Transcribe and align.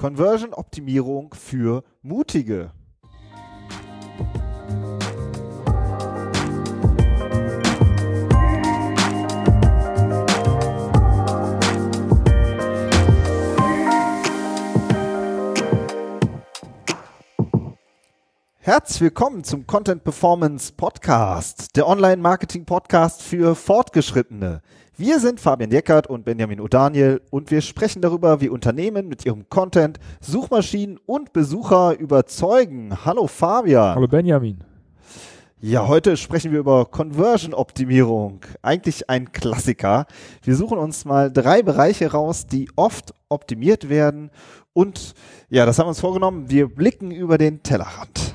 Conversion-Optimierung 0.00 1.34
für 1.34 1.84
Mutige. 2.00 2.72
Herzlich 18.72 19.00
willkommen 19.00 19.42
zum 19.42 19.66
Content 19.66 20.04
Performance 20.04 20.72
Podcast, 20.72 21.74
der 21.74 21.88
Online-Marketing-Podcast 21.88 23.20
für 23.20 23.56
Fortgeschrittene. 23.56 24.62
Wir 24.96 25.18
sind 25.18 25.40
Fabian 25.40 25.70
Deckert 25.70 26.06
und 26.06 26.24
Benjamin 26.24 26.60
O'Daniel 26.60 27.20
und 27.30 27.50
wir 27.50 27.62
sprechen 27.62 28.00
darüber, 28.00 28.40
wie 28.40 28.48
Unternehmen 28.48 29.08
mit 29.08 29.26
ihrem 29.26 29.48
Content 29.48 29.98
Suchmaschinen 30.20 31.00
und 31.04 31.32
Besucher 31.32 31.98
überzeugen. 31.98 32.96
Hallo 33.04 33.26
Fabian. 33.26 33.96
Hallo 33.96 34.06
Benjamin. 34.06 34.58
Ja, 35.60 35.88
heute 35.88 36.16
sprechen 36.16 36.52
wir 36.52 36.60
über 36.60 36.84
Conversion-Optimierung. 36.84 38.42
Eigentlich 38.62 39.10
ein 39.10 39.32
Klassiker. 39.32 40.06
Wir 40.44 40.54
suchen 40.54 40.78
uns 40.78 41.04
mal 41.04 41.32
drei 41.32 41.64
Bereiche 41.64 42.12
raus, 42.12 42.46
die 42.46 42.70
oft 42.76 43.14
optimiert 43.28 43.88
werden. 43.88 44.30
Und 44.72 45.14
ja, 45.48 45.66
das 45.66 45.80
haben 45.80 45.86
wir 45.86 45.90
uns 45.90 46.00
vorgenommen. 46.00 46.48
Wir 46.48 46.72
blicken 46.72 47.10
über 47.10 47.36
den 47.36 47.64
Tellerrand. 47.64 48.32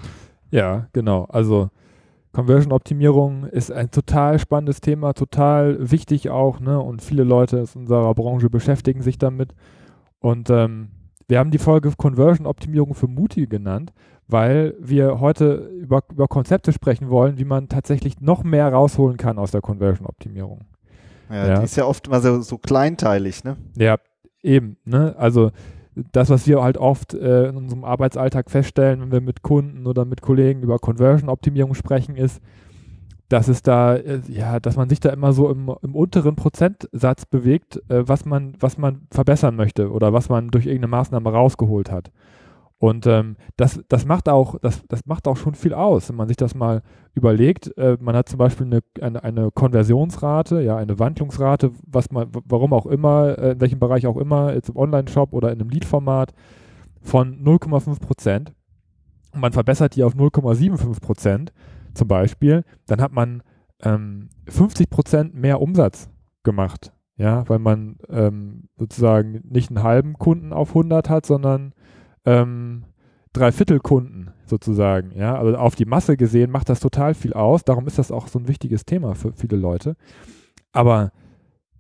Ja, 0.56 0.88
genau. 0.94 1.26
Also 1.26 1.70
Conversion-Optimierung 2.32 3.44
ist 3.44 3.72
ein 3.72 3.92
total 3.92 4.40
spannendes 4.40 4.80
Thema, 4.80 5.14
total 5.14 5.92
wichtig 5.92 6.30
auch, 6.30 6.62
ne? 6.62 6.80
Und 6.80 7.02
viele 7.02 7.24
Leute 7.24 7.62
aus 7.62 7.76
unserer 7.76 8.14
Branche 8.14 8.50
beschäftigen 8.50 9.02
sich 9.02 9.18
damit. 9.18 9.54
Und 10.20 10.50
ähm, 10.50 10.92
wir 11.28 11.40
haben 11.40 11.52
die 11.52 11.58
Folge 11.58 11.92
Conversion-Optimierung 11.98 12.94
für 12.94 13.08
Mutige 13.08 13.48
genannt, 13.48 13.92
weil 14.28 14.76
wir 14.80 15.20
heute 15.20 15.56
über, 15.56 16.04
über 16.10 16.28
Konzepte 16.28 16.72
sprechen 16.72 17.10
wollen, 17.10 17.38
wie 17.38 17.46
man 17.46 17.68
tatsächlich 17.68 18.22
noch 18.22 18.44
mehr 18.44 18.72
rausholen 18.72 19.18
kann 19.18 19.38
aus 19.38 19.52
der 19.52 19.62
Conversion-Optimierung. 19.62 20.62
Ja, 21.30 21.48
ja, 21.48 21.60
die 21.60 21.66
ist 21.66 21.76
ja 21.76 21.86
oft 21.86 22.10
mal 22.10 22.22
so, 22.22 22.42
so 22.42 22.58
kleinteilig, 22.58 23.44
ne? 23.44 23.58
Ja, 23.78 23.98
eben, 24.42 24.78
ne? 24.86 25.16
Also 25.18 25.52
das, 26.12 26.30
was 26.30 26.48
wir 26.48 26.62
halt 26.62 26.78
oft 26.78 27.14
äh, 27.14 27.48
in 27.48 27.56
unserem 27.56 27.84
Arbeitsalltag 27.84 28.52
feststellen, 28.52 29.02
wenn 29.02 29.12
wir 29.12 29.22
mit 29.22 29.42
Kunden 29.42 29.88
oder 29.88 30.06
mit 30.06 30.22
Kollegen 30.22 30.62
über 30.62 30.80
Conversion-Optimierung 30.80 31.74
sprechen, 31.74 32.16
ist, 32.16 32.42
dass 33.30 33.48
es 33.48 33.64
da, 33.64 33.96
äh, 33.96 34.22
ja, 34.28 34.60
dass 34.60 34.76
man 34.76 34.90
sich 34.90 35.00
da 35.00 35.10
immer 35.10 35.34
so 35.34 35.50
im, 35.50 35.74
im 35.82 35.96
unteren 35.96 36.36
Prozentsatz 36.36 37.26
bewegt, 37.26 37.82
äh, 37.90 38.08
was 38.08 38.26
man, 38.26 38.56
was 38.60 38.78
man 38.78 39.08
verbessern 39.10 39.56
möchte 39.56 39.92
oder 39.92 40.14
was 40.14 40.30
man 40.30 40.50
durch 40.50 40.66
irgendeine 40.66 40.92
Maßnahme 40.92 41.32
rausgeholt 41.32 41.92
hat. 41.92 42.12
Und 42.78 43.08
ähm, 43.08 43.38
das, 43.56 43.82
das, 43.88 44.06
macht 44.06 44.28
auch, 44.28 44.60
das, 44.60 44.84
das 44.88 45.06
macht 45.06 45.28
auch 45.28 45.38
schon 45.38 45.56
viel 45.56 45.74
aus, 45.74 46.10
wenn 46.10 46.18
man 46.18 46.28
sich 46.28 46.38
das 46.38 46.56
mal 46.56 46.82
überlegt. 47.14 47.76
Äh, 47.78 47.98
man 48.02 48.16
hat 48.16 48.28
zum 48.28 48.38
Beispiel 48.38 48.66
eine, 48.66 48.82
eine, 49.02 49.24
eine, 49.24 49.52
Konversionsrate, 49.52 50.62
ja, 50.62 50.76
eine 50.76 51.00
Wandlungsrate, 51.00 51.72
was 51.86 52.12
man, 52.12 52.28
warum 52.46 52.74
auch 52.74 52.86
immer, 52.86 53.38
äh, 53.38 53.52
in 53.52 53.62
welchem 53.62 53.80
Bereich 53.80 54.06
auch 54.08 54.18
immer, 54.18 54.54
jetzt 54.54 54.70
im 54.70 54.76
Online-Shop 54.76 55.32
oder 55.34 55.52
in 55.52 55.62
einem 55.62 55.70
Lead-Format 55.70 56.34
von 57.02 57.42
0,5 57.42 58.02
Prozent. 58.02 58.54
Und 59.32 59.40
man 59.40 59.54
verbessert 59.54 59.96
die 59.96 60.04
auf 60.04 60.14
0,75 60.14 61.02
Prozent 61.02 61.54
zum 61.94 62.10
Beispiel, 62.10 62.66
dann 62.88 63.02
hat 63.02 63.14
man 63.14 63.42
ähm, 63.82 64.30
50 64.48 64.90
Prozent 64.90 65.34
mehr 65.34 65.62
Umsatz 65.62 66.10
gemacht. 66.44 66.92
Ja, 67.18 67.48
weil 67.48 67.60
man 67.60 67.98
ähm, 68.10 68.68
sozusagen 68.78 69.40
nicht 69.46 69.70
einen 69.70 69.84
halben 69.84 70.16
Kunden 70.16 70.52
auf 70.52 70.70
100 70.70 71.10
hat, 71.10 71.26
sondern 71.26 71.74
ähm, 72.26 72.86
Dreiviertelkunden 73.34 74.32
sozusagen. 74.46 75.12
Ja, 75.16 75.38
also 75.38 75.58
auf 75.58 75.76
die 75.76 75.86
Masse 75.86 76.18
gesehen 76.18 76.52
macht 76.52 76.70
das 76.70 76.80
total 76.80 77.14
viel 77.14 77.34
aus. 77.34 77.64
Darum 77.64 77.88
ist 77.88 78.00
das 78.00 78.12
auch 78.12 78.28
so 78.28 78.40
ein 78.40 78.48
wichtiges 78.48 78.86
Thema 78.86 79.16
für 79.16 79.34
viele 79.34 79.58
Leute. 79.58 79.96
Aber 80.72 81.12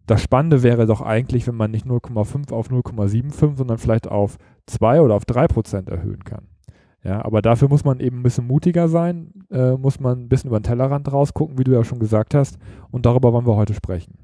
das 0.05 0.21
Spannende 0.21 0.63
wäre 0.63 0.85
doch 0.85 1.01
eigentlich, 1.01 1.47
wenn 1.47 1.55
man 1.55 1.71
nicht 1.71 1.85
0,5 1.85 2.51
auf 2.53 2.69
0,75, 2.69 3.57
sondern 3.57 3.77
vielleicht 3.77 4.07
auf 4.07 4.37
2 4.67 5.01
oder 5.01 5.15
auf 5.15 5.25
3 5.25 5.47
Prozent 5.47 5.89
erhöhen 5.89 6.23
kann. 6.23 6.47
Ja, 7.03 7.23
aber 7.23 7.41
dafür 7.41 7.69
muss 7.69 7.85
man 7.85 7.99
eben 7.99 8.19
ein 8.19 8.23
bisschen 8.23 8.47
mutiger 8.47 8.87
sein, 8.87 9.31
äh, 9.51 9.73
muss 9.73 9.99
man 9.99 10.23
ein 10.23 10.29
bisschen 10.29 10.49
über 10.49 10.59
den 10.59 10.63
Tellerrand 10.63 11.11
rausgucken, 11.11 11.57
wie 11.57 11.63
du 11.63 11.71
ja 11.71 11.83
schon 11.83 11.99
gesagt 11.99 12.33
hast. 12.33 12.57
Und 12.91 13.05
darüber 13.05 13.31
wollen 13.31 13.45
wir 13.45 13.55
heute 13.55 13.75
sprechen. 13.75 14.17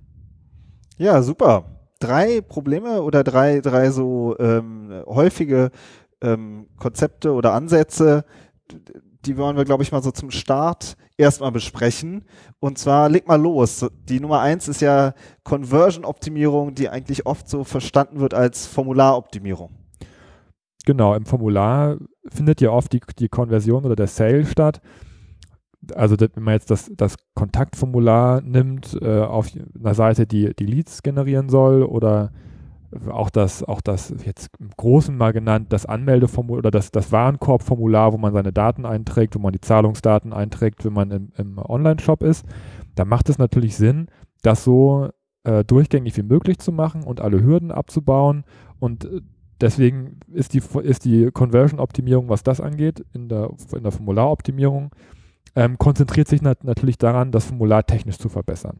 Ja, 0.97 1.21
super. 1.21 1.65
Drei 1.99 2.41
Probleme 2.41 3.03
oder 3.03 3.23
drei, 3.23 3.61
drei 3.61 3.91
so 3.91 4.35
ähm, 4.39 5.03
häufige 5.05 5.69
ähm, 6.21 6.67
Konzepte 6.77 7.33
oder 7.33 7.53
Ansätze, 7.53 8.25
die 9.25 9.37
wollen 9.37 9.57
wir, 9.57 9.65
glaube 9.65 9.83
ich, 9.83 9.91
mal 9.91 10.01
so 10.01 10.11
zum 10.11 10.31
Start 10.31 10.95
erstmal 11.17 11.51
besprechen. 11.51 12.25
Und 12.59 12.77
zwar 12.77 13.09
leg 13.09 13.27
mal 13.27 13.39
los. 13.39 13.85
Die 14.09 14.19
Nummer 14.19 14.41
eins 14.41 14.67
ist 14.67 14.81
ja 14.81 15.13
Conversion-Optimierung, 15.43 16.73
die 16.73 16.89
eigentlich 16.89 17.25
oft 17.25 17.47
so 17.47 17.63
verstanden 17.63 18.19
wird 18.19 18.33
als 18.33 18.65
Formularoptimierung. 18.67 19.71
Genau, 20.85 21.13
im 21.13 21.25
Formular 21.25 21.97
findet 22.29 22.61
ja 22.61 22.71
oft 22.71 22.91
die, 22.93 23.01
die 23.19 23.29
Konversion 23.29 23.85
oder 23.85 23.95
der 23.95 24.07
Sale 24.07 24.45
statt. 24.45 24.81
Also 25.95 26.15
wenn 26.19 26.43
man 26.43 26.53
jetzt 26.55 26.71
das, 26.71 26.91
das 26.95 27.15
Kontaktformular 27.33 28.41
nimmt 28.41 28.97
äh, 29.01 29.21
auf 29.21 29.49
einer 29.79 29.93
Seite, 29.93 30.27
die 30.27 30.53
die 30.55 30.65
Leads 30.65 31.03
generieren 31.03 31.49
soll 31.49 31.83
oder 31.83 32.31
auch 33.09 33.29
das, 33.29 33.63
auch 33.63 33.81
das 33.81 34.13
jetzt 34.25 34.49
im 34.59 34.69
Großen 34.75 35.15
mal 35.15 35.33
genannt, 35.33 35.67
das 35.69 35.85
Anmeldeformular 35.85 36.59
oder 36.59 36.71
das, 36.71 36.91
das 36.91 37.11
Warenkorbformular, 37.11 38.13
wo 38.13 38.17
man 38.17 38.33
seine 38.33 38.51
Daten 38.51 38.85
einträgt, 38.85 39.35
wo 39.35 39.39
man 39.39 39.53
die 39.53 39.61
Zahlungsdaten 39.61 40.33
einträgt, 40.33 40.83
wenn 40.85 40.93
man 40.93 41.11
im, 41.11 41.31
im 41.37 41.57
Online-Shop 41.57 42.23
ist, 42.23 42.45
da 42.95 43.05
macht 43.05 43.29
es 43.29 43.37
natürlich 43.37 43.77
Sinn, 43.77 44.07
das 44.41 44.63
so 44.63 45.09
äh, 45.43 45.63
durchgängig 45.63 46.17
wie 46.17 46.23
möglich 46.23 46.59
zu 46.59 46.71
machen 46.71 47.03
und 47.03 47.21
alle 47.21 47.41
Hürden 47.41 47.71
abzubauen. 47.71 48.43
Und 48.79 49.05
äh, 49.05 49.21
deswegen 49.59 50.19
ist 50.31 50.53
die, 50.53 50.61
ist 50.83 51.05
die 51.05 51.31
Conversion-Optimierung, 51.31 52.29
was 52.29 52.43
das 52.43 52.61
angeht, 52.61 53.05
in 53.13 53.29
der, 53.29 53.51
in 53.75 53.83
der 53.83 53.91
Formularoptimierung, 53.91 54.91
ähm, 55.55 55.77
konzentriert 55.77 56.27
sich 56.27 56.41
nat 56.41 56.63
natürlich 56.63 56.97
daran, 56.97 57.31
das 57.31 57.45
Formular 57.45 57.85
technisch 57.85 58.17
zu 58.17 58.29
verbessern. 58.29 58.79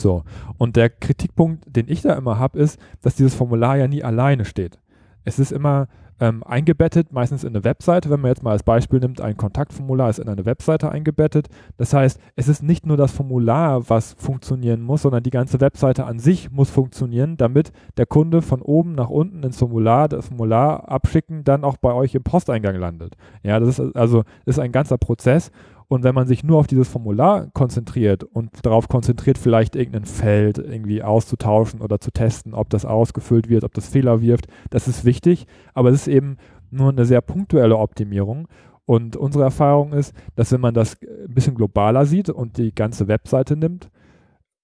So. 0.00 0.24
Und 0.58 0.76
der 0.76 0.90
Kritikpunkt, 0.90 1.64
den 1.66 1.88
ich 1.88 2.02
da 2.02 2.14
immer 2.14 2.38
habe, 2.38 2.58
ist, 2.58 2.78
dass 3.02 3.14
dieses 3.14 3.34
Formular 3.34 3.76
ja 3.76 3.88
nie 3.88 4.04
alleine 4.04 4.44
steht. 4.44 4.78
Es 5.24 5.38
ist 5.38 5.52
immer 5.52 5.88
ähm, 6.18 6.42
eingebettet, 6.44 7.12
meistens 7.12 7.44
in 7.44 7.50
eine 7.50 7.64
Webseite. 7.64 8.08
Wenn 8.10 8.20
man 8.20 8.30
jetzt 8.30 8.42
mal 8.42 8.52
als 8.52 8.62
Beispiel 8.62 9.00
nimmt, 9.00 9.20
ein 9.20 9.36
Kontaktformular 9.36 10.08
ist 10.08 10.18
in 10.18 10.28
eine 10.28 10.46
Webseite 10.46 10.90
eingebettet. 10.90 11.48
Das 11.76 11.92
heißt, 11.92 12.18
es 12.36 12.48
ist 12.48 12.62
nicht 12.62 12.86
nur 12.86 12.96
das 12.96 13.12
Formular, 13.12 13.88
was 13.90 14.14
funktionieren 14.14 14.82
muss, 14.82 15.02
sondern 15.02 15.22
die 15.22 15.30
ganze 15.30 15.60
Webseite 15.60 16.06
an 16.06 16.18
sich 16.18 16.50
muss 16.50 16.70
funktionieren, 16.70 17.36
damit 17.36 17.72
der 17.96 18.06
Kunde 18.06 18.40
von 18.42 18.62
oben 18.62 18.94
nach 18.94 19.10
unten 19.10 19.42
ins 19.42 19.58
Formular, 19.58 20.08
das 20.08 20.28
Formular 20.28 20.88
abschicken, 20.88 21.44
dann 21.44 21.64
auch 21.64 21.76
bei 21.76 21.92
euch 21.92 22.14
im 22.14 22.22
Posteingang 22.22 22.76
landet. 22.76 23.16
Ja, 23.42 23.60
das 23.60 23.78
ist 23.78 23.96
also 23.96 24.24
ist 24.46 24.58
ein 24.58 24.72
ganzer 24.72 24.98
Prozess 24.98 25.50
und 25.88 26.02
wenn 26.02 26.14
man 26.14 26.26
sich 26.26 26.42
nur 26.42 26.58
auf 26.58 26.66
dieses 26.66 26.88
Formular 26.88 27.46
konzentriert 27.52 28.24
und 28.24 28.64
darauf 28.64 28.88
konzentriert, 28.88 29.38
vielleicht 29.38 29.76
irgendein 29.76 30.04
Feld 30.04 30.58
irgendwie 30.58 31.02
auszutauschen 31.02 31.80
oder 31.80 32.00
zu 32.00 32.10
testen, 32.10 32.54
ob 32.54 32.70
das 32.70 32.84
ausgefüllt 32.84 33.48
wird, 33.48 33.62
ob 33.62 33.72
das 33.74 33.88
Fehler 33.88 34.20
wirft, 34.20 34.46
das 34.70 34.88
ist 34.88 35.04
wichtig, 35.04 35.46
aber 35.74 35.90
es 35.90 36.02
ist 36.02 36.08
eben 36.08 36.38
nur 36.70 36.90
eine 36.90 37.04
sehr 37.04 37.20
punktuelle 37.20 37.78
Optimierung. 37.78 38.48
Und 38.84 39.16
unsere 39.16 39.44
Erfahrung 39.44 39.92
ist, 39.92 40.14
dass 40.36 40.52
wenn 40.52 40.60
man 40.60 40.74
das 40.74 40.96
ein 41.02 41.34
bisschen 41.34 41.54
globaler 41.56 42.06
sieht 42.06 42.30
und 42.30 42.56
die 42.56 42.74
ganze 42.74 43.08
Webseite 43.08 43.56
nimmt 43.56 43.90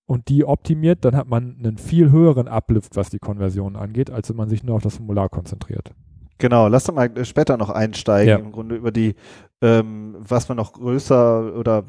und 0.07 0.29
die 0.29 0.45
optimiert, 0.45 1.05
dann 1.05 1.17
hat 1.17 1.29
man 1.29 1.57
einen 1.59 1.77
viel 1.77 2.11
höheren 2.11 2.49
Uplift, 2.49 2.97
was 2.97 3.11
die 3.11 3.19
Konversion 3.19 3.77
angeht, 3.77 4.11
als 4.11 4.29
wenn 4.29 4.37
man 4.37 4.49
sich 4.49 4.63
nur 4.63 4.77
auf 4.77 4.83
das 4.83 4.97
Formular 4.97 5.29
konzentriert. 5.29 5.93
Genau, 6.43 6.67
lass 6.67 6.83
doch 6.83 6.95
mal 6.95 7.09
später 7.25 7.57
noch 7.57 7.71
einsteigen, 7.71 8.29
ja. 8.29 8.37
im 8.37 8.51
Grunde 8.51 8.75
über 8.75 8.91
die, 8.91 9.15
ähm, 9.61 10.17
was 10.19 10.49
man 10.49 10.57
noch 10.57 10.73
größer 10.73 11.55
oder 11.55 11.85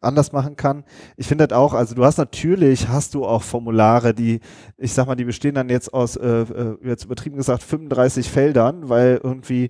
anders 0.00 0.32
machen 0.32 0.56
kann. 0.56 0.84
Ich 1.18 1.26
finde 1.26 1.46
das 1.46 1.54
auch, 1.54 1.74
also 1.74 1.94
du 1.94 2.06
hast 2.06 2.16
natürlich, 2.16 2.88
hast 2.88 3.12
du 3.12 3.26
auch 3.26 3.42
Formulare, 3.42 4.14
die, 4.14 4.40
ich 4.78 4.94
sag 4.94 5.08
mal, 5.08 5.14
die 5.14 5.26
bestehen 5.26 5.56
dann 5.56 5.68
jetzt 5.68 5.92
aus, 5.92 6.16
äh, 6.16 6.26
äh 6.26 6.78
jetzt 6.82 7.04
übertrieben 7.04 7.36
gesagt, 7.36 7.62
35 7.62 8.30
Feldern, 8.30 8.88
weil 8.88 9.20
irgendwie 9.22 9.68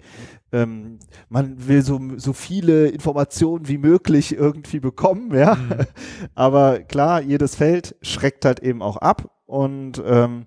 ähm, 0.52 1.00
man 1.29 1.67
will 1.67 1.82
so, 1.82 2.00
so 2.17 2.32
viele 2.32 2.87
Informationen 2.91 3.67
wie 3.67 3.79
möglich 3.79 4.37
irgendwie 4.37 4.79
bekommen, 4.79 5.34
ja. 5.34 5.56
Mhm. 5.56 5.84
Aber 6.37 6.79
klar, 6.79 7.23
jedes 7.23 7.56
Feld 7.56 7.96
schreckt 8.02 8.44
halt 8.44 8.61
eben 8.61 8.82
auch 8.82 8.99
ab 8.99 9.29
und, 9.48 10.02
ähm, 10.06 10.46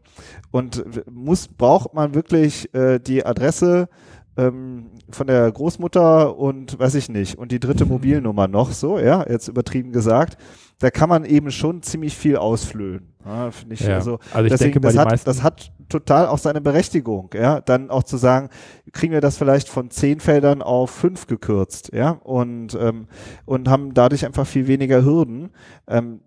und 0.52 0.84
muss, 1.12 1.48
braucht 1.48 1.94
man 1.94 2.14
wirklich 2.14 2.74
äh, 2.74 3.00
die 3.00 3.26
Adresse, 3.26 3.90
ähm, 4.38 4.92
von 5.10 5.28
der 5.28 5.52
Großmutter 5.52 6.38
und 6.38 6.80
weiß 6.80 6.96
ich 6.96 7.10
nicht 7.10 7.38
und 7.38 7.52
die 7.52 7.60
dritte 7.60 7.86
Mobilnummer 7.86 8.48
noch 8.48 8.72
so, 8.72 8.98
ja, 8.98 9.26
jetzt 9.28 9.48
übertrieben 9.48 9.92
gesagt, 9.92 10.38
da 10.80 10.90
kann 10.90 11.10
man 11.10 11.26
eben 11.26 11.52
schon 11.52 11.84
ziemlich 11.84 12.16
viel 12.16 12.38
ausflöhen. 12.38 13.14
Ja, 13.26 13.52
Finde 13.52 13.76
ich. 13.76 13.82
Ja. 13.82 13.96
Also, 13.96 14.20
also 14.34 14.46
ich 14.46 14.52
deswegen, 14.52 14.82
denke 14.82 14.88
das, 14.88 14.98
hat, 14.98 15.28
das 15.28 15.44
hat 15.44 15.72
total 15.90 16.28
auch 16.28 16.38
seine 16.38 16.62
Berechtigung, 16.62 17.30
ja, 17.34 17.60
dann 17.60 17.90
auch 17.90 18.04
zu 18.04 18.18
sagen, 18.18 18.50
kriegen 18.94 19.12
wir 19.14 19.22
das 19.22 19.38
vielleicht 19.38 19.68
von 19.68 19.90
zehn 19.90 20.20
Feldern 20.20 20.62
auf 20.62 20.90
fünf 20.90 21.28
gekürzt, 21.28 21.92
ja, 21.94 22.12
und, 22.12 22.78
ähm, 22.80 23.08
und 23.46 23.68
haben 23.68 23.94
dadurch 23.94 24.26
einfach 24.26 24.48
viel 24.48 24.68
weniger 24.68 25.04
Hürden. 25.04 25.52
Ähm, 25.88 26.22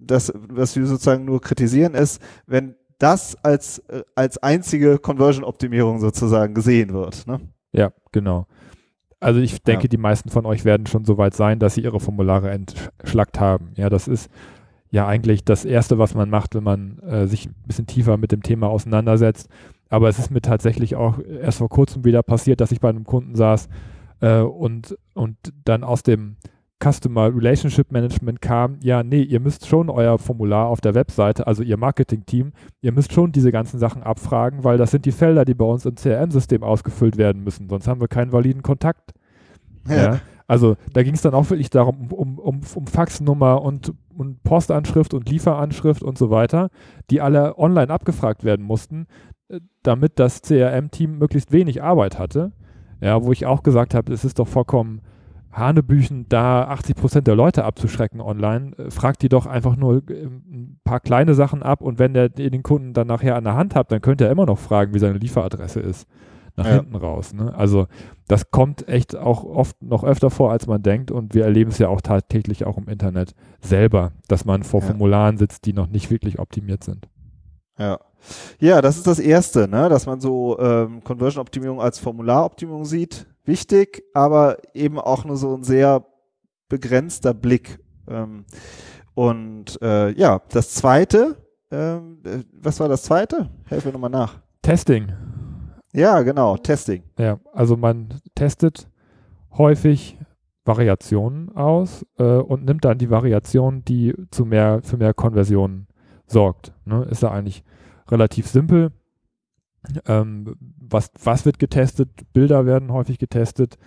das, 0.00 0.32
was 0.34 0.76
wir 0.76 0.86
sozusagen 0.86 1.24
nur 1.24 1.40
kritisieren, 1.40 1.94
ist, 1.94 2.20
wenn 2.46 2.74
das 2.98 3.36
als, 3.42 3.82
als 4.14 4.38
einzige 4.38 4.98
Conversion-Optimierung 4.98 6.00
sozusagen 6.00 6.54
gesehen 6.54 6.92
wird. 6.92 7.26
Ne? 7.26 7.40
Ja, 7.72 7.92
genau. 8.12 8.46
Also 9.20 9.40
ich 9.40 9.62
denke, 9.62 9.84
ja. 9.84 9.88
die 9.88 9.96
meisten 9.98 10.30
von 10.30 10.46
euch 10.46 10.64
werden 10.64 10.86
schon 10.86 11.04
so 11.04 11.18
weit 11.18 11.34
sein, 11.34 11.58
dass 11.58 11.74
sie 11.74 11.82
ihre 11.82 12.00
Formulare 12.00 12.50
entschlackt 12.50 13.38
haben. 13.38 13.72
Ja, 13.76 13.90
das 13.90 14.08
ist 14.08 14.30
ja 14.90 15.06
eigentlich 15.06 15.44
das 15.44 15.64
Erste, 15.64 15.98
was 15.98 16.14
man 16.14 16.30
macht, 16.30 16.54
wenn 16.54 16.64
man 16.64 16.98
äh, 17.00 17.26
sich 17.26 17.46
ein 17.46 17.54
bisschen 17.66 17.86
tiefer 17.86 18.16
mit 18.16 18.32
dem 18.32 18.42
Thema 18.42 18.68
auseinandersetzt. 18.68 19.48
Aber 19.88 20.08
es 20.08 20.18
ist 20.18 20.30
mir 20.30 20.40
tatsächlich 20.40 20.96
auch 20.96 21.18
erst 21.18 21.58
vor 21.58 21.68
kurzem 21.68 22.04
wieder 22.04 22.22
passiert, 22.22 22.60
dass 22.60 22.72
ich 22.72 22.80
bei 22.80 22.88
einem 22.88 23.04
Kunden 23.04 23.34
saß 23.34 23.68
äh, 24.20 24.40
und, 24.40 24.96
und 25.14 25.36
dann 25.64 25.84
aus 25.84 26.02
dem 26.02 26.36
Customer 26.82 27.34
Relationship 27.34 27.92
Management 27.92 28.40
kam, 28.40 28.78
ja, 28.82 29.02
nee, 29.02 29.22
ihr 29.22 29.40
müsst 29.40 29.66
schon 29.66 29.90
euer 29.90 30.18
Formular 30.18 30.66
auf 30.66 30.80
der 30.80 30.94
Webseite, 30.94 31.46
also 31.46 31.62
ihr 31.62 31.76
Marketing-Team, 31.76 32.52
ihr 32.80 32.92
müsst 32.92 33.12
schon 33.12 33.32
diese 33.32 33.52
ganzen 33.52 33.78
Sachen 33.78 34.02
abfragen, 34.02 34.64
weil 34.64 34.78
das 34.78 34.90
sind 34.90 35.04
die 35.04 35.12
Felder, 35.12 35.44
die 35.44 35.54
bei 35.54 35.64
uns 35.64 35.84
im 35.84 35.96
CRM-System 35.96 36.62
ausgefüllt 36.62 37.16
werden 37.18 37.44
müssen, 37.44 37.68
sonst 37.68 37.86
haben 37.86 38.00
wir 38.00 38.08
keinen 38.08 38.32
validen 38.32 38.62
Kontakt. 38.62 39.12
Ja. 39.88 39.96
ja. 39.96 40.20
Also 40.46 40.76
da 40.92 41.04
ging 41.04 41.14
es 41.14 41.22
dann 41.22 41.34
auch 41.34 41.48
wirklich 41.48 41.70
darum, 41.70 42.08
um, 42.12 42.38
um, 42.38 42.60
um 42.74 42.86
Faxnummer 42.88 43.62
und, 43.62 43.92
und 44.16 44.42
Postanschrift 44.42 45.14
und 45.14 45.28
Lieferanschrift 45.28 46.02
und 46.02 46.18
so 46.18 46.30
weiter, 46.30 46.70
die 47.08 47.20
alle 47.20 47.56
online 47.56 47.88
abgefragt 47.90 48.42
werden 48.42 48.66
mussten, 48.66 49.06
äh, 49.48 49.60
damit 49.84 50.18
das 50.18 50.42
CRM-Team 50.42 51.18
möglichst 51.18 51.52
wenig 51.52 51.84
Arbeit 51.84 52.18
hatte. 52.18 52.50
Ja, 53.00 53.22
wo 53.22 53.30
ich 53.30 53.46
auch 53.46 53.62
gesagt 53.62 53.94
habe, 53.94 54.12
es 54.12 54.24
ist 54.24 54.40
doch 54.40 54.48
vollkommen 54.48 55.02
Hanebüchen, 55.52 56.26
da 56.28 56.64
80 56.68 56.96
Prozent 56.96 57.26
der 57.26 57.34
Leute 57.34 57.64
abzuschrecken 57.64 58.20
online, 58.20 58.72
äh, 58.78 58.90
fragt 58.90 59.22
die 59.22 59.28
doch 59.28 59.46
einfach 59.46 59.76
nur 59.76 60.02
äh, 60.08 60.24
ein 60.24 60.80
paar 60.84 61.00
kleine 61.00 61.34
Sachen 61.34 61.62
ab 61.62 61.82
und 61.82 61.98
wenn 61.98 62.14
der 62.14 62.28
den 62.28 62.62
Kunden 62.62 62.92
dann 62.92 63.08
nachher 63.08 63.36
an 63.36 63.44
der 63.44 63.56
Hand 63.56 63.74
hat, 63.74 63.90
dann 63.90 64.00
könnte 64.00 64.24
er 64.24 64.30
immer 64.30 64.46
noch 64.46 64.58
fragen, 64.58 64.94
wie 64.94 64.98
seine 64.98 65.18
Lieferadresse 65.18 65.80
ist. 65.80 66.06
Nach 66.56 66.66
ja. 66.66 66.74
hinten 66.74 66.96
raus. 66.96 67.32
Ne? 67.32 67.54
Also 67.54 67.86
das 68.26 68.50
kommt 68.50 68.88
echt 68.88 69.16
auch 69.16 69.44
oft 69.44 69.80
noch 69.82 70.02
öfter 70.02 70.30
vor, 70.30 70.50
als 70.50 70.66
man 70.66 70.82
denkt 70.82 71.12
und 71.12 71.32
wir 71.32 71.44
erleben 71.44 71.70
es 71.70 71.78
ja 71.78 71.88
auch 71.88 72.00
tagtäglich 72.00 72.66
auch 72.66 72.76
im 72.76 72.88
Internet 72.88 73.34
selber, 73.60 74.12
dass 74.26 74.44
man 74.44 74.64
vor 74.64 74.80
ja. 74.80 74.88
Formularen 74.88 75.38
sitzt, 75.38 75.64
die 75.64 75.72
noch 75.72 75.86
nicht 75.86 76.10
wirklich 76.10 76.40
optimiert 76.40 76.82
sind. 76.82 77.08
Ja. 77.78 78.00
Ja, 78.58 78.82
das 78.82 78.96
ist 78.96 79.06
das 79.06 79.20
Erste, 79.20 79.68
ne? 79.68 79.88
dass 79.88 80.06
man 80.06 80.20
so 80.20 80.58
ähm, 80.58 81.02
Conversion-Optimierung 81.04 81.80
als 81.80 82.00
Formularoptimierung 82.00 82.84
sieht 82.84 83.26
wichtig, 83.44 84.04
aber 84.14 84.58
eben 84.74 84.98
auch 84.98 85.24
nur 85.24 85.36
so 85.36 85.54
ein 85.54 85.62
sehr 85.62 86.04
begrenzter 86.68 87.34
Blick. 87.34 87.78
Ähm, 88.08 88.44
und 89.14 89.80
äh, 89.82 90.10
ja, 90.12 90.40
das 90.50 90.74
zweite, 90.74 91.36
ähm, 91.70 92.20
äh, 92.24 92.44
was 92.52 92.80
war 92.80 92.88
das 92.88 93.02
zweite? 93.02 93.50
Helfe 93.66 93.88
mir 93.88 93.92
nochmal 93.92 94.10
nach. 94.10 94.40
Testing. 94.62 95.12
Ja, 95.92 96.22
genau, 96.22 96.56
Testing. 96.56 97.02
Ja, 97.18 97.40
also 97.52 97.76
man 97.76 98.20
testet 98.34 98.88
häufig 99.56 100.18
Variationen 100.64 101.54
aus 101.56 102.06
äh, 102.18 102.22
und 102.22 102.64
nimmt 102.64 102.84
dann 102.84 102.98
die 102.98 103.10
Variation, 103.10 103.84
die 103.84 104.14
zu 104.30 104.44
mehr, 104.44 104.80
für 104.82 104.96
mehr 104.96 105.14
Konversionen 105.14 105.88
sorgt. 106.26 106.72
Ne? 106.84 107.06
Ist 107.10 107.22
ja 107.22 107.30
eigentlich 107.30 107.64
relativ 108.08 108.46
simpel. 108.46 108.92
Ähm, 110.06 110.56
was, 110.78 111.10
was 111.22 111.46
wird 111.46 111.58
getestet? 111.58 112.10
Bilder 112.32 112.66
werden 112.66 112.92
häufig 112.92 113.18
getestet, 113.18 113.78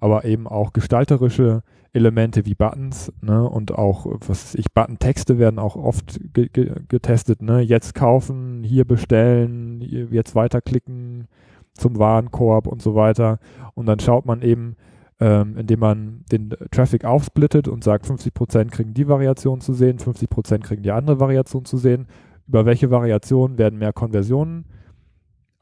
aber 0.00 0.24
eben 0.24 0.46
auch 0.46 0.72
gestalterische 0.72 1.62
Elemente 1.92 2.46
wie 2.46 2.54
Buttons 2.54 3.12
ne? 3.20 3.46
und 3.46 3.72
auch, 3.72 4.06
was 4.26 4.54
ich, 4.54 4.72
Button-Texte 4.72 5.38
werden 5.38 5.58
auch 5.58 5.76
oft 5.76 6.18
ge 6.32 6.48
ge 6.48 6.72
getestet. 6.88 7.42
Ne? 7.42 7.60
Jetzt 7.60 7.94
kaufen, 7.94 8.62
hier 8.64 8.86
bestellen, 8.86 9.80
jetzt 9.82 10.34
weiterklicken 10.34 11.28
zum 11.74 11.98
Warenkorb 11.98 12.66
und 12.66 12.80
so 12.80 12.94
weiter. 12.94 13.38
Und 13.74 13.86
dann 13.86 14.00
schaut 14.00 14.24
man 14.24 14.40
eben, 14.40 14.76
ähm, 15.20 15.56
indem 15.58 15.80
man 15.80 16.24
den 16.32 16.54
Traffic 16.70 17.04
aufsplittet 17.04 17.68
und 17.68 17.84
sagt, 17.84 18.06
50% 18.06 18.70
kriegen 18.70 18.94
die 18.94 19.08
Variation 19.08 19.60
zu 19.60 19.74
sehen, 19.74 19.98
50% 19.98 20.60
kriegen 20.60 20.82
die 20.82 20.92
andere 20.92 21.20
Variation 21.20 21.66
zu 21.66 21.76
sehen. 21.76 22.06
Über 22.48 22.64
welche 22.64 22.90
Variation 22.90 23.58
werden 23.58 23.78
mehr 23.78 23.92
Konversionen 23.92 24.64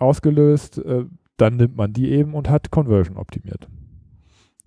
ausgelöst, 0.00 0.78
äh, 0.78 1.04
dann 1.36 1.56
nimmt 1.56 1.76
man 1.76 1.92
die 1.92 2.10
eben 2.10 2.34
und 2.34 2.48
hat 2.48 2.70
Conversion 2.70 3.16
optimiert. 3.16 3.68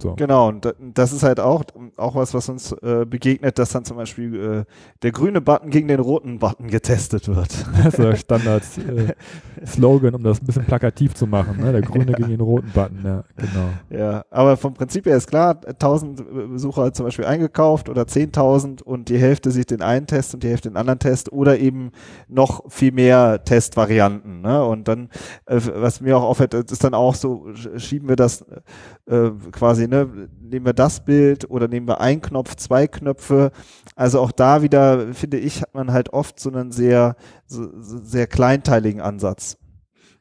So. 0.04 0.16
Genau, 0.16 0.50
und 0.50 0.76
das 0.94 1.14
ist 1.14 1.24
halt 1.24 1.40
auch, 1.40 1.64
auch 1.96 2.16
was, 2.16 2.34
was 2.34 2.50
uns 2.50 2.74
äh, 2.74 3.06
begegnet, 3.06 3.58
dass 3.58 3.70
dann 3.70 3.86
zum 3.86 3.96
Beispiel 3.96 4.36
äh, 4.36 4.66
der 5.02 5.14
grüne 5.14 5.40
Button 5.40 5.70
gegen 5.70 5.88
den 5.88 6.02
roten 6.02 6.40
Button 6.40 6.68
getestet 6.68 7.30
wird. 7.30 7.66
Das 7.84 7.94
ist 7.94 8.00
der 8.00 8.16
Standard-Slogan, 8.16 10.14
äh, 10.14 10.16
um 10.18 10.24
das 10.24 10.42
ein 10.42 10.46
bisschen 10.46 10.66
plakativ 10.66 11.14
zu 11.14 11.26
machen. 11.26 11.58
Ne? 11.58 11.72
Der 11.72 11.82
grüne 11.82 12.12
gegen 12.12 12.30
den 12.30 12.42
roten 12.42 12.70
Button, 12.74 13.00
ja, 13.04 13.24
genau. 13.36 13.70
Ja, 13.90 14.26
aber 14.30 14.58
vom 14.58 14.74
Prinzip 14.74 15.06
her 15.06 15.16
ist 15.16 15.28
klar, 15.28 15.60
1000 15.66 16.52
Besucher 16.52 16.92
zum 16.92 17.06
Beispiel 17.06 17.26
eingekauft 17.26 17.88
oder 17.88 18.04
10.000 18.04 18.84
und 18.84 19.08
die 19.08 19.18
Hälfte 19.18 19.52
sieht 19.52 19.72
den 19.72 19.82
einen 19.82 20.08
Test 20.08 20.34
und 20.34 20.44
die 20.44 20.50
Hälfte 20.50 20.70
den 20.70 20.78
anderen 20.78 21.00
Test 21.00 21.32
oder 21.32 21.58
eben 21.60 21.92
noch 22.28 22.70
viel 22.70 22.92
mehr 22.92 23.44
Testvarianten. 23.46 24.42
Ne? 24.42 24.66
Und 24.66 24.90
dann, 24.90 25.10
äh, 25.46 25.62
was 25.76 26.02
mir 26.02 26.18
auch 26.18 26.24
auffällt, 26.24 26.54
ist 26.54 26.84
dann 26.84 26.94
auch 26.94 27.16
so, 27.16 27.48
schieben 27.78 28.10
wir 28.10 28.18
das 28.18 28.46
äh, 29.06 29.32
quasi 29.52 29.88
ne, 29.94 30.30
nehmen 30.42 30.66
wir 30.66 30.74
das 30.74 31.06
Bild 31.06 31.50
oder 31.50 31.68
nehmen 31.68 31.88
wir 31.88 32.02
einen 32.02 32.22
Knopf, 32.22 32.56
zwei 32.56 32.88
Knöpfe. 32.88 33.52
Also 33.96 34.20
auch 34.20 34.32
da 34.32 34.62
wieder, 34.62 35.14
finde 35.14 35.38
ich, 35.38 35.62
hat 35.62 35.74
man 35.74 35.92
halt 35.92 36.12
oft 36.14 36.40
so 36.40 36.52
einen 36.52 36.72
sehr, 36.72 37.16
so, 37.46 37.68
sehr 37.82 38.28
kleinteiligen 38.28 39.02
Ansatz. 39.02 39.58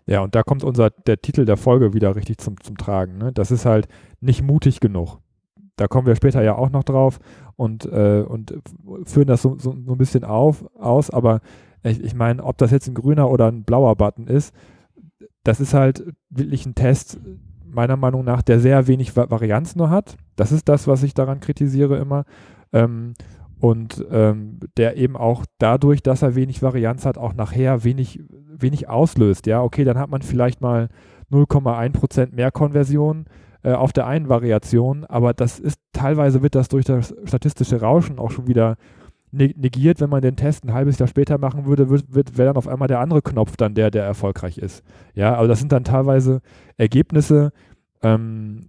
Ja, 0.07 0.21
und 0.21 0.35
da 0.35 0.43
kommt 0.43 0.65
unser, 0.65 0.91
der 0.91 1.21
Titel 1.21 1.45
der 1.45 1.57
Folge 1.57 1.95
wieder 1.95 2.17
richtig 2.17 2.39
zum, 2.39 2.61
zum 2.61 2.77
Tragen. 2.77 3.19
Ne? 3.19 3.33
Das 3.33 3.51
ist 3.51 3.65
halt 3.65 3.89
nicht 4.21 4.43
mutig 4.43 4.81
genug. 4.81 5.19
Da 5.77 5.87
kommen 5.89 6.07
wir 6.07 6.17
später 6.17 6.43
ja 6.43 6.55
auch 6.57 6.71
noch 6.71 6.85
drauf 6.85 7.19
und, 7.57 7.87
äh, 7.87 8.25
und 8.27 8.55
führen 9.05 9.29
das 9.29 9.43
so, 9.43 9.57
so, 9.59 9.75
so 9.87 9.93
ein 9.93 9.99
bisschen 9.99 10.25
auf, 10.25 10.65
aus, 10.77 11.09
aber 11.11 11.41
ich, 11.83 12.03
ich 12.03 12.15
meine, 12.15 12.45
ob 12.45 12.59
das 12.59 12.71
jetzt 12.71 12.89
ein 12.89 12.95
grüner 12.95 13.31
oder 13.31 13.49
ein 13.51 13.65
blauer 13.65 13.97
Button 13.97 14.27
ist, 14.27 14.55
das 15.45 15.61
ist 15.61 15.75
halt 15.75 16.05
wirklich 16.31 16.67
ein 16.67 16.75
Test, 16.75 17.19
meiner 17.73 17.97
Meinung 17.97 18.25
nach, 18.25 18.43
der 18.43 18.61
sehr 18.61 18.87
wenig 18.87 19.17
Varianz 19.17 19.77
nur 19.77 19.91
hat. 19.91 20.17
Das 20.37 20.53
ist 20.53 20.69
das, 20.69 20.87
was 20.87 21.03
ich 21.03 21.15
daran 21.15 21.41
kritisiere 21.41 21.97
immer. 21.99 22.25
Ähm, 22.73 23.15
und 23.59 24.05
ähm, 24.11 24.59
der 24.77 24.97
eben 24.97 25.17
auch 25.17 25.45
dadurch, 25.59 26.03
dass 26.03 26.23
er 26.23 26.35
wenig 26.35 26.63
Varianz 26.63 27.07
hat, 27.07 27.17
auch 27.17 27.33
nachher 27.33 27.85
wenig, 27.85 28.21
wenig 28.29 28.89
auslöst. 28.89 29.47
Ja, 29.47 29.63
okay, 29.63 29.85
dann 29.85 29.99
hat 29.99 30.11
man 30.11 30.23
vielleicht 30.23 30.61
mal 30.61 30.89
0,1% 31.31 32.35
mehr 32.35 32.51
Konversion 32.51 33.27
äh, 33.63 33.73
auf 33.73 33.93
der 33.93 34.07
einen 34.07 34.29
Variation, 34.29 35.05
aber 35.05 35.33
das 35.33 35.61
ist 35.61 35.79
teilweise 35.93 36.43
wird 36.43 36.57
das 36.57 36.69
durch 36.69 36.85
das 36.85 37.15
statistische 37.25 37.81
Rauschen 37.81 38.19
auch 38.19 38.33
schon 38.33 38.49
wieder 38.49 38.71
ne-, 38.71 38.77
negiert, 39.33 40.01
wenn 40.01 40.11
man 40.11 40.21
den 40.21 40.37
Test 40.37 40.65
ein 40.65 40.75
halbes 40.75 40.99
Jahr 40.99 41.09
später 41.09 41.39
machen 41.39 41.65
würde, 41.65 41.89
wird, 41.89 42.15
wird 42.15 42.37
wäre 42.37 42.49
dann 42.49 42.57
auf 42.57 42.69
einmal 42.69 42.89
der 42.89 43.01
andere 43.01 43.23
Knopf 43.23 43.57
dann 43.57 43.75
der, 43.75 43.91
der 43.91 44.05
erfolgreich 44.05 44.59
ist. 44.59 44.85
Ja, 45.15 45.35
aber 45.35 45.49
das 45.49 45.59
sind 45.59 45.73
dann 45.73 45.85
teilweise 45.85 46.43
Ergebnisse, 46.77 47.53
ähm, 48.03 48.69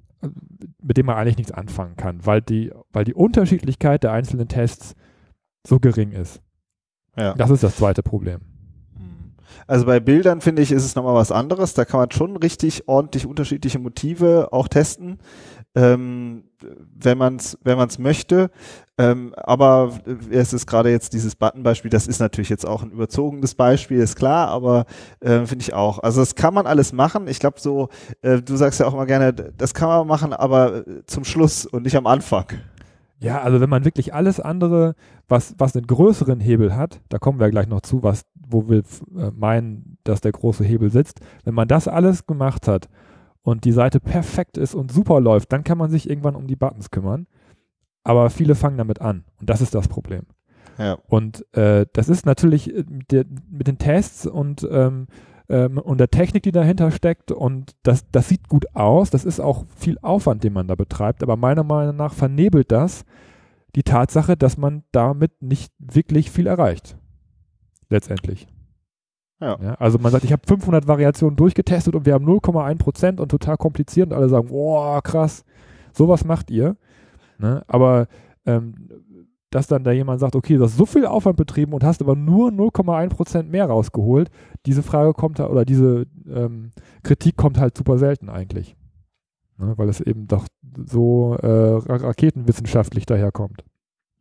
mit 0.81 0.95
denen 0.95 1.07
man 1.07 1.17
eigentlich 1.17 1.37
nichts 1.37 1.51
anfangen 1.51 1.97
kann, 1.97 2.25
weil 2.25 2.41
die, 2.41 2.71
weil 2.93 3.03
die 3.03 3.13
Unterschiedlichkeit 3.13 4.03
der 4.03 4.13
einzelnen 4.13 4.47
Tests 4.47 4.95
so 5.67 5.79
gering 5.79 6.13
ist. 6.13 6.41
Ja. 7.17 7.33
Das 7.33 7.49
ist 7.49 7.63
das 7.63 7.75
zweite 7.75 8.01
Problem. 8.01 8.39
Hm. 8.95 9.33
Also 9.67 9.85
bei 9.85 9.99
Bildern 9.99 10.39
finde 10.39 10.61
ich, 10.61 10.71
ist 10.71 10.85
es 10.85 10.95
nochmal 10.95 11.15
was 11.15 11.33
anderes. 11.33 11.73
Da 11.73 11.83
kann 11.83 11.99
man 11.99 12.11
schon 12.11 12.37
richtig 12.37 12.87
ordentlich 12.87 13.25
unterschiedliche 13.25 13.79
Motive 13.79 14.53
auch 14.53 14.69
testen 14.69 15.19
ähm, 15.75 16.43
wenn 16.95 17.17
man 17.17 17.37
es 17.37 17.57
wenn 17.63 17.77
man's 17.77 17.99
möchte. 17.99 18.51
Ähm, 18.99 19.33
aber 19.37 19.91
es 20.29 20.53
ist 20.53 20.67
gerade 20.67 20.91
jetzt 20.91 21.13
dieses 21.13 21.35
Button-Beispiel, 21.35 21.89
das 21.89 22.05
ist 22.05 22.19
natürlich 22.19 22.49
jetzt 22.49 22.65
auch 22.65 22.83
ein 22.83 22.91
überzogenes 22.91 23.55
Beispiel, 23.55 23.99
ist 23.99 24.15
klar, 24.15 24.49
aber 24.49 24.85
äh, 25.19 25.45
finde 25.45 25.63
ich 25.63 25.73
auch. 25.73 25.97
Also 25.99 26.21
das 26.21 26.35
kann 26.35 26.53
man 26.53 26.67
alles 26.67 26.93
machen. 26.93 27.27
Ich 27.27 27.39
glaube 27.39 27.59
so, 27.59 27.89
äh, 28.21 28.39
du 28.41 28.55
sagst 28.55 28.79
ja 28.79 28.85
auch 28.85 28.93
immer 28.93 29.07
gerne, 29.07 29.33
das 29.33 29.73
kann 29.73 29.87
man 29.87 30.05
machen, 30.05 30.31
aber 30.31 30.87
äh, 30.87 31.05
zum 31.07 31.23
Schluss 31.23 31.65
und 31.65 31.83
nicht 31.83 31.97
am 31.97 32.05
Anfang. 32.05 32.45
Ja, 33.19 33.41
also 33.41 33.61
wenn 33.61 33.69
man 33.69 33.83
wirklich 33.83 34.13
alles 34.13 34.39
andere, 34.39 34.93
was, 35.27 35.55
was 35.57 35.75
einen 35.75 35.87
größeren 35.87 36.39
Hebel 36.39 36.75
hat, 36.75 36.99
da 37.09 37.17
kommen 37.17 37.39
wir 37.39 37.49
gleich 37.49 37.67
noch 37.67 37.81
zu, 37.81 38.03
was, 38.03 38.25
wo 38.35 38.69
wir 38.69 38.83
äh, 39.17 39.31
meinen, 39.35 39.97
dass 40.03 40.21
der 40.21 40.33
große 40.33 40.63
Hebel 40.63 40.91
sitzt, 40.91 41.19
wenn 41.45 41.55
man 41.55 41.67
das 41.67 41.87
alles 41.87 42.27
gemacht 42.27 42.67
hat 42.67 42.89
und 43.41 43.65
die 43.65 43.71
Seite 43.71 43.99
perfekt 43.99 44.57
ist 44.57 44.75
und 44.75 44.91
super 44.91 45.19
läuft, 45.19 45.51
dann 45.51 45.63
kann 45.63 45.79
man 45.79 45.89
sich 45.89 46.07
irgendwann 46.07 46.35
um 46.35 46.45
die 46.45 46.55
Buttons 46.55 46.91
kümmern. 46.91 47.25
Aber 48.03 48.29
viele 48.29 48.55
fangen 48.55 48.77
damit 48.77 49.01
an 49.01 49.23
und 49.39 49.49
das 49.49 49.61
ist 49.61 49.75
das 49.75 49.87
Problem. 49.87 50.23
Ja. 50.77 50.97
Und 51.07 51.45
äh, 51.55 51.85
das 51.93 52.09
ist 52.09 52.25
natürlich 52.25 52.75
äh, 52.75 52.83
der, 53.11 53.25
mit 53.49 53.67
den 53.67 53.77
Tests 53.77 54.25
und, 54.25 54.67
ähm, 54.69 55.07
ähm, 55.49 55.77
und 55.77 55.99
der 55.99 56.09
Technik, 56.09 56.43
die 56.43 56.51
dahinter 56.51 56.91
steckt 56.91 57.31
und 57.31 57.75
das, 57.83 58.09
das 58.11 58.29
sieht 58.29 58.49
gut 58.49 58.65
aus. 58.75 59.09
Das 59.09 59.25
ist 59.25 59.39
auch 59.39 59.65
viel 59.75 59.97
Aufwand, 60.01 60.43
den 60.43 60.53
man 60.53 60.67
da 60.67 60.75
betreibt. 60.75 61.23
Aber 61.23 61.37
meiner 61.37 61.63
Meinung 61.63 61.95
nach 61.95 62.13
vernebelt 62.13 62.71
das 62.71 63.05
die 63.75 63.83
Tatsache, 63.83 64.37
dass 64.37 64.57
man 64.57 64.83
damit 64.91 65.41
nicht 65.41 65.73
wirklich 65.79 66.31
viel 66.31 66.47
erreicht. 66.47 66.97
Letztendlich. 67.89 68.47
Ja. 69.39 69.57
ja. 69.61 69.73
also 69.75 69.99
man 69.99 70.11
sagt, 70.11 70.23
ich 70.23 70.31
habe 70.31 70.43
500 70.47 70.87
Variationen 70.87 71.35
durchgetestet 71.35 71.95
und 71.95 72.05
wir 72.05 72.13
haben 72.13 72.27
0,1 72.27 72.77
Prozent 72.77 73.19
und 73.19 73.29
total 73.29 73.57
kompliziert 73.57 74.11
und 74.11 74.13
alle 74.13 74.29
sagen, 74.29 74.47
boah, 74.47 75.01
krass, 75.01 75.43
sowas 75.91 76.23
macht 76.23 76.49
ihr. 76.51 76.77
Ne? 77.37 77.63
Aber 77.67 78.07
ähm, 78.45 78.75
dass 79.49 79.67
dann 79.67 79.83
da 79.83 79.91
jemand 79.91 80.19
sagt, 80.19 80.35
okay, 80.35 80.57
du 80.57 80.63
hast 80.63 80.77
so 80.77 80.85
viel 80.85 81.05
Aufwand 81.05 81.37
betrieben 81.37 81.73
und 81.73 81.83
hast 81.83 82.01
aber 82.01 82.15
nur 82.15 82.49
0,1 82.49 83.09
Prozent 83.09 83.51
mehr 83.51 83.67
rausgeholt, 83.67 84.31
diese 84.65 84.81
Frage 84.81 85.13
kommt 85.13 85.39
da, 85.39 85.47
oder 85.47 85.63
diese 85.63 86.07
ähm, 86.27 86.71
Kritik 87.03 87.37
kommt 87.37 87.59
halt 87.59 87.77
super 87.77 87.99
selten 87.99 88.29
eigentlich. 88.29 88.75
Ne? 89.57 89.77
Weil 89.77 89.89
es 89.89 90.01
eben 90.01 90.27
doch 90.27 90.47
so 90.87 91.35
äh, 91.35 91.47
raketenwissenschaftlich 91.47 93.05
daherkommt. 93.05 93.63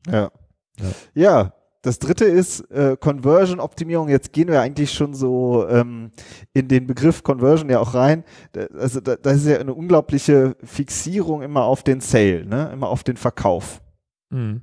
Ja. 0.07 0.31
Ja, 0.79 0.91
ja 1.15 1.53
das 1.83 1.99
dritte 1.99 2.25
ist 2.25 2.61
äh, 2.71 2.97
Conversion-Optimierung. 2.99 4.09
Jetzt 4.09 4.33
gehen 4.33 4.49
wir 4.49 4.61
eigentlich 4.61 4.93
schon 4.93 5.15
so 5.15 5.67
ähm, 5.69 6.13
in 6.55 6.69
den 6.69 6.87
Begriff 6.87 7.25
Conversion 7.25 7.69
ja 7.69 7.81
auch 7.81 7.95
rein. 7.95 8.25
Da, 8.53 8.67
also 8.79 9.01
da, 9.01 9.17
das 9.17 9.39
ist 9.39 9.49
ja 9.49 9.59
eine 9.59 9.75
unglaubliche 9.75 10.57
Fixierung 10.63 11.43
immer 11.43 11.65
auf 11.65 11.83
den 11.83 12.01
Sale, 12.01 12.47
ne? 12.47 12.71
immer 12.73 12.89
auf 12.89 13.03
den 13.03 13.17
Verkauf. 13.17 13.83
Mhm. 14.31 14.63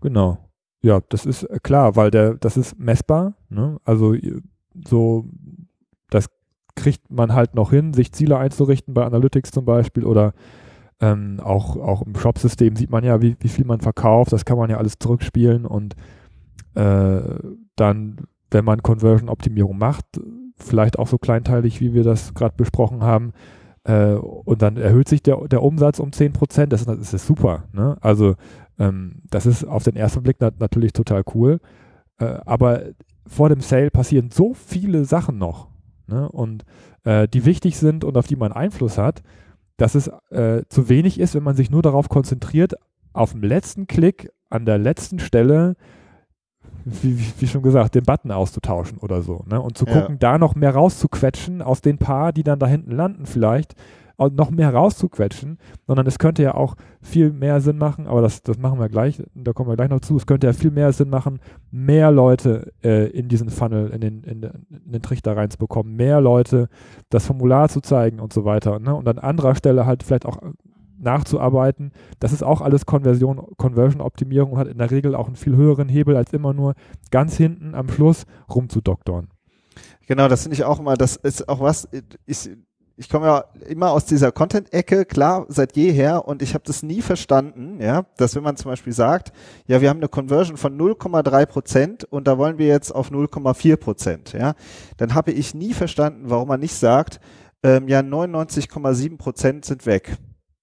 Genau. 0.00 0.38
Ja, 0.82 1.00
das 1.08 1.26
ist 1.26 1.42
äh, 1.44 1.58
klar, 1.60 1.96
weil 1.96 2.12
der, 2.12 2.34
das 2.34 2.56
ist 2.56 2.78
messbar. 2.78 3.34
Ne? 3.48 3.78
Also 3.84 4.14
so, 4.86 5.26
das 6.10 6.26
kriegt 6.76 7.10
man 7.10 7.34
halt 7.34 7.56
noch 7.56 7.70
hin, 7.70 7.92
sich 7.92 8.12
Ziele 8.12 8.38
einzurichten 8.38 8.94
bei 8.94 9.04
Analytics 9.04 9.50
zum 9.50 9.64
Beispiel 9.64 10.04
oder 10.04 10.32
ähm, 11.02 11.40
auch, 11.42 11.76
auch 11.76 12.02
im 12.02 12.14
Shop-System 12.14 12.76
sieht 12.76 12.90
man 12.90 13.04
ja, 13.04 13.20
wie, 13.20 13.36
wie 13.40 13.48
viel 13.48 13.66
man 13.66 13.80
verkauft. 13.80 14.32
Das 14.32 14.44
kann 14.44 14.56
man 14.56 14.70
ja 14.70 14.78
alles 14.78 14.98
zurückspielen 15.00 15.66
und 15.66 15.96
äh, 16.74 17.20
dann, 17.76 18.16
wenn 18.50 18.64
man 18.64 18.82
Conversion-Optimierung 18.82 19.76
macht, 19.76 20.06
vielleicht 20.56 20.98
auch 20.98 21.08
so 21.08 21.18
kleinteilig, 21.18 21.80
wie 21.80 21.92
wir 21.92 22.04
das 22.04 22.34
gerade 22.34 22.54
besprochen 22.56 23.02
haben, 23.02 23.32
äh, 23.84 24.12
und 24.12 24.62
dann 24.62 24.76
erhöht 24.76 25.08
sich 25.08 25.24
der, 25.24 25.48
der 25.48 25.62
Umsatz 25.62 25.98
um 25.98 26.12
10 26.12 26.32
Prozent, 26.32 26.72
das, 26.72 26.84
das 26.84 27.12
ist 27.12 27.26
super. 27.26 27.64
Ne? 27.72 27.96
Also 28.00 28.36
ähm, 28.78 29.22
das 29.28 29.44
ist 29.44 29.64
auf 29.64 29.82
den 29.82 29.96
ersten 29.96 30.22
Blick 30.22 30.40
nat 30.40 30.60
natürlich 30.60 30.92
total 30.92 31.24
cool. 31.34 31.58
Äh, 32.18 32.38
aber 32.46 32.82
vor 33.26 33.48
dem 33.48 33.60
Sale 33.60 33.90
passieren 33.90 34.30
so 34.30 34.54
viele 34.54 35.04
Sachen 35.04 35.36
noch 35.36 35.68
ne? 36.06 36.28
und 36.28 36.64
äh, 37.02 37.26
die 37.26 37.44
wichtig 37.44 37.76
sind 37.76 38.04
und 38.04 38.16
auf 38.16 38.28
die 38.28 38.36
man 38.36 38.52
Einfluss 38.52 38.98
hat, 38.98 39.22
dass 39.76 39.94
es 39.94 40.08
äh, 40.30 40.62
zu 40.68 40.88
wenig 40.88 41.18
ist, 41.18 41.34
wenn 41.34 41.42
man 41.42 41.56
sich 41.56 41.70
nur 41.70 41.82
darauf 41.82 42.08
konzentriert, 42.08 42.74
auf 43.12 43.32
dem 43.32 43.42
letzten 43.42 43.86
Klick 43.86 44.30
an 44.50 44.64
der 44.64 44.78
letzten 44.78 45.18
Stelle, 45.18 45.74
wie, 46.84 47.18
wie 47.38 47.46
schon 47.46 47.62
gesagt, 47.62 47.94
den 47.94 48.04
Button 48.04 48.30
auszutauschen 48.30 48.98
oder 48.98 49.22
so. 49.22 49.44
Ne? 49.48 49.60
Und 49.60 49.78
zu 49.78 49.86
gucken, 49.86 50.14
ja. 50.14 50.18
da 50.18 50.38
noch 50.38 50.54
mehr 50.54 50.74
rauszuquetschen 50.74 51.62
aus 51.62 51.80
den 51.80 51.98
paar, 51.98 52.32
die 52.32 52.42
dann 52.42 52.58
da 52.58 52.66
hinten 52.66 52.92
landen 52.92 53.26
vielleicht, 53.26 53.74
noch 54.18 54.50
mehr 54.50 54.72
rauszuquetschen, 54.72 55.58
sondern 55.86 56.06
es 56.06 56.18
könnte 56.18 56.42
ja 56.42 56.54
auch 56.54 56.76
viel 57.00 57.32
mehr 57.32 57.60
Sinn 57.60 57.78
machen, 57.78 58.06
aber 58.06 58.22
das, 58.22 58.42
das 58.42 58.58
machen 58.58 58.78
wir 58.78 58.88
gleich, 58.88 59.22
da 59.34 59.52
kommen 59.52 59.68
wir 59.68 59.76
gleich 59.76 59.90
noch 59.90 60.00
zu, 60.00 60.16
es 60.16 60.26
könnte 60.26 60.46
ja 60.46 60.52
viel 60.52 60.70
mehr 60.70 60.92
Sinn 60.92 61.10
machen, 61.10 61.40
mehr 61.70 62.10
Leute 62.10 62.72
äh, 62.82 63.08
in 63.10 63.28
diesen 63.28 63.50
Funnel, 63.50 63.90
in 63.90 64.00
den, 64.00 64.22
in, 64.24 64.42
in 64.42 64.92
den 64.92 65.02
Trichter 65.02 65.36
reinzubekommen, 65.36 65.96
mehr 65.96 66.20
Leute 66.20 66.68
das 67.10 67.26
Formular 67.26 67.68
zu 67.68 67.80
zeigen 67.80 68.20
und 68.20 68.32
so 68.32 68.44
weiter. 68.44 68.78
Ne? 68.78 68.94
Und 68.94 69.08
an 69.08 69.18
anderer 69.18 69.54
Stelle 69.54 69.86
halt 69.86 70.02
vielleicht 70.02 70.26
auch 70.26 70.38
nachzuarbeiten. 71.02 71.92
Das 72.20 72.32
ist 72.32 72.42
auch 72.42 72.60
alles 72.60 72.86
Konversion, 72.86 73.44
Conversion-Optimierung 73.56 74.52
und 74.52 74.58
hat 74.58 74.68
in 74.68 74.78
der 74.78 74.90
Regel 74.90 75.14
auch 75.14 75.26
einen 75.26 75.36
viel 75.36 75.56
höheren 75.56 75.88
Hebel, 75.88 76.16
als 76.16 76.32
immer 76.32 76.54
nur 76.54 76.74
ganz 77.10 77.36
hinten 77.36 77.74
am 77.74 77.88
Schluss 77.88 78.24
rumzudoktoren. 78.52 79.28
Genau, 80.06 80.28
das 80.28 80.42
finde 80.42 80.54
ich 80.54 80.64
auch 80.64 80.78
immer, 80.78 80.94
das 80.96 81.16
ist 81.16 81.48
auch 81.48 81.60
was, 81.60 81.88
ich, 82.26 82.50
ich 82.96 83.08
komme 83.08 83.26
ja 83.26 83.44
immer 83.68 83.90
aus 83.90 84.04
dieser 84.04 84.32
Content-Ecke, 84.32 85.04
klar, 85.04 85.46
seit 85.48 85.76
jeher 85.76 86.26
und 86.26 86.42
ich 86.42 86.54
habe 86.54 86.64
das 86.66 86.82
nie 86.82 87.02
verstanden, 87.02 87.80
ja, 87.80 88.04
dass 88.16 88.34
wenn 88.34 88.42
man 88.42 88.56
zum 88.56 88.70
Beispiel 88.70 88.92
sagt, 88.92 89.32
ja, 89.66 89.80
wir 89.80 89.88
haben 89.88 89.98
eine 89.98 90.08
Conversion 90.08 90.56
von 90.56 90.78
0,3 90.78 91.46
Prozent 91.46 92.04
und 92.04 92.26
da 92.26 92.38
wollen 92.38 92.58
wir 92.58 92.66
jetzt 92.66 92.92
auf 92.92 93.10
0,4 93.10 93.76
Prozent, 93.76 94.32
ja, 94.32 94.54
dann 94.96 95.14
habe 95.14 95.32
ich 95.32 95.54
nie 95.54 95.74
verstanden, 95.74 96.24
warum 96.26 96.48
man 96.48 96.60
nicht 96.60 96.74
sagt, 96.74 97.20
ähm, 97.62 97.88
ja, 97.88 98.00
99,7 98.00 99.18
Prozent 99.18 99.64
sind 99.64 99.86
weg. 99.86 100.16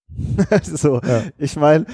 so, 0.64 1.00
ja. 1.02 1.24
ich 1.38 1.56
meine, 1.56 1.86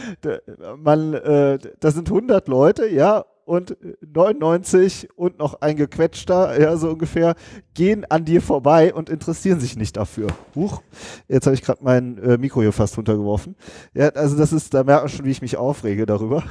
man, 0.78 1.14
äh, 1.14 1.60
das 1.80 1.94
sind 1.94 2.10
100 2.10 2.48
Leute, 2.48 2.88
ja, 2.88 3.26
und 3.46 3.78
99 4.02 5.10
und 5.16 5.38
noch 5.38 5.62
ein 5.62 5.76
gequetschter, 5.76 6.60
ja, 6.60 6.76
so 6.78 6.90
ungefähr, 6.90 7.36
gehen 7.76 8.04
an 8.10 8.26
dir 8.26 8.42
vorbei 8.42 8.94
und 8.94 9.10
interessieren 9.10 9.60
sich 9.60 9.78
nicht 9.78 9.98
dafür. 9.98 10.28
Huch, 10.56 10.82
jetzt 11.28 11.46
habe 11.46 11.54
ich 11.54 11.62
gerade 11.62 11.84
mein 11.84 12.18
äh, 12.18 12.38
Mikro 12.38 12.62
hier 12.62 12.72
fast 12.72 12.98
runtergeworfen. 12.98 13.56
Ja, 13.94 14.10
also 14.10 14.36
das 14.36 14.52
ist, 14.52 14.74
da 14.74 14.84
merkt 14.84 15.04
man 15.04 15.10
schon, 15.10 15.26
wie 15.26 15.32
ich 15.32 15.42
mich 15.44 15.58
aufrege 15.58 16.08
darüber. 16.08 16.44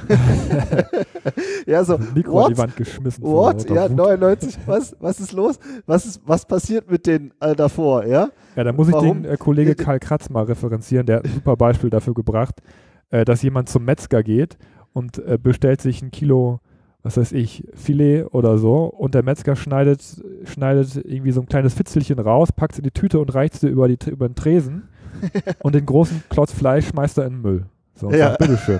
ja, 1.65 1.83
so, 1.83 1.97
Mikro 2.15 2.33
what? 2.33 2.51
die 2.51 2.57
Wand 2.57 2.75
geschmissen. 2.77 3.23
What? 3.23 3.69
Ja, 3.69 3.89
99, 3.89 4.57
was, 4.65 4.95
was 4.99 5.19
ist 5.19 5.33
los? 5.33 5.59
Was 5.85 6.05
ist, 6.05 6.21
was 6.25 6.45
passiert 6.45 6.89
mit 6.89 7.05
denen 7.05 7.33
äh, 7.41 7.55
davor, 7.55 8.05
ja? 8.05 8.29
Ja, 8.55 8.63
da 8.63 8.71
muss 8.71 8.87
ich 8.87 8.93
Warum? 8.93 9.23
den 9.23 9.31
äh, 9.31 9.37
Kollege 9.37 9.75
Karl 9.75 9.99
Kratz 9.99 10.29
mal 10.29 10.45
referenzieren, 10.45 11.05
der 11.05 11.17
hat 11.17 11.25
ein 11.25 11.33
super 11.33 11.57
Beispiel 11.57 11.89
dafür 11.89 12.13
gebracht, 12.13 12.61
äh, 13.09 13.25
dass 13.25 13.41
jemand 13.41 13.67
zum 13.67 13.83
Metzger 13.83 14.23
geht 14.23 14.57
und 14.93 15.17
äh, 15.17 15.37
bestellt 15.37 15.81
sich 15.81 16.01
ein 16.01 16.11
Kilo 16.11 16.61
was 17.05 17.17
weiß 17.17 17.33
ich, 17.33 17.63
Filet 17.75 18.23
oder 18.31 18.57
so 18.57 18.85
und 18.85 19.13
der 19.13 19.21
Metzger 19.21 19.55
schneidet, 19.55 20.01
schneidet 20.45 20.95
irgendwie 20.95 21.31
so 21.31 21.41
ein 21.41 21.45
kleines 21.45 21.75
Fitzelchen 21.75 22.17
raus, 22.17 22.51
packt 22.51 22.73
es 22.73 22.79
in 22.79 22.83
die 22.83 22.89
Tüte 22.89 23.19
und 23.19 23.31
reicht 23.35 23.53
es 23.53 23.61
über, 23.63 23.87
die, 23.87 23.97
über 24.09 24.27
den 24.27 24.33
Tresen 24.33 24.87
und 25.61 25.75
den 25.75 25.85
großen 25.85 26.23
Klotz 26.29 26.51
Fleisch 26.51 26.87
schmeißt 26.87 27.19
er 27.19 27.27
in 27.27 27.33
den 27.33 27.41
Müll. 27.43 27.65
So, 27.93 28.09
ja. 28.09 28.29
sagt, 28.29 28.39
bitteschön. 28.39 28.79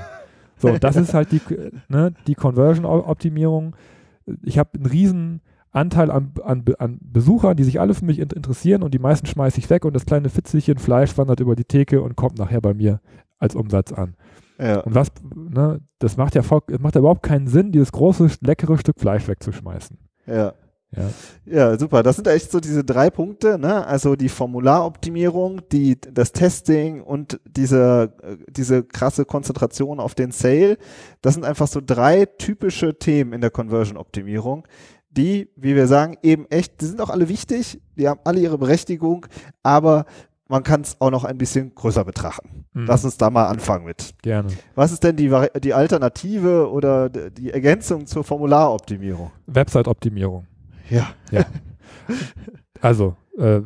So, 0.57 0.75
das 0.79 0.95
ist 0.95 1.13
halt 1.13 1.31
die, 1.33 1.41
ne, 1.87 2.13
die 2.25 2.33
Conversion-Optimierung. 2.33 3.75
Ich 4.41 4.57
habe 4.57 4.71
einen 4.73 4.87
riesen 4.87 5.41
Anteil 5.69 6.09
an, 6.09 6.31
an, 6.43 6.65
an, 6.79 6.97
Besuchern, 7.01 7.55
die 7.55 7.63
sich 7.63 7.79
alle 7.79 7.93
für 7.93 8.05
mich 8.05 8.17
interessieren 8.17 8.81
und 8.81 8.95
die 8.95 8.99
meisten 8.99 9.27
schmeiße 9.27 9.59
ich 9.59 9.69
weg 9.69 9.85
und 9.85 9.93
das 9.93 10.07
kleine 10.07 10.29
Fitzelchen 10.29 10.79
Fleisch 10.79 11.15
wandert 11.15 11.41
über 11.41 11.55
die 11.55 11.65
Theke 11.65 12.01
und 12.01 12.15
kommt 12.15 12.39
nachher 12.39 12.61
bei 12.61 12.73
mir 12.73 13.01
als 13.37 13.53
Umsatz 13.53 13.93
an. 13.93 14.15
Ja. 14.57 14.79
Und 14.81 14.95
was, 14.95 15.09
ne, 15.35 15.81
das 15.99 16.17
macht 16.17 16.35
ja 16.35 16.41
voll, 16.41 16.61
macht 16.79 16.95
ja 16.95 16.99
überhaupt 16.99 17.23
keinen 17.23 17.47
Sinn, 17.47 17.71
dieses 17.71 17.91
große, 17.91 18.29
leckere 18.41 18.77
Stück 18.77 18.99
Fleisch 18.99 19.27
wegzuschmeißen. 19.27 19.97
Ja. 20.27 20.53
Ja. 20.95 21.09
ja, 21.45 21.77
super. 21.77 22.03
Das 22.03 22.15
sind 22.15 22.27
echt 22.27 22.51
so 22.51 22.59
diese 22.61 22.83
drei 22.85 23.09
Punkte, 23.09 23.57
ne? 23.59 23.85
Also 23.85 24.15
die 24.15 24.29
Formularoptimierung, 24.29 25.61
die, 25.69 25.99
das 25.99 26.31
Testing 26.31 27.01
und 27.01 27.39
diese, 27.45 28.13
diese 28.49 28.83
krasse 28.83 29.25
Konzentration 29.25 29.99
auf 29.99 30.15
den 30.15 30.31
Sale. 30.31 30.77
Das 31.21 31.33
sind 31.33 31.43
einfach 31.43 31.67
so 31.67 31.81
drei 31.85 32.25
typische 32.25 32.97
Themen 32.97 33.33
in 33.33 33.41
der 33.41 33.49
Conversion-Optimierung, 33.49 34.65
die, 35.09 35.49
wie 35.55 35.75
wir 35.75 35.87
sagen, 35.87 36.17
eben 36.23 36.45
echt, 36.49 36.79
die 36.81 36.85
sind 36.85 37.01
auch 37.01 37.09
alle 37.09 37.29
wichtig, 37.29 37.81
die 37.97 38.07
haben 38.07 38.19
alle 38.23 38.39
ihre 38.39 38.57
Berechtigung, 38.57 39.25
aber 39.63 40.05
man 40.47 40.63
kann 40.63 40.81
es 40.81 40.99
auch 41.01 41.09
noch 41.09 41.23
ein 41.23 41.37
bisschen 41.37 41.73
größer 41.73 42.03
betrachten. 42.03 42.65
Mhm. 42.73 42.85
Lass 42.85 43.03
uns 43.03 43.17
da 43.17 43.29
mal 43.29 43.47
anfangen 43.47 43.85
mit. 43.85 44.13
Gerne. 44.21 44.49
Was 44.75 44.91
ist 44.91 45.03
denn 45.03 45.15
die, 45.15 45.31
die 45.61 45.73
Alternative 45.73 46.69
oder 46.69 47.09
die 47.09 47.51
Ergänzung 47.51 48.05
zur 48.05 48.23
Formularoptimierung? 48.23 49.31
Website-Optimierung. 49.47 50.47
Ja. 50.89 51.09
ja. 51.31 51.45
Also, 52.81 53.15
äh, 53.39 53.61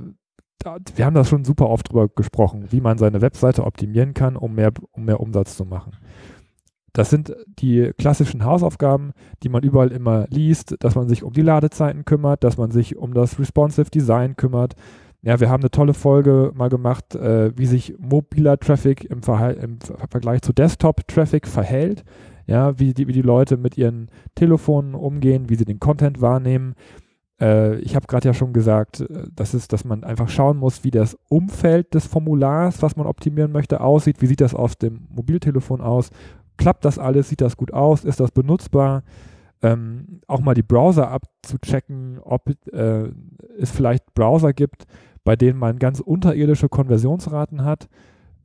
wir 0.96 1.06
haben 1.06 1.16
da 1.16 1.26
schon 1.26 1.44
super 1.44 1.68
oft 1.68 1.90
drüber 1.90 2.08
gesprochen, 2.08 2.68
wie 2.70 2.80
man 2.80 2.98
seine 2.98 3.22
Webseite 3.22 3.66
optimieren 3.66 4.14
kann, 4.14 4.38
um 4.38 4.56
mehr, 4.56 4.72
um 4.92 5.04
mehr 5.04 5.20
Umsatz 5.20 5.58
zu 5.58 5.66
machen. 5.66 5.98
Das 6.94 7.10
sind 7.10 7.36
die 7.48 7.92
klassischen 7.98 8.46
Hausaufgaben, 8.46 9.14
die 9.44 9.50
man 9.50 9.64
überall 9.64 9.92
immer 9.92 10.26
liest, 10.30 10.76
dass 10.80 10.96
man 10.96 11.08
sich 11.08 11.24
um 11.24 11.34
die 11.34 11.42
Ladezeiten 11.42 12.06
kümmert, 12.06 12.44
dass 12.44 12.58
man 12.58 12.72
sich 12.72 12.98
um 12.98 13.14
das 13.14 13.40
Responsive 13.40 13.90
Design 13.90 14.36
kümmert, 14.36 14.76
ja, 15.22 15.40
wir 15.40 15.50
haben 15.50 15.62
eine 15.62 15.72
tolle 15.72 15.94
Folge 15.94 16.52
mal 16.56 16.70
gemacht, 16.70 17.16
äh, 17.16 17.58
wie 17.58 17.66
sich 17.66 17.96
mobiler 18.00 18.58
Traffic 18.58 19.04
im, 19.04 19.22
Verhal 19.22 19.56
im 19.56 19.80
Vergleich 20.10 20.42
zu 20.42 20.54
Desktop-Traffic 20.54 21.48
verhält. 21.48 22.04
Ja, 22.48 22.80
wie 22.80 22.94
die, 22.94 23.08
wie 23.08 23.14
die 23.14 23.22
Leute 23.22 23.58
mit 23.58 23.78
ihren 23.78 24.10
Telefonen 24.34 24.96
umgehen, 24.96 25.50
wie 25.50 25.56
sie 25.56 25.66
den 25.66 25.80
Content 25.80 26.20
wahrnehmen. 26.20 26.74
Äh, 27.40 27.76
ich 27.80 27.96
habe 27.96 28.08
gerade 28.08 28.30
ja 28.30 28.34
schon 28.34 28.54
gesagt, 28.54 29.02
äh, 29.02 29.28
das 29.36 29.54
ist, 29.54 29.72
dass 29.74 29.86
man 29.86 30.04
einfach 30.04 30.30
schauen 30.30 30.58
muss, 30.58 30.84
wie 30.84 30.92
das 30.92 31.18
Umfeld 31.28 31.94
des 31.94 32.08
Formulars, 32.08 32.82
was 32.82 32.96
man 32.96 33.06
optimieren 33.06 33.52
möchte, 33.52 33.82
aussieht. 33.82 34.22
Wie 34.22 34.26
sieht 34.26 34.42
das 34.42 34.56
auf 34.56 34.76
dem 34.76 35.08
Mobiltelefon 35.10 35.82
aus? 35.82 36.10
Klappt 36.58 36.86
das 36.86 36.98
alles? 36.98 37.30
Sieht 37.30 37.42
das 37.42 37.56
gut 37.56 37.74
aus? 37.74 38.04
Ist 38.04 38.20
das 38.20 38.32
benutzbar? 38.32 39.04
Ähm, 39.62 40.22
auch 40.28 40.40
mal 40.40 40.54
die 40.54 40.64
Browser 40.64 41.12
abzuchecken, 41.12 42.20
ob 42.20 42.50
äh, 42.72 43.10
es 43.58 43.72
vielleicht 43.72 44.14
Browser 44.14 44.54
gibt, 44.54 44.86
bei 45.30 45.36
denen 45.36 45.60
man 45.60 45.78
ganz 45.78 46.00
unterirdische 46.00 46.70
Konversionsraten 46.70 47.64
hat. 47.64 47.88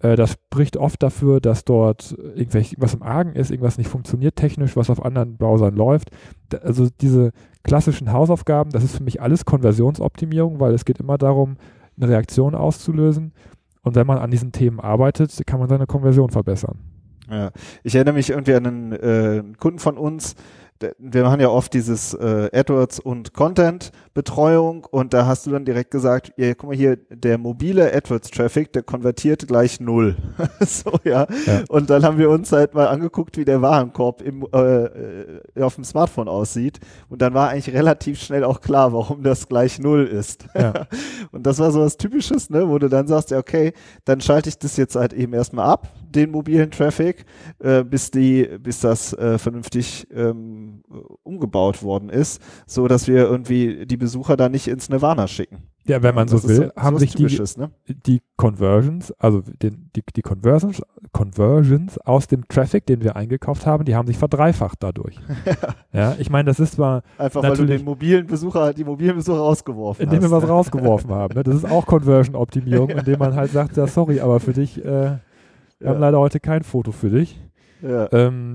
Äh, 0.01 0.17
das 0.17 0.33
spricht 0.33 0.77
oft 0.77 1.03
dafür, 1.03 1.41
dass 1.41 1.65
dort 1.65 2.15
irgendwas 2.35 2.93
im 2.93 3.03
Argen 3.03 3.33
ist, 3.33 3.51
irgendwas 3.51 3.79
nicht 3.79 3.89
funktioniert 3.89 4.37
technisch, 4.37 4.77
was 4.77 4.91
auf 4.91 5.03
anderen 5.03 5.39
Browsern 5.39 5.75
läuft. 5.75 6.11
Da, 6.51 6.59
also 6.59 6.89
diese 7.01 7.33
klassischen 7.63 8.13
Hausaufgaben, 8.13 8.71
das 8.71 8.85
ist 8.85 8.99
für 8.99 9.03
mich 9.03 9.23
alles 9.23 9.47
Konversionsoptimierung, 9.47 10.61
weil 10.61 10.75
es 10.75 10.85
geht 10.85 11.01
immer 11.01 11.17
darum, 11.17 11.57
eine 11.97 12.11
Reaktion 12.11 12.55
auszulösen. 12.55 13.33
Und 13.81 13.95
wenn 13.95 14.07
man 14.07 14.19
an 14.19 14.31
diesen 14.31 14.53
Themen 14.53 14.79
arbeitet, 14.79 15.35
kann 15.47 15.61
man 15.61 15.71
seine 15.71 15.87
Konversion 15.87 16.29
verbessern. 16.29 16.81
Ja, 17.31 17.51
ich 17.83 17.95
erinnere 17.95 18.17
mich 18.17 18.29
irgendwie 18.29 18.57
an 18.57 18.67
einen 18.67 18.93
äh, 18.93 19.43
Kunden 19.59 19.79
von 19.79 19.97
uns, 19.97 20.35
wir 20.99 21.23
machen 21.23 21.41
ja 21.41 21.49
oft 21.49 21.73
dieses 21.73 22.15
äh, 22.15 22.51
AdWords 22.53 23.01
und 23.01 23.33
Content-Betreuung 23.33 24.85
und 24.91 25.15
da 25.15 25.27
hast 25.27 25.47
du 25.47 25.51
dann 25.51 25.65
direkt 25.65 25.91
gesagt, 25.91 26.33
ja, 26.37 26.55
guck 26.55 26.71
mal 26.71 26.77
hier, 26.77 26.97
der 27.11 27.39
mobile 27.39 27.93
AdWords-Traffic, 27.95 28.73
der 28.73 28.83
konvertiert 28.83 29.47
gleich 29.47 29.81
null. 29.81 30.17
so, 30.61 30.93
ja? 31.05 31.27
ja. 31.47 31.63
Und 31.69 31.91
dann 31.91 32.05
haben 32.05 32.19
wir 32.19 32.31
uns 32.31 32.53
halt 32.53 32.75
mal 32.75 32.89
angeguckt, 32.89 33.37
wie 33.37 33.45
der 33.45 33.63
Warenkorb 33.63 34.23
im, 34.23 34.47
äh, 34.53 34.85
äh, 34.85 35.41
auf 35.61 35.77
dem 35.77 35.85
Smartphone 35.85 36.29
aussieht 36.29 36.81
und 37.09 37.23
dann 37.23 37.35
war 37.35 37.51
eigentlich 37.51 37.75
relativ 37.75 38.21
schnell 38.21 38.45
auch 38.45 38.61
klar, 38.61 38.93
warum 38.93 39.23
das 39.23 39.49
gleich 39.49 39.79
null 39.79 40.07
ist. 40.07 40.47
Ja. 40.55 40.87
und 41.33 41.45
das 41.47 41.59
war 41.59 41.73
so 41.73 41.81
was 41.81 41.97
Typisches, 41.97 42.49
ne, 42.49 42.69
wo 42.69 42.79
du 42.79 42.89
dann 42.89 43.09
sagst, 43.09 43.33
ja, 43.33 43.39
okay, 43.39 43.73
dann 44.05 44.21
schalte 44.21 44.49
ich 44.49 44.57
das 44.57 44.77
jetzt 44.77 44.95
halt 44.95 45.13
eben 45.13 45.33
erstmal 45.33 45.69
ab, 45.69 45.89
den 46.15 46.31
mobilen 46.31 46.71
Traffic, 46.71 47.25
äh, 47.59 47.85
bis 47.85 48.11
die, 48.11 48.49
bis 48.61 48.81
das 48.81 49.13
äh, 49.15 49.39
vernünftig 49.39 50.07
ähm, 50.15 50.83
umgebaut 51.23 51.83
worden 51.83 52.09
ist, 52.09 52.41
so 52.67 52.89
dass 52.89 53.09
wir 53.09 53.25
irgendwie 53.25 53.87
die 53.87 53.97
Besucher 53.97 54.37
da 54.37 54.49
nicht 54.49 54.69
ins 54.69 54.89
Nirvana 54.89 55.29
schicken. 55.29 55.63
Ja, 55.87 56.03
wenn 56.03 56.15
man 56.15 56.29
so 56.29 56.43
will, 56.49 56.73
so, 56.75 56.83
haben 56.83 56.99
sich 56.99 57.15
die, 57.15 57.27
ne? 57.59 57.71
die 58.07 58.23
Conversions, 58.39 59.13
also 59.19 59.43
den, 59.43 59.91
die, 59.95 60.03
die 60.17 60.23
Conversions, 60.23 60.81
Conversions 61.13 61.99
aus 61.99 62.27
dem 62.27 62.49
Traffic, 62.49 62.87
den 62.87 63.03
wir 63.03 63.17
eingekauft 63.17 63.67
haben, 63.67 63.85
die 63.85 63.95
haben 63.95 64.07
sich 64.07 64.17
verdreifacht 64.17 64.83
dadurch. 64.83 65.21
ja, 65.93 66.17
ich 66.19 66.31
meine, 66.31 66.47
das 66.47 66.59
ist 66.59 66.75
zwar 66.75 67.03
einfach, 67.19 67.43
weil 67.43 67.57
du 67.59 67.67
den 67.67 67.85
mobilen 67.85 68.27
Besucher, 68.27 68.73
die 68.73 68.83
mobilen 68.83 69.17
Besucher 69.17 69.39
rausgeworfen 69.39 70.05
indem 70.05 70.17
hast. 70.17 70.25
Indem 70.25 70.37
wir 70.39 70.43
was 70.43 70.49
rausgeworfen 70.49 71.11
haben. 71.11 71.35
Ne? 71.35 71.43
Das 71.43 71.55
ist 71.55 71.67
auch 71.67 71.85
Conversion-Optimierung, 71.85 72.89
indem 72.89 73.19
man 73.19 73.35
halt 73.35 73.51
sagt, 73.51 73.77
ja, 73.77 73.87
sorry, 73.87 74.21
aber 74.21 74.41
für 74.41 74.55
dich 74.55 74.83
äh, 74.83 75.19
wir 75.85 75.91
ja. 75.91 75.95
haben 75.95 76.01
leider 76.01 76.19
heute 76.19 76.41
kein 76.41 76.63
Foto 76.63 76.93
für 76.93 77.11
dich. 77.11 77.39
Ja. 77.83 78.09
Ähm, 78.13 78.55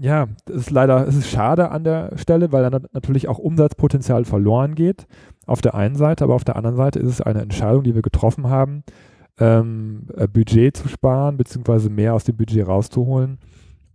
ja, 0.00 0.26
das 0.46 0.56
ist 0.56 0.70
leider, 0.70 1.06
es 1.06 1.14
ist 1.14 1.28
schade 1.28 1.70
an 1.70 1.84
der 1.84 2.16
Stelle, 2.16 2.50
weil 2.50 2.68
dann 2.68 2.86
natürlich 2.92 3.28
auch 3.28 3.38
Umsatzpotenzial 3.38 4.24
verloren 4.24 4.74
geht. 4.74 5.06
Auf 5.46 5.60
der 5.60 5.74
einen 5.74 5.96
Seite, 5.96 6.24
aber 6.24 6.34
auf 6.34 6.44
der 6.44 6.56
anderen 6.56 6.76
Seite 6.76 6.98
ist 6.98 7.10
es 7.10 7.20
eine 7.20 7.42
Entscheidung, 7.42 7.82
die 7.82 7.94
wir 7.94 8.00
getroffen 8.00 8.48
haben, 8.48 8.82
ähm, 9.38 10.06
äh, 10.16 10.26
Budget 10.26 10.74
zu 10.74 10.88
sparen, 10.88 11.36
beziehungsweise 11.36 11.90
mehr 11.90 12.14
aus 12.14 12.24
dem 12.24 12.38
Budget 12.38 12.66
rauszuholen. 12.66 13.38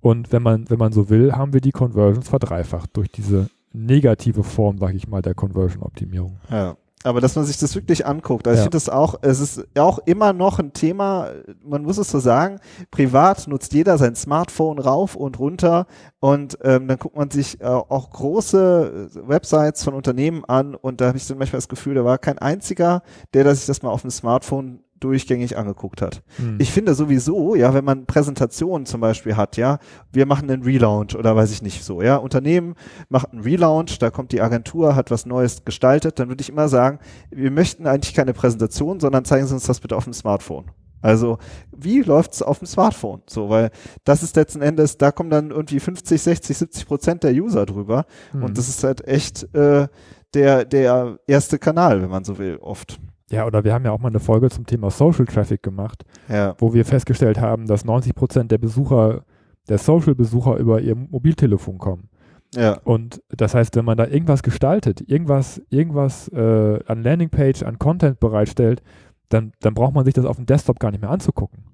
Und 0.02 0.32
wenn 0.32 0.44
man, 0.44 0.70
wenn 0.70 0.78
man 0.78 0.92
so 0.92 1.10
will, 1.10 1.34
haben 1.34 1.54
wir 1.54 1.62
die 1.62 1.72
Conversions 1.72 2.30
verdreifacht 2.30 2.96
durch 2.96 3.10
diese 3.10 3.50
negative 3.74 4.44
Form, 4.44 4.78
sag 4.78 4.94
ich 4.94 5.08
mal, 5.08 5.24
der 5.24 5.34
Conversion-Optimierung. 5.34 6.38
Ja 6.52 6.78
aber 7.06 7.22
dass 7.22 7.36
man 7.36 7.46
sich 7.46 7.58
das 7.58 7.76
wirklich 7.76 8.06
anguckt. 8.06 8.48
Also 8.48 8.58
ja. 8.58 8.62
ich 8.62 8.66
finde 8.66 8.78
das 8.78 8.90
auch, 8.90 9.16
es 9.22 9.40
ist 9.40 9.68
auch 9.78 10.00
immer 10.00 10.34
noch 10.34 10.60
ein 10.60 10.74
Thema, 10.74 11.30
man 11.64 11.84
muss 11.84 11.98
es 11.98 12.10
so 12.10 12.20
sagen, 12.20 12.60
privat 12.90 13.48
nutzt 13.48 13.74
jeder 13.74 13.98
sein 13.98 14.16
Smartphone 14.16 14.80
rauf 14.80 15.16
und 15.16 15.38
runter 15.38 15.86
und 16.20 16.58
ähm, 16.64 16.88
dann 16.88 16.98
guckt 16.98 17.16
man 17.16 17.30
sich 17.30 17.62
äh, 17.62 17.66
auch 17.66 18.10
große 18.10 19.10
Websites 19.28 19.84
von 19.84 19.94
Unternehmen 19.94 20.46
an 20.46 20.74
und 20.74 21.00
da 21.00 21.08
habe 21.08 21.18
ich 21.18 21.28
dann 21.28 21.38
manchmal 21.38 21.60
das 21.60 21.70
Gefühl, 21.70 21.94
da 21.94 22.04
war 22.04 22.18
kein 22.18 22.40
einziger, 22.40 23.04
der 23.34 23.56
sich 23.56 23.68
das 23.68 23.84
mal 23.84 23.92
auf 23.92 24.02
dem 24.02 24.12
Smartphone 24.12 24.85
durchgängig 25.06 25.58
angeguckt 25.58 26.02
hat. 26.02 26.24
Hm. 26.38 26.58
Ich 26.60 26.72
finde 26.72 26.96
sowieso, 26.96 27.56
ja, 27.56 27.74
wenn 27.74 27.86
man 27.86 28.06
Präsentationen 28.06 28.86
zum 28.86 29.02
Beispiel 29.02 29.36
hat, 29.36 29.58
ja, 29.58 29.80
wir 30.12 30.26
machen 30.26 30.50
einen 30.50 30.64
Relaunch 30.64 31.16
oder 31.16 31.36
weiß 31.36 31.52
ich 31.52 31.62
nicht 31.62 31.84
so, 31.84 32.02
ja, 32.02 32.18
Unternehmen 32.18 32.76
macht 33.10 33.32
einen 33.32 33.42
Relaunch, 33.42 34.00
da 34.00 34.10
kommt 34.10 34.32
die 34.32 34.42
Agentur, 34.42 34.96
hat 34.96 35.12
was 35.12 35.26
Neues 35.26 35.64
gestaltet, 35.64 36.20
dann 36.20 36.30
würde 36.30 36.42
ich 36.42 36.50
immer 36.50 36.70
sagen, 36.70 37.00
wir 37.30 37.52
möchten 37.52 37.88
eigentlich 37.88 38.14
keine 38.14 38.34
Präsentation, 38.34 39.00
sondern 39.00 39.26
zeigen 39.26 39.48
Sie 39.48 39.54
uns 39.54 39.66
das 39.66 39.80
bitte 39.80 39.96
auf 39.96 40.06
dem 40.06 40.14
Smartphone. 40.14 40.66
Also, 41.02 41.38
wie 41.72 42.02
läuft's 42.02 42.42
auf 42.42 42.58
dem 42.58 42.68
Smartphone? 42.68 43.22
So, 43.28 43.50
weil 43.50 43.70
das 44.06 44.24
ist 44.24 44.36
letzten 44.36 44.64
Endes, 44.64 44.98
da 44.98 45.12
kommen 45.12 45.30
dann 45.30 45.52
irgendwie 45.52 45.80
50, 45.80 46.20
60, 46.20 46.58
70 46.58 46.88
Prozent 46.88 47.24
der 47.24 47.32
User 47.32 47.68
drüber. 47.68 48.08
Mhm. 48.34 48.44
Und 48.44 48.58
das 48.58 48.70
ist 48.70 48.84
halt 48.84 49.08
echt 49.08 49.44
äh, 49.54 49.88
der, 50.34 50.66
der 50.66 51.20
erste 51.28 51.60
Kanal, 51.60 52.02
wenn 52.02 52.10
man 52.10 52.24
so 52.24 52.40
will, 52.40 52.58
oft. 52.58 53.00
Ja, 53.32 53.46
oder 53.46 53.64
wir 53.64 53.74
haben 53.74 53.86
ja 53.86 53.92
auch 53.92 54.00
mal 54.00 54.10
eine 54.10 54.20
Folge 54.20 54.50
zum 54.50 54.66
Thema 54.66 54.92
Social 54.92 55.26
Traffic 55.26 55.64
gemacht, 55.64 56.04
ja. 56.30 56.56
wo 56.60 56.74
wir 56.74 56.86
festgestellt 56.86 57.40
haben, 57.40 57.66
dass 57.66 57.84
90 57.84 58.14
Prozent 58.14 58.52
der 58.52 58.60
Besucher, 58.60 59.24
der 59.68 59.80
Social-Besucher 59.80 60.58
über 60.58 60.80
ihr 60.80 60.96
Mobiltelefon 60.96 61.80
kommen. 61.80 62.10
Ja. 62.54 62.80
Und 62.84 63.22
das 63.30 63.56
heißt, 63.56 63.76
wenn 63.76 63.86
man 63.86 63.98
da 63.98 64.06
irgendwas 64.06 64.44
gestaltet, 64.44 65.02
irgendwas, 65.02 65.62
irgendwas 65.70 66.28
äh, 66.30 66.80
an 66.86 67.02
Landingpage, 67.02 67.64
an 67.64 67.80
Content 67.80 68.20
bereitstellt, 68.20 68.84
dann, 69.30 69.54
dann 69.60 69.74
braucht 69.74 69.96
man 69.96 70.06
sich 70.06 70.14
das 70.14 70.26
auf 70.26 70.38
dem 70.38 70.46
Desktop 70.46 70.80
gar 70.80 70.92
nicht 70.92 71.02
mehr 71.02 71.10
anzugucken. 71.10 71.66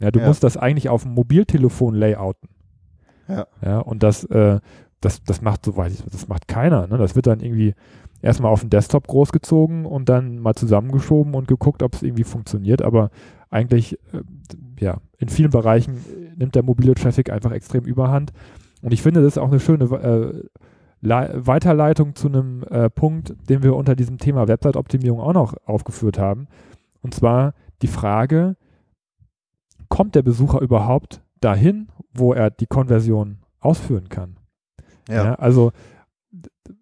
Ja, 0.00 0.10
du 0.10 0.20
ja. 0.20 0.26
musst 0.26 0.42
das 0.42 0.56
eigentlich 0.56 0.88
auf 0.88 1.02
dem 1.04 1.12
Mobiltelefon 1.14 1.94
layouten. 1.94 2.50
Ja. 3.28 3.46
Ja, 3.62 3.78
und 3.78 4.02
das, 4.02 4.24
äh, 4.24 4.60
das, 5.00 5.22
das 5.22 5.40
macht, 5.40 5.64
soweit 5.64 5.92
ich, 5.92 6.02
das 6.02 6.28
macht 6.28 6.48
keiner. 6.48 6.86
Ne? 6.86 6.98
Das 6.98 7.14
wird 7.14 7.26
dann 7.26 7.40
irgendwie 7.40 7.74
erstmal 8.22 8.52
auf 8.52 8.60
den 8.60 8.70
Desktop 8.70 9.06
großgezogen 9.06 9.86
und 9.86 10.08
dann 10.08 10.38
mal 10.38 10.54
zusammengeschoben 10.54 11.34
und 11.34 11.48
geguckt, 11.48 11.82
ob 11.82 11.94
es 11.94 12.02
irgendwie 12.02 12.24
funktioniert. 12.24 12.82
Aber 12.82 13.10
eigentlich, 13.50 13.98
äh, 14.12 14.22
ja, 14.78 14.98
in 15.18 15.28
vielen 15.28 15.50
Bereichen 15.50 16.04
nimmt 16.36 16.54
der 16.54 16.62
mobile 16.62 16.94
Traffic 16.94 17.30
einfach 17.30 17.52
extrem 17.52 17.84
überhand. 17.84 18.32
Und 18.82 18.92
ich 18.92 19.02
finde, 19.02 19.22
das 19.22 19.34
ist 19.34 19.38
auch 19.38 19.48
eine 19.48 19.60
schöne 19.60 19.84
äh, 19.84 20.42
Weiterleitung 21.02 22.14
zu 22.14 22.28
einem 22.28 22.62
äh, 22.64 22.90
Punkt, 22.90 23.34
den 23.48 23.62
wir 23.62 23.74
unter 23.74 23.94
diesem 23.94 24.18
Thema 24.18 24.48
Website-Optimierung 24.48 25.20
auch 25.20 25.32
noch 25.32 25.54
aufgeführt 25.64 26.18
haben. 26.18 26.48
Und 27.02 27.14
zwar 27.14 27.54
die 27.82 27.86
Frage, 27.86 28.56
kommt 29.88 30.14
der 30.14 30.22
Besucher 30.22 30.60
überhaupt 30.60 31.22
dahin, 31.40 31.88
wo 32.12 32.32
er 32.32 32.50
die 32.50 32.66
Konversion 32.66 33.38
ausführen 33.60 34.08
kann? 34.08 34.36
Ja. 35.08 35.24
ja 35.24 35.34
also 35.34 35.72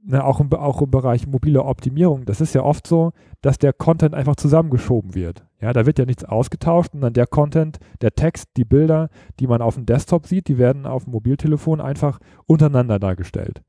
ne, 0.05 0.25
auch, 0.25 0.41
im, 0.41 0.53
auch 0.53 0.83
im 0.83 0.91
Bereich 0.91 1.27
mobile 1.27 1.65
Optimierung, 1.65 2.25
das 2.25 2.41
ist 2.41 2.55
ja 2.55 2.63
oft 2.63 2.87
so, 2.87 3.13
dass 3.43 3.59
der 3.59 3.73
Content 3.73 4.15
einfach 4.15 4.37
zusammengeschoben 4.37 5.15
wird. 5.15 5.45
Ja, 5.61 5.73
da 5.73 5.87
wird 5.87 5.99
ja 5.99 6.05
nichts 6.05 6.25
ausgetauscht 6.25 6.95
und 6.95 7.01
dann 7.01 7.13
der 7.13 7.27
Content, 7.27 7.79
der 8.01 8.15
Text, 8.15 8.51
die 8.57 8.65
Bilder, 8.65 9.09
die 9.41 9.47
man 9.47 9.63
auf 9.63 9.75
dem 9.75 9.87
Desktop 9.87 10.27
sieht, 10.27 10.49
die 10.49 10.59
werden 10.59 10.87
auf 10.87 11.05
dem 11.05 11.13
Mobiltelefon 11.13 11.81
einfach 11.81 12.21
untereinander 12.47 12.99
dargestellt. 12.99 13.63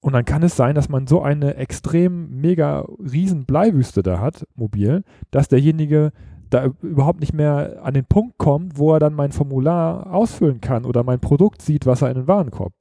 Und 0.00 0.12
dann 0.12 0.24
kann 0.24 0.44
es 0.44 0.56
sein, 0.56 0.76
dass 0.76 0.88
man 0.88 1.08
so 1.08 1.22
eine 1.22 1.56
extrem 1.56 2.40
mega 2.40 2.86
riesen 3.00 3.46
Bleiwüste 3.46 4.02
da 4.02 4.20
hat, 4.20 4.46
mobil, 4.54 5.02
dass 5.32 5.48
derjenige 5.48 6.12
da 6.50 6.70
überhaupt 6.82 7.20
nicht 7.20 7.34
mehr 7.34 7.80
an 7.82 7.94
den 7.94 8.06
Punkt 8.06 8.38
kommt, 8.38 8.78
wo 8.78 8.94
er 8.94 9.00
dann 9.00 9.14
mein 9.14 9.32
Formular 9.32 10.12
ausfüllen 10.12 10.60
kann 10.60 10.84
oder 10.84 11.02
mein 11.02 11.20
Produkt 11.20 11.62
sieht, 11.62 11.84
was 11.84 12.02
er 12.02 12.08
in 12.08 12.14
den 12.14 12.28
Warenkorb. 12.28 12.72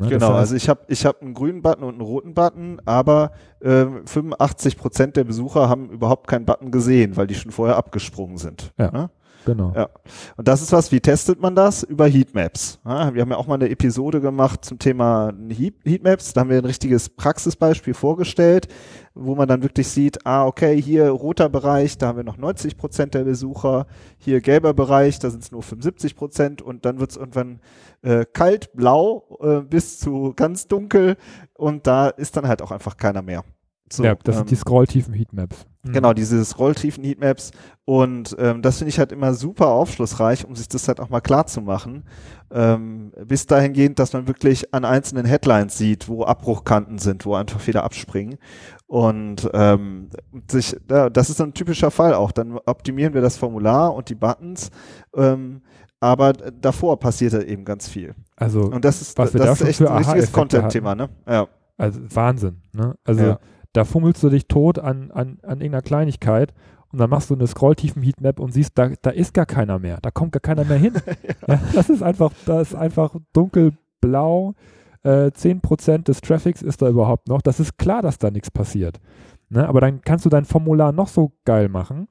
Ne, 0.00 0.08
genau, 0.08 0.28
heißt, 0.28 0.38
also 0.38 0.56
ich 0.56 0.68
habe 0.68 0.80
ich 0.88 1.04
hab 1.04 1.20
einen 1.20 1.34
grünen 1.34 1.60
Button 1.62 1.84
und 1.84 1.92
einen 1.92 2.00
roten 2.00 2.34
Button, 2.34 2.80
aber 2.86 3.32
äh, 3.60 3.84
85 4.06 4.78
Prozent 4.78 5.16
der 5.16 5.24
Besucher 5.24 5.68
haben 5.68 5.90
überhaupt 5.90 6.26
keinen 6.26 6.46
Button 6.46 6.70
gesehen, 6.70 7.16
weil 7.16 7.26
die 7.26 7.34
schon 7.34 7.52
vorher 7.52 7.76
abgesprungen 7.76 8.38
sind. 8.38 8.72
Ja. 8.78 8.90
Ne? 8.90 9.10
Genau. 9.46 9.72
Ja. 9.74 9.88
Und 10.36 10.48
das 10.48 10.62
ist 10.62 10.72
was, 10.72 10.92
wie 10.92 11.00
testet 11.00 11.40
man 11.40 11.54
das? 11.54 11.82
Über 11.82 12.06
Heatmaps. 12.06 12.78
Ja, 12.84 13.14
wir 13.14 13.22
haben 13.22 13.30
ja 13.30 13.36
auch 13.36 13.46
mal 13.46 13.54
eine 13.54 13.70
Episode 13.70 14.20
gemacht 14.20 14.64
zum 14.64 14.78
Thema 14.78 15.32
Heatmaps. 15.48 16.32
Da 16.32 16.42
haben 16.42 16.50
wir 16.50 16.58
ein 16.58 16.64
richtiges 16.64 17.08
Praxisbeispiel 17.08 17.94
vorgestellt, 17.94 18.68
wo 19.14 19.34
man 19.34 19.48
dann 19.48 19.62
wirklich 19.62 19.88
sieht, 19.88 20.26
ah, 20.26 20.46
okay, 20.46 20.80
hier 20.80 21.08
roter 21.08 21.48
Bereich, 21.48 21.98
da 21.98 22.08
haben 22.08 22.16
wir 22.16 22.24
noch 22.24 22.36
90 22.36 22.76
Prozent 22.76 23.14
der 23.14 23.24
Besucher, 23.24 23.86
hier 24.18 24.40
gelber 24.40 24.74
Bereich, 24.74 25.18
da 25.18 25.30
sind 25.30 25.42
es 25.42 25.52
nur 25.52 25.62
75 25.62 26.16
Prozent 26.16 26.62
und 26.62 26.84
dann 26.84 27.00
wird 27.00 27.10
es 27.10 27.16
irgendwann 27.16 27.60
äh, 28.02 28.24
kalt, 28.30 28.72
blau 28.74 29.38
äh, 29.40 29.60
bis 29.60 29.98
zu 29.98 30.32
ganz 30.36 30.68
dunkel 30.68 31.16
und 31.54 31.86
da 31.86 32.08
ist 32.08 32.36
dann 32.36 32.46
halt 32.46 32.62
auch 32.62 32.70
einfach 32.70 32.96
keiner 32.96 33.22
mehr. 33.22 33.44
So, 33.92 34.04
ja, 34.04 34.14
das 34.14 34.36
ähm, 34.36 34.38
sind 34.40 34.50
die 34.50 34.56
scrolltiefen 34.56 35.14
Heatmaps. 35.14 35.66
Mhm. 35.82 35.92
Genau, 35.92 36.12
diese 36.12 36.44
scrolltiefen 36.44 37.04
Heatmaps. 37.04 37.52
Und 37.84 38.36
ähm, 38.38 38.62
das 38.62 38.78
finde 38.78 38.90
ich 38.90 38.98
halt 38.98 39.12
immer 39.12 39.34
super 39.34 39.68
aufschlussreich, 39.68 40.44
um 40.44 40.54
sich 40.54 40.68
das 40.68 40.86
halt 40.88 41.00
auch 41.00 41.08
mal 41.08 41.20
klar 41.20 41.46
zu 41.46 41.60
machen. 41.60 42.04
Ähm, 42.50 43.12
bis 43.26 43.46
dahingehend, 43.46 43.98
dass 43.98 44.12
man 44.12 44.28
wirklich 44.28 44.74
an 44.74 44.84
einzelnen 44.84 45.24
Headlines 45.24 45.78
sieht, 45.78 46.08
wo 46.08 46.24
Abbruchkanten 46.24 46.98
sind, 46.98 47.24
wo 47.24 47.34
einfach 47.34 47.60
Fehler 47.60 47.84
abspringen. 47.84 48.38
Und 48.86 49.48
ähm, 49.54 50.10
sich, 50.50 50.76
ja, 50.90 51.08
das 51.08 51.30
ist 51.30 51.40
ein 51.40 51.54
typischer 51.54 51.90
Fall 51.90 52.14
auch. 52.14 52.32
Dann 52.32 52.58
optimieren 52.66 53.14
wir 53.14 53.20
das 53.20 53.36
Formular 53.36 53.94
und 53.94 54.08
die 54.08 54.14
Buttons. 54.14 54.70
Ähm, 55.14 55.62
aber 56.00 56.32
davor 56.32 56.98
passiert 56.98 57.34
da 57.34 57.40
eben 57.40 57.64
ganz 57.64 57.88
viel. 57.88 58.14
Also, 58.36 58.62
und 58.62 58.84
das 58.84 59.02
ist, 59.02 59.18
was 59.18 59.32
das 59.32 59.42
da 59.42 59.52
ist 59.52 59.60
echt 59.62 59.82
ein 59.82 59.98
richtiges 59.98 60.32
Content-Thema, 60.32 60.94
ne? 60.94 61.10
Ja. 61.28 61.46
Also 61.76 62.00
Wahnsinn, 62.14 62.60
ne? 62.72 62.94
Also 63.04 63.22
ja. 63.22 63.38
Da 63.72 63.84
fummelst 63.84 64.22
du 64.22 64.30
dich 64.30 64.46
tot 64.46 64.78
an, 64.78 65.10
an, 65.10 65.38
an 65.42 65.60
irgendeiner 65.60 65.82
Kleinigkeit 65.82 66.52
und 66.92 66.98
dann 66.98 67.10
machst 67.10 67.30
du 67.30 67.34
eine 67.34 67.46
scrolltiefen 67.46 68.02
Heatmap 68.02 68.40
und 68.40 68.52
siehst, 68.52 68.76
da, 68.76 68.90
da 69.00 69.10
ist 69.10 69.32
gar 69.32 69.46
keiner 69.46 69.78
mehr, 69.78 69.98
da 70.02 70.10
kommt 70.10 70.32
gar 70.32 70.40
keiner 70.40 70.64
mehr 70.64 70.78
hin. 70.78 70.94
ja. 71.04 71.34
Ja, 71.48 71.60
das 71.74 71.88
ist 71.90 72.02
einfach, 72.02 72.32
da 72.46 72.60
ist 72.60 72.74
einfach 72.74 73.14
dunkelblau. 73.32 74.54
Äh, 75.02 75.30
10% 75.30 76.04
des 76.04 76.20
Traffics 76.20 76.60
ist 76.60 76.82
da 76.82 76.88
überhaupt 76.88 77.28
noch. 77.28 77.40
Das 77.40 77.58
ist 77.58 77.78
klar, 77.78 78.02
dass 78.02 78.18
da 78.18 78.30
nichts 78.30 78.50
passiert. 78.50 79.00
Ne? 79.48 79.66
Aber 79.66 79.80
dann 79.80 80.02
kannst 80.02 80.26
du 80.26 80.28
dein 80.28 80.44
Formular 80.44 80.92
noch 80.92 81.08
so 81.08 81.32
geil 81.44 81.68
machen. 81.68 82.08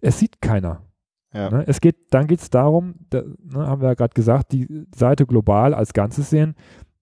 Es 0.00 0.18
sieht 0.18 0.40
keiner. 0.40 0.82
Ja. 1.32 1.50
Ne? 1.50 1.64
Es 1.66 1.80
geht, 1.80 1.96
dann 2.14 2.26
geht 2.28 2.40
es 2.40 2.50
darum, 2.50 2.94
da, 3.10 3.22
ne, 3.22 3.66
haben 3.66 3.80
wir 3.80 3.88
ja 3.88 3.94
gerade 3.94 4.14
gesagt, 4.14 4.52
die 4.52 4.86
Seite 4.94 5.26
global 5.26 5.74
als 5.74 5.92
Ganzes 5.92 6.30
sehen, 6.30 6.54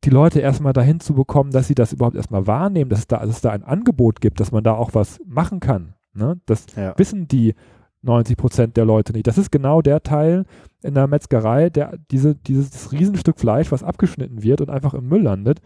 die 0.05 0.11
Leute 0.11 0.41
erstmal 0.41 0.73
dahin 0.73 1.01
zu 1.01 1.15
bekommen, 1.15 1.51
dass 1.51 1.69
sie 1.69 1.75
das 1.75 1.93
überhaupt 1.93 2.17
erstmal 2.17 2.47
wahrnehmen, 2.47 2.91
dass 2.91 3.01
es 3.01 3.07
da, 3.07 3.19
dass 3.19 3.37
es 3.37 3.41
da 3.41 3.51
ein 3.51 3.63
Angebot 3.63 4.21
gibt, 4.21 4.41
dass 4.41 4.53
man 4.53 4.65
da 4.65 4.75
auch 4.75 4.95
was 4.95 5.21
machen 5.27 5.61
kann. 5.61 5.95
Ne? 6.15 6.41
Das 6.47 6.67
ja. 6.77 6.95
wissen 6.97 7.29
die 7.29 7.55
90 8.03 8.37
Prozent 8.37 8.77
der 8.77 8.85
Leute 8.85 9.13
nicht. 9.13 9.27
Das 9.27 9.39
ist 9.39 9.51
genau 9.51 9.83
der 9.83 10.03
Teil 10.03 10.45
in 10.83 10.95
der 10.95 11.07
Metzgerei, 11.07 11.71
der 11.71 11.99
diese, 12.11 12.35
dieses 12.35 12.93
Riesenstück 12.93 13.41
Fleisch, 13.41 13.73
was 13.73 13.83
abgeschnitten 13.83 14.43
wird 14.43 14.61
und 14.61 14.71
einfach 14.71 14.95
im 14.95 15.09
Müll 15.09 15.23
landet. 15.23 15.61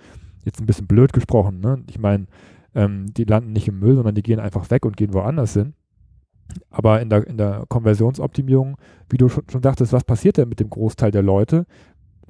Jetzt 0.44 0.60
ein 0.60 0.66
bisschen 0.66 0.86
blöd 0.86 1.12
gesprochen, 1.12 1.60
ne? 1.60 1.82
Ich 1.90 1.98
meine, 1.98 2.26
ähm, 2.74 3.06
die 3.12 3.24
landen 3.24 3.52
nicht 3.52 3.68
im 3.68 3.80
Müll, 3.80 3.96
sondern 3.96 4.14
die 4.14 4.22
gehen 4.22 4.38
einfach 4.38 4.70
weg 4.70 4.86
und 4.86 4.96
gehen 4.96 5.12
woanders 5.12 5.54
hin. 5.54 5.74
Aber 6.70 7.00
in 7.02 7.10
der, 7.10 7.26
in 7.26 7.36
der 7.36 7.64
Konversionsoptimierung, 7.68 8.76
wie 9.10 9.18
du 9.18 9.28
schon, 9.28 9.44
schon 9.50 9.60
dachtest, 9.60 9.92
was 9.92 10.04
passiert 10.04 10.36
denn 10.38 10.48
mit 10.48 10.60
dem 10.60 10.70
Großteil 10.70 11.10
der 11.10 11.22
Leute? 11.22 11.66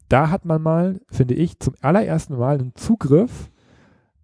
Da 0.09 0.31
hat 0.31 0.45
man 0.45 0.63
mal, 0.63 1.01
finde 1.11 1.35
ich, 1.35 1.59
zum 1.59 1.75
allerersten 1.81 2.37
Mal 2.37 2.59
einen 2.59 2.75
Zugriff 2.75 3.51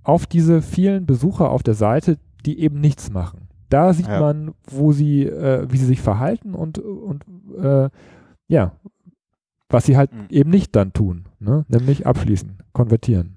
auf 0.03 0.27
diese 0.27 0.63
vielen 0.63 1.07
Besucher 1.07 1.51
auf 1.51 1.63
der 1.63 1.75
Seite, 1.75 2.19
die 2.45 2.61
eben 2.61 2.81
nichts 2.81 3.11
machen. 3.11 3.49
Da 3.71 3.93
sieht 3.93 4.07
ja. 4.07 4.21
man, 4.21 4.55
wo 4.71 4.93
sie, 4.93 5.25
äh, 5.25 5.67
wie 5.71 5.79
sie 5.79 5.87
sich 5.87 6.01
verhalten 6.01 6.55
und, 6.55 6.79
und 6.79 7.25
äh, 7.59 7.89
ja, 8.47 8.73
was 9.69 9.85
sie 9.87 9.97
halt 9.97 10.13
mhm. 10.13 10.27
eben 10.31 10.51
nicht 10.51 10.77
dann 10.77 10.93
tun, 10.93 11.25
ne? 11.41 11.65
nämlich 11.69 12.07
abschließen, 12.07 12.59
konvertieren. 12.73 13.35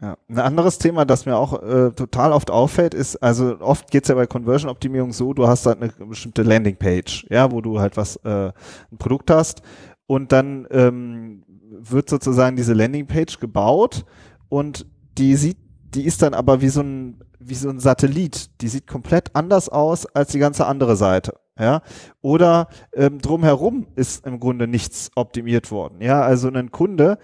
Ja. 0.00 0.16
Ein 0.28 0.38
anderes 0.40 0.78
Thema, 0.78 1.04
das 1.04 1.26
mir 1.26 1.36
auch 1.36 1.62
äh, 1.62 1.92
total 1.92 2.32
oft 2.32 2.50
auffällt, 2.50 2.92
ist, 2.92 3.16
also 3.16 3.60
oft 3.60 3.90
geht's 3.90 4.08
ja 4.08 4.16
bei 4.16 4.26
Conversion-Optimierung 4.26 5.12
so, 5.12 5.32
du 5.32 5.46
hast 5.46 5.64
halt 5.64 5.80
eine 5.80 5.92
bestimmte 6.06 6.42
Landingpage, 6.42 7.26
ja, 7.30 7.50
wo 7.52 7.60
du 7.60 7.78
halt 7.78 7.96
was, 7.96 8.16
äh, 8.16 8.52
ein 8.92 8.98
Produkt 8.98 9.30
hast 9.30 9.62
und 10.06 10.32
dann 10.32 10.66
ähm, 10.70 11.44
wird 11.80 12.08
sozusagen 12.08 12.56
diese 12.56 12.74
Landingpage 12.74 13.38
gebaut 13.38 14.04
und 14.48 14.86
die 15.18 15.36
sieht, 15.36 15.58
die 15.94 16.04
ist 16.04 16.22
dann 16.22 16.34
aber 16.34 16.60
wie 16.60 16.68
so 16.68 16.80
ein, 16.80 17.20
wie 17.38 17.54
so 17.54 17.68
ein 17.68 17.80
Satellit. 17.80 18.60
Die 18.60 18.68
sieht 18.68 18.86
komplett 18.86 19.34
anders 19.34 19.68
aus 19.68 20.06
als 20.06 20.32
die 20.32 20.38
ganze 20.38 20.66
andere 20.66 20.96
Seite. 20.96 21.34
Ja, 21.58 21.82
oder 22.22 22.68
ähm, 22.94 23.18
drumherum 23.18 23.86
ist 23.94 24.26
im 24.26 24.40
Grunde 24.40 24.66
nichts 24.66 25.10
optimiert 25.14 25.70
worden. 25.70 26.00
Ja, 26.00 26.22
also 26.22 26.48
ein 26.48 26.70
Kunde, 26.70 27.18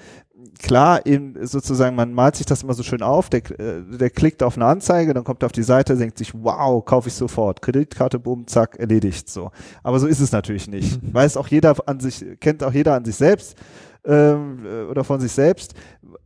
klar, 0.58 1.06
eben 1.06 1.34
sozusagen, 1.46 1.96
man 1.96 2.12
malt 2.12 2.36
sich 2.36 2.44
das 2.44 2.62
immer 2.62 2.74
so 2.74 2.82
schön 2.82 3.02
auf, 3.02 3.30
der, 3.30 3.40
äh, 3.58 3.82
der 3.84 4.10
klickt 4.10 4.42
auf 4.42 4.56
eine 4.56 4.66
Anzeige, 4.66 5.14
dann 5.14 5.24
kommt 5.24 5.42
er 5.42 5.46
auf 5.46 5.52
die 5.52 5.62
Seite, 5.62 5.96
denkt 5.96 6.18
sich, 6.18 6.34
wow, 6.34 6.84
kaufe 6.84 7.08
ich 7.08 7.14
sofort. 7.14 7.62
Kreditkarte, 7.62 8.18
boom, 8.18 8.46
zack, 8.46 8.76
erledigt, 8.78 9.30
so. 9.30 9.50
Aber 9.82 9.98
so 9.98 10.06
ist 10.06 10.20
es 10.20 10.30
natürlich 10.30 10.68
nicht. 10.68 11.00
Weiß 11.14 11.36
auch 11.36 11.48
jeder 11.48 11.76
an 11.88 12.00
sich, 12.00 12.24
kennt 12.40 12.62
auch 12.62 12.72
jeder 12.72 12.94
an 12.94 13.04
sich 13.04 13.16
selbst 13.16 13.56
oder 14.08 15.04
von 15.04 15.20
sich 15.20 15.32
selbst. 15.32 15.74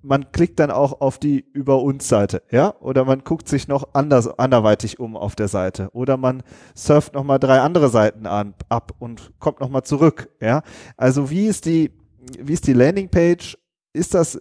Man 0.03 0.31
klickt 0.31 0.61
dann 0.61 0.71
auch 0.71 1.01
auf 1.01 1.19
die 1.19 1.45
Über 1.53 1.83
uns 1.83 2.07
Seite, 2.07 2.43
ja, 2.51 2.75
oder 2.81 3.05
man 3.05 3.25
guckt 3.25 3.49
sich 3.49 3.67
noch 3.67 3.95
anders, 3.95 4.39
anderweitig 4.39 5.01
um 5.01 5.17
auf 5.17 5.35
der 5.35 5.49
Seite, 5.49 5.89
oder 5.93 6.17
man 6.17 6.45
surft 6.75 7.15
nochmal 7.15 7.41
drei 7.41 7.61
andere 7.61 7.89
Seiten 7.89 8.27
an, 8.27 8.55
ab 8.69 8.93
und 9.01 9.33
kommt 9.41 9.61
nochmal 9.61 9.83
zurück, 9.83 10.29
ja. 10.41 10.63
Also 10.97 11.29
wie 11.31 11.47
ist 11.47 11.67
die, 11.67 11.91
wie 12.39 12.53
ist 12.53 12.69
die 12.69 12.73
Landingpage 12.73 13.59
ist 13.93 14.15
das, 14.15 14.39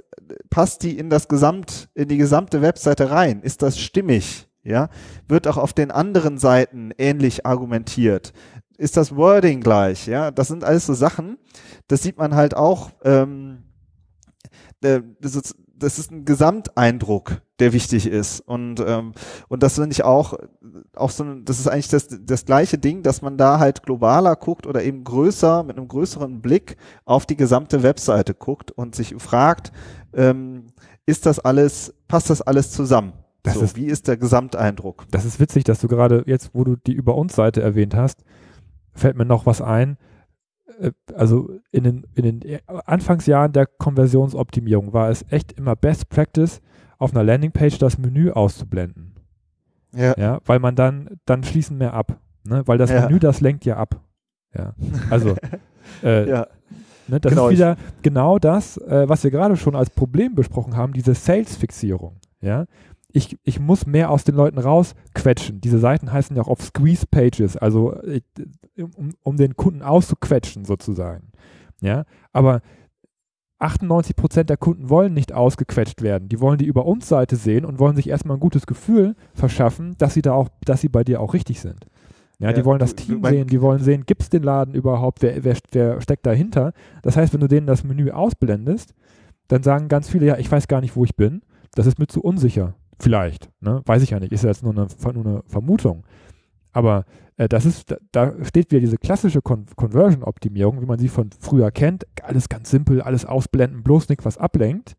passt 0.49 0.83
die 0.83 0.97
in 0.97 1.09
das 1.09 1.27
Gesamt, 1.27 1.89
in 1.93 2.07
die 2.07 2.17
gesamte 2.17 2.61
Webseite 2.61 3.11
rein? 3.11 3.41
Ist 3.41 3.61
das 3.61 3.79
stimmig? 3.79 4.47
Ja, 4.63 4.89
wird 5.27 5.47
auch 5.47 5.57
auf 5.57 5.73
den 5.73 5.89
anderen 5.89 6.37
Seiten 6.37 6.91
ähnlich 6.99 7.47
argumentiert. 7.47 8.31
Ist 8.81 8.97
das 8.97 9.15
Wording 9.15 9.61
gleich? 9.61 10.07
Ja, 10.07 10.31
das 10.31 10.47
sind 10.47 10.63
alles 10.63 10.87
so 10.87 10.95
Sachen. 10.95 11.37
Das 11.87 12.01
sieht 12.01 12.17
man 12.17 12.33
halt 12.33 12.57
auch. 12.57 12.89
Ähm, 13.03 13.59
äh, 14.81 15.01
das, 15.19 15.35
ist, 15.35 15.55
das 15.75 15.99
ist 15.99 16.11
ein 16.11 16.25
Gesamteindruck, 16.25 17.43
der 17.59 17.73
wichtig 17.73 18.07
ist. 18.07 18.39
Und, 18.39 18.79
ähm, 18.79 19.11
und 19.49 19.61
das 19.61 19.75
finde 19.75 19.91
ich 19.91 20.03
auch, 20.03 20.33
auch 20.95 21.11
so, 21.11 21.23
das 21.43 21.59
ist 21.59 21.67
eigentlich 21.67 21.89
das, 21.89 22.07
das 22.23 22.45
gleiche 22.45 22.79
Ding, 22.79 23.03
dass 23.03 23.21
man 23.21 23.37
da 23.37 23.59
halt 23.59 23.83
globaler 23.83 24.35
guckt 24.35 24.65
oder 24.65 24.83
eben 24.83 25.03
größer, 25.03 25.61
mit 25.61 25.77
einem 25.77 25.87
größeren 25.87 26.41
Blick 26.41 26.75
auf 27.05 27.27
die 27.27 27.37
gesamte 27.37 27.83
Webseite 27.83 28.33
guckt 28.33 28.71
und 28.71 28.95
sich 28.95 29.13
fragt, 29.19 29.71
ähm, 30.11 30.65
ist 31.05 31.27
das 31.27 31.37
alles, 31.37 31.93
passt 32.07 32.31
das 32.31 32.41
alles 32.41 32.71
zusammen? 32.71 33.13
Das 33.43 33.55
so, 33.55 33.61
ist, 33.61 33.75
wie 33.75 33.85
ist 33.85 34.07
der 34.07 34.17
Gesamteindruck? 34.17 35.05
Das 35.11 35.25
ist 35.25 35.39
witzig, 35.39 35.63
dass 35.63 35.79
du 35.79 35.87
gerade 35.87 36.23
jetzt, 36.27 36.51
wo 36.53 36.63
du 36.63 36.75
die 36.75 36.93
Über 36.93 37.15
uns 37.15 37.35
Seite 37.35 37.61
erwähnt 37.61 37.95
hast, 37.95 38.23
fällt 38.93 39.17
mir 39.17 39.25
noch 39.25 39.45
was 39.45 39.61
ein, 39.61 39.97
äh, 40.79 40.91
also 41.13 41.49
in 41.71 41.83
den, 41.83 42.07
in 42.15 42.39
den 42.39 42.59
Anfangsjahren 42.67 43.53
der 43.53 43.65
Konversionsoptimierung 43.65 44.93
war 44.93 45.09
es 45.09 45.25
echt 45.29 45.53
immer 45.53 45.75
Best 45.75 46.09
Practice, 46.09 46.61
auf 46.97 47.13
einer 47.13 47.23
Landingpage 47.23 47.79
das 47.79 47.97
Menü 47.97 48.31
auszublenden. 48.31 49.15
Ja. 49.95 50.13
ja 50.17 50.39
weil 50.45 50.59
man 50.59 50.75
dann, 50.75 51.17
dann 51.25 51.43
schließen 51.43 51.77
mehr 51.77 51.93
ab. 51.93 52.19
Ne? 52.43 52.63
Weil 52.65 52.77
das 52.77 52.91
ja. 52.91 53.01
Menü, 53.01 53.19
das 53.19 53.41
lenkt 53.41 53.65
ja 53.65 53.77
ab. 53.77 54.01
Ja. 54.55 54.73
Also, 55.09 55.35
äh, 56.03 56.29
ja. 56.29 56.47
Ne, 57.07 57.19
das 57.19 57.31
genau, 57.31 57.47
ist 57.47 57.55
wieder 57.55 57.77
genau 58.03 58.39
das, 58.39 58.77
äh, 58.77 59.09
was 59.09 59.23
wir 59.23 59.31
gerade 59.31 59.57
schon 59.57 59.75
als 59.75 59.89
Problem 59.89 60.35
besprochen 60.35 60.77
haben, 60.77 60.93
diese 60.93 61.13
Sales-Fixierung. 61.13 62.19
Ja, 62.39 62.65
ich, 63.13 63.37
ich 63.43 63.59
muss 63.59 63.85
mehr 63.85 64.09
aus 64.09 64.23
den 64.23 64.35
Leuten 64.35 64.57
rausquetschen. 64.57 65.61
Diese 65.61 65.79
Seiten 65.79 66.11
heißen 66.11 66.35
ja 66.35 66.43
auch 66.43 66.47
auf 66.47 66.61
Squeeze 66.61 67.05
Pages, 67.07 67.57
also 67.57 67.93
äh, 68.01 68.21
um, 68.77 69.11
um 69.23 69.37
den 69.37 69.55
Kunden 69.55 69.81
auszuquetschen 69.81 70.65
sozusagen. 70.65 71.31
Ja, 71.81 72.05
aber 72.31 72.61
98 73.59 74.15
Prozent 74.15 74.49
der 74.49 74.57
Kunden 74.57 74.89
wollen 74.89 75.13
nicht 75.13 75.33
ausgequetscht 75.33 76.01
werden. 76.01 76.29
Die 76.29 76.39
wollen 76.39 76.57
die 76.57 76.65
über 76.65 76.85
uns 76.85 77.07
Seite 77.07 77.35
sehen 77.35 77.65
und 77.65 77.79
wollen 77.79 77.95
sich 77.95 78.09
erstmal 78.09 78.37
ein 78.37 78.41
gutes 78.41 78.65
Gefühl 78.65 79.15
verschaffen, 79.33 79.95
dass 79.97 80.13
sie 80.13 80.21
da 80.21 80.33
auch, 80.33 80.49
dass 80.65 80.81
sie 80.81 80.89
bei 80.89 81.03
dir 81.03 81.21
auch 81.21 81.33
richtig 81.33 81.61
sind. 81.61 81.85
Ja, 82.39 82.49
ja 82.49 82.53
die 82.53 82.65
wollen 82.65 82.79
das 82.79 82.95
Team 82.95 83.23
sehen, 83.23 83.47
die 83.47 83.61
wollen 83.61 83.79
sehen, 83.83 84.05
gibt 84.05 84.23
es 84.23 84.29
den 84.29 84.43
Laden 84.43 84.73
überhaupt, 84.73 85.21
wer, 85.21 85.43
wer, 85.43 85.55
wer 85.71 86.01
steckt 86.01 86.25
dahinter. 86.25 86.73
Das 87.03 87.17
heißt, 87.17 87.33
wenn 87.33 87.41
du 87.41 87.47
denen 87.47 87.67
das 87.67 87.83
Menü 87.83 88.09
ausblendest, 88.09 88.95
dann 89.47 89.63
sagen 89.63 89.89
ganz 89.89 90.09
viele, 90.09 90.25
ja, 90.25 90.37
ich 90.37 90.51
weiß 90.51 90.67
gar 90.67 90.81
nicht, 90.81 90.95
wo 90.95 91.03
ich 91.03 91.15
bin. 91.15 91.41
Das 91.75 91.85
ist 91.85 91.99
mir 91.99 92.07
zu 92.07 92.21
unsicher. 92.21 92.73
Vielleicht, 93.01 93.49
ne? 93.61 93.81
weiß 93.85 94.03
ich 94.03 94.11
ja 94.11 94.19
nicht, 94.19 94.31
ist 94.31 94.43
ja 94.43 94.49
jetzt 94.49 94.63
nur 94.63 94.73
eine, 94.73 94.87
nur 95.13 95.25
eine 95.25 95.43
Vermutung. 95.47 96.03
Aber 96.71 97.05
äh, 97.37 97.49
das 97.49 97.65
ist, 97.65 97.89
da, 97.89 97.97
da, 98.11 98.45
steht 98.45 98.71
wieder 98.71 98.79
diese 98.79 98.97
klassische 98.97 99.41
Con 99.41 99.65
Conversion-Optimierung, 99.75 100.81
wie 100.81 100.85
man 100.85 100.99
sie 100.99 101.07
von 101.07 101.31
früher 101.39 101.71
kennt. 101.71 102.05
Alles 102.21 102.47
ganz 102.47 102.69
simpel, 102.69 103.01
alles 103.01 103.25
ausblenden, 103.25 103.81
bloß 103.81 104.09
nicht 104.09 104.23
was 104.23 104.37
ablenkt. 104.37 104.95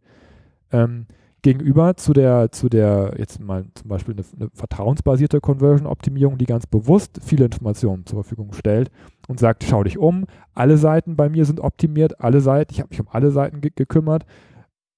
Ähm, 0.73 1.07
gegenüber 1.43 1.97
zu 1.97 2.13
der, 2.13 2.51
zu 2.51 2.69
der, 2.69 3.15
jetzt 3.19 3.41
mal 3.41 3.67
zum 3.75 3.89
Beispiel 3.89 4.15
eine, 4.15 4.25
eine 4.37 4.51
vertrauensbasierte 4.53 5.41
Conversion-Optimierung, 5.41 6.39
die 6.39 6.47
ganz 6.47 6.67
bewusst 6.67 7.21
viele 7.25 7.45
Informationen 7.45 8.05
zur 8.07 8.25
Verfügung 8.25 8.53
stellt 8.53 8.91
und 9.29 9.39
sagt, 9.39 9.63
schau 9.63 9.85
dich 9.85 9.99
um, 9.99 10.27
alle 10.55 10.77
Seiten 10.77 11.15
bei 11.15 11.29
mir 11.29 11.45
sind 11.45 11.61
optimiert, 11.61 12.21
alle 12.21 12.41
Seiten, 12.41 12.73
ich 12.73 12.81
habe 12.81 12.91
mich 12.91 13.01
um 13.01 13.09
alle 13.11 13.31
Seiten 13.31 13.61
ge 13.61 13.71
gekümmert 13.75 14.25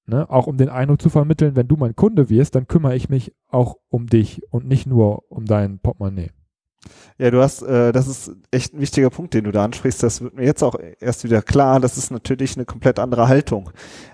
Ne? 0.07 0.29
Auch 0.29 0.47
um 0.47 0.57
den 0.57 0.69
Eindruck 0.69 1.01
zu 1.01 1.09
vermitteln, 1.09 1.57
wenn 1.57 1.69
du 1.69 1.77
mein 1.77 1.97
Kunde 1.97 2.29
wirst, 2.29 2.55
dann 2.55 2.69
kümmere 2.69 2.97
ich 2.97 3.09
mich 3.09 3.33
auch 3.49 3.77
um 3.88 4.07
dich 4.07 4.43
und 4.51 4.67
nicht 4.67 4.87
nur 4.87 5.31
um 5.31 5.47
dein 5.47 5.79
Portemonnaie. 5.79 6.31
Ja, 7.17 7.31
du 7.31 7.40
hast, 7.40 7.62
äh, 7.62 7.93
das 7.93 8.09
ist 8.09 8.33
echt 8.51 8.75
ein 8.75 8.81
wichtiger 8.81 9.09
Punkt, 9.09 9.35
den 9.35 9.45
du 9.45 9.53
da 9.53 9.64
ansprichst. 9.64 10.03
Das 10.03 10.21
wird 10.21 10.35
mir 10.35 10.45
jetzt 10.45 10.62
auch 10.62 10.75
erst 11.01 11.25
wieder 11.25 11.40
klar. 11.40 11.81
Das 11.81 11.97
ist 11.97 12.11
natürlich 12.11 12.57
eine 12.57 12.67
komplett 12.67 12.99
andere 12.99 13.29
Haltung. 13.29 13.71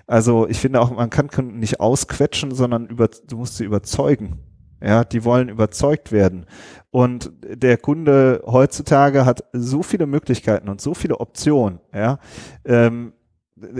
Also 0.07 0.47
ich 0.47 0.59
finde 0.59 0.79
auch, 0.79 0.91
man 0.91 1.09
kann 1.09 1.29
Kunden 1.29 1.59
nicht 1.59 1.79
ausquetschen, 1.79 2.51
sondern 2.51 2.85
über, 2.85 3.09
du 3.27 3.37
musst 3.37 3.57
sie 3.57 3.65
überzeugen. 3.65 4.39
Ja, 4.83 5.03
die 5.03 5.23
wollen 5.23 5.49
überzeugt 5.49 6.11
werden. 6.11 6.45
Und 6.89 7.31
der 7.43 7.77
Kunde 7.77 8.41
heutzutage 8.45 9.25
hat 9.25 9.43
so 9.53 9.83
viele 9.83 10.07
Möglichkeiten 10.07 10.69
und 10.69 10.81
so 10.81 10.93
viele 10.95 11.19
Optionen, 11.19 11.79
ja, 11.93 12.17
ähm, 12.65 13.13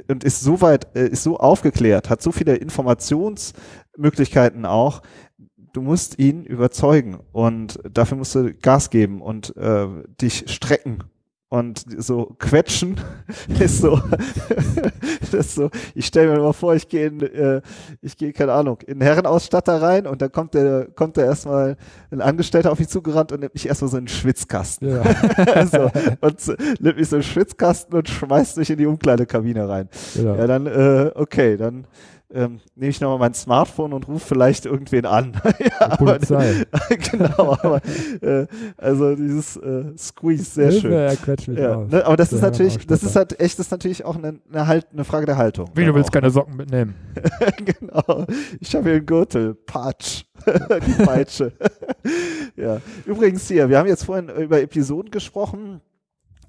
und 0.08 0.24
ist 0.24 0.41
so 0.41 0.62
weit, 0.62 0.96
äh, 0.96 1.08
ist 1.08 1.24
so 1.24 1.38
aufgeklärt, 1.38 2.10
hat 2.10 2.22
so 2.22 2.32
viele 2.32 2.56
Informationsmöglichkeiten 2.56 4.65
auch. 4.65 5.02
Du 5.74 5.82
musst 5.82 6.20
ihn 6.20 6.44
überzeugen 6.44 7.20
und 7.32 7.80
dafür 7.89 8.17
musst 8.17 8.36
du 8.36 8.54
Gas 8.54 8.89
geben 8.89 9.22
und 9.22 9.56
äh, 9.56 9.88
dich 10.22 10.44
strecken 10.48 11.06
und 11.52 11.84
so 11.98 12.34
quetschen 12.40 12.96
ist 13.60 13.80
so, 13.80 14.02
das 15.20 15.34
ist 15.34 15.56
so 15.56 15.70
ich 15.94 16.06
stelle 16.06 16.32
mir 16.32 16.40
mal 16.40 16.54
vor, 16.54 16.76
ich 16.76 16.88
gehe 16.88 17.08
in, 17.08 17.20
äh, 17.22 17.62
ich 18.02 18.16
gehe, 18.16 18.32
keine 18.32 18.54
Ahnung, 18.54 18.80
in 18.88 18.94
einen 18.94 19.02
Herrenausstatter 19.02 19.82
rein 19.82 20.08
und 20.08 20.22
dann 20.22 20.32
kommt 20.32 20.54
der, 20.54 20.88
kommt 20.96 21.18
da 21.18 21.24
erstmal 21.24 21.76
ein 22.10 22.22
Angestellter 22.22 22.72
auf 22.72 22.80
mich 22.80 22.88
zugerannt 22.88 23.34
und 23.34 23.42
nimmt 23.42 23.54
mich 23.54 23.68
erstmal 23.68 23.92
so 23.92 23.98
einen 23.98 24.08
Schwitzkasten. 24.08 24.90
Ja. 24.90 25.66
so, 25.66 25.92
und 26.22 26.82
nimmt 26.82 26.98
mich 26.98 27.10
so 27.10 27.18
einen 27.18 27.24
Schwitzkasten 27.24 27.98
und 27.98 28.08
schmeißt 28.08 28.58
mich 28.58 28.70
in 28.70 28.78
die 28.78 28.86
Umkleidekabine 28.86 29.68
rein. 29.68 29.90
Genau. 30.16 30.36
Ja, 30.36 30.48
dann, 30.48 30.66
äh, 30.68 31.12
okay, 31.16 31.58
dann 31.58 31.86
ähm, 32.34 32.60
nehme 32.76 32.89
ich 32.89 33.02
nochmal 33.02 33.20
mein 33.20 33.34
Smartphone 33.34 33.94
und 33.94 34.08
rufe 34.08 34.28
vielleicht 34.28 34.65
irgendwen 34.65 35.06
an. 35.06 35.34
ja, 35.80 35.96
Polizei. 35.96 36.65
Aber, 36.72 36.96
genau, 37.12 37.58
aber 37.62 37.82
äh, 38.22 38.48
also 38.78 39.15
dieses 39.15 39.58
äh, 39.58 39.86
Squeeze, 39.98 40.46
sehr 40.46 40.72
Hilfe, 40.72 40.82
schön. 40.82 40.91
Er 40.94 41.15
quetscht 41.15 41.48
mich 41.48 41.60
ja, 41.60 41.78
ne, 41.78 42.06
aber 42.06 42.17
das 42.17 42.34
ist 42.34 42.41
natürlich, 42.41 42.86
das 42.88 43.04
ist 43.04 43.15
halt 43.15 43.39
echt, 43.39 43.60
das 43.60 43.67
ist 43.67 43.72
natürlich 43.72 44.06
auch 44.06 44.15
eine, 44.15 44.39
eine, 44.52 44.67
halt, 44.67 44.88
eine 44.94 45.04
Frage 45.04 45.26
der 45.26 45.38
Haltung. 45.38 45.70
Wie, 45.76 45.86
du 45.86 45.94
willst 45.94 46.10
auch. 46.10 46.13
keine 46.13 46.30
Socken 46.30 46.56
mitnehmen? 46.56 46.96
genau. 47.80 48.26
Ich 48.60 48.76
habe 48.76 48.86
hier 48.86 48.98
einen 48.98 49.06
Gürtel. 49.06 49.56
Patsch. 49.56 50.24
Die 50.46 51.04
Peitsche. 51.04 51.54
ja. 52.56 52.82
Übrigens 53.06 53.48
hier, 53.48 53.70
wir 53.70 53.78
haben 53.78 53.88
jetzt 53.88 54.06
vorhin 54.06 54.30
über 54.30 54.62
Episoden 54.62 55.12
gesprochen 55.12 55.82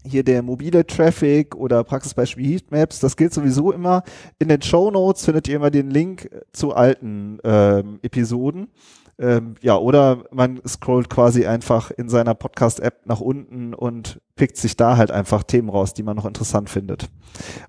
hier 0.07 0.25
der 0.25 0.43
mobile 0.43 0.87
Traffic 0.87 1.55
oder 1.55 1.85
Praxisbeispiel 1.85 2.47
Heatmaps, 2.47 3.01
das 3.01 3.17
gilt 3.17 3.33
sowieso 3.33 3.73
immer. 3.73 4.03
In 4.39 4.49
den 4.49 4.63
Show 4.63 4.91
Notes 4.91 5.25
findet 5.25 5.49
ihr 5.49 5.57
immer 5.57 5.71
den 5.71 5.91
Link 5.91 6.29
zu 6.53 6.75
alten 6.75 7.39
ähm, 7.45 7.99
Episoden. 8.03 8.69
Ähm, 9.19 9.55
ja, 9.61 9.77
oder 9.77 10.25
man 10.33 10.61
scrollt 10.67 11.11
quasi 11.11 11.47
einfach 11.47 11.91
in 11.91 12.09
seiner 12.09 12.35
Podcast-App 12.35 13.07
nach 13.07 13.21
unten 13.21 13.75
und 13.75 14.21
pickt 14.37 14.57
sich 14.57 14.77
da 14.77 14.97
halt 14.97 15.11
einfach 15.11 15.43
Themen 15.43 15.69
raus, 15.69 15.95
die 15.95 16.03
man 16.03 16.17
noch 16.17 16.25
interessant 16.25 16.71
findet. 16.71 17.09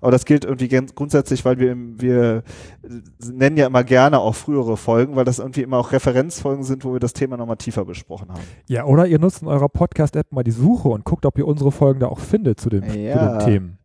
Aber 0.00 0.10
das 0.10 0.24
gilt 0.24 0.44
irgendwie 0.44 0.68
grundsätzlich, 0.68 1.44
weil 1.44 1.58
wir, 1.58 1.76
wir 1.76 2.42
nennen 3.30 3.56
ja 3.56 3.66
immer 3.66 3.84
gerne 3.84 4.18
auch 4.18 4.34
frühere 4.34 4.76
Folgen, 4.76 5.16
weil 5.16 5.24
das 5.24 5.38
irgendwie 5.38 5.62
immer 5.62 5.78
auch 5.78 5.92
Referenzfolgen 5.92 6.64
sind, 6.64 6.84
wo 6.84 6.94
wir 6.94 7.00
das 7.00 7.12
Thema 7.12 7.36
nochmal 7.36 7.56
tiefer 7.56 7.84
besprochen 7.84 8.30
haben. 8.30 8.42
Ja, 8.66 8.84
oder 8.84 9.06
ihr 9.06 9.18
nutzt 9.18 9.42
in 9.42 9.48
eurer 9.48 9.68
Podcast-App 9.68 10.32
mal 10.32 10.44
die 10.44 10.50
Suche 10.50 10.88
und 10.88 11.04
guckt, 11.04 11.26
ob 11.26 11.38
ihr 11.38 11.46
unsere 11.46 11.72
Folgen 11.72 12.00
da 12.00 12.08
auch 12.08 12.20
findet 12.20 12.58
zu, 12.58 12.70
dem, 12.70 12.84
ja. 12.84 13.38
zu 13.38 13.38
den 13.38 13.38
Themen. 13.46 13.78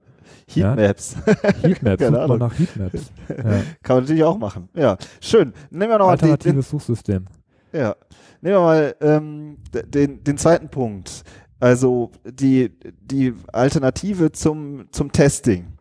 Heatmaps. 0.48 1.15
Ja? 1.26 1.34
Heatmaps, 1.62 2.04
sucht 2.08 2.28
mal 2.28 2.38
nach 2.38 2.58
Heatmaps. 2.58 3.12
Ja. 3.30 3.62
Kann 3.84 3.95
man 3.95 4.04
natürlich 4.04 4.24
auch 4.24 4.38
machen. 4.38 4.69
Ja, 4.74 4.98
schön. 5.22 5.54
Nehmen 5.69 5.91
wir 5.91 6.00
noch 6.00 6.08
Alternatives 6.08 6.43
die, 6.43 6.52
den, 6.52 6.62
Suchsystem. 6.62 7.26
Ja. 7.71 7.95
Nehmen 8.41 8.55
wir 8.55 8.62
mal 8.62 8.95
ähm, 9.01 9.58
den, 9.73 10.23
den 10.23 10.38
zweiten 10.38 10.69
Punkt. 10.69 11.23
Also 11.60 12.12
die, 12.25 12.71
die 13.01 13.34
Alternative 13.51 14.32
zum, 14.32 14.91
zum 14.91 15.12
Testing. 15.12 15.77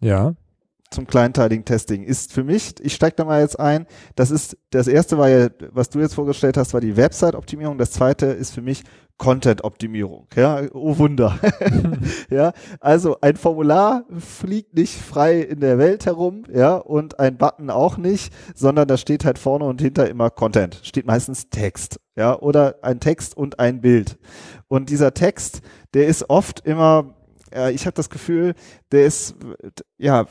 Ja. 0.00 0.34
Zum 0.90 1.06
kleinteiligen 1.06 1.64
Testing 1.64 2.02
ist 2.02 2.32
für 2.32 2.42
mich, 2.42 2.74
ich 2.80 2.94
steige 2.94 3.16
da 3.16 3.24
mal 3.24 3.40
jetzt 3.40 3.60
ein, 3.60 3.86
das 4.16 4.32
ist, 4.32 4.56
das 4.70 4.88
erste 4.88 5.18
war 5.18 5.28
ja, 5.28 5.48
was 5.70 5.88
du 5.88 6.00
jetzt 6.00 6.14
vorgestellt 6.14 6.56
hast, 6.56 6.74
war 6.74 6.80
die 6.80 6.96
Website-Optimierung. 6.96 7.78
Das 7.78 7.92
zweite 7.92 8.26
ist 8.26 8.52
für 8.52 8.62
mich 8.62 8.82
Content-Optimierung. 9.20 10.26
Ja, 10.34 10.62
oh 10.72 10.96
Wunder. 10.96 11.38
ja, 12.30 12.52
also 12.80 13.18
ein 13.20 13.36
Formular 13.36 14.04
fliegt 14.18 14.74
nicht 14.74 14.98
frei 14.98 15.40
in 15.40 15.60
der 15.60 15.76
Welt 15.76 16.06
herum, 16.06 16.44
ja, 16.52 16.76
und 16.76 17.20
ein 17.20 17.36
Button 17.36 17.68
auch 17.68 17.98
nicht, 17.98 18.32
sondern 18.54 18.88
da 18.88 18.96
steht 18.96 19.26
halt 19.26 19.38
vorne 19.38 19.66
und 19.66 19.82
hinter 19.82 20.08
immer 20.08 20.30
Content. 20.30 20.80
Steht 20.82 21.06
meistens 21.06 21.50
Text, 21.50 22.00
ja, 22.16 22.36
oder 22.36 22.76
ein 22.80 22.98
Text 22.98 23.36
und 23.36 23.60
ein 23.60 23.82
Bild. 23.82 24.18
Und 24.68 24.88
dieser 24.88 25.12
Text, 25.12 25.60
der 25.92 26.06
ist 26.06 26.30
oft 26.30 26.60
immer 26.66 27.14
ich 27.72 27.86
habe 27.86 27.94
das 27.94 28.10
Gefühl, 28.10 28.54
der 28.92 29.06
ist 29.06 29.36
ja 29.98 30.26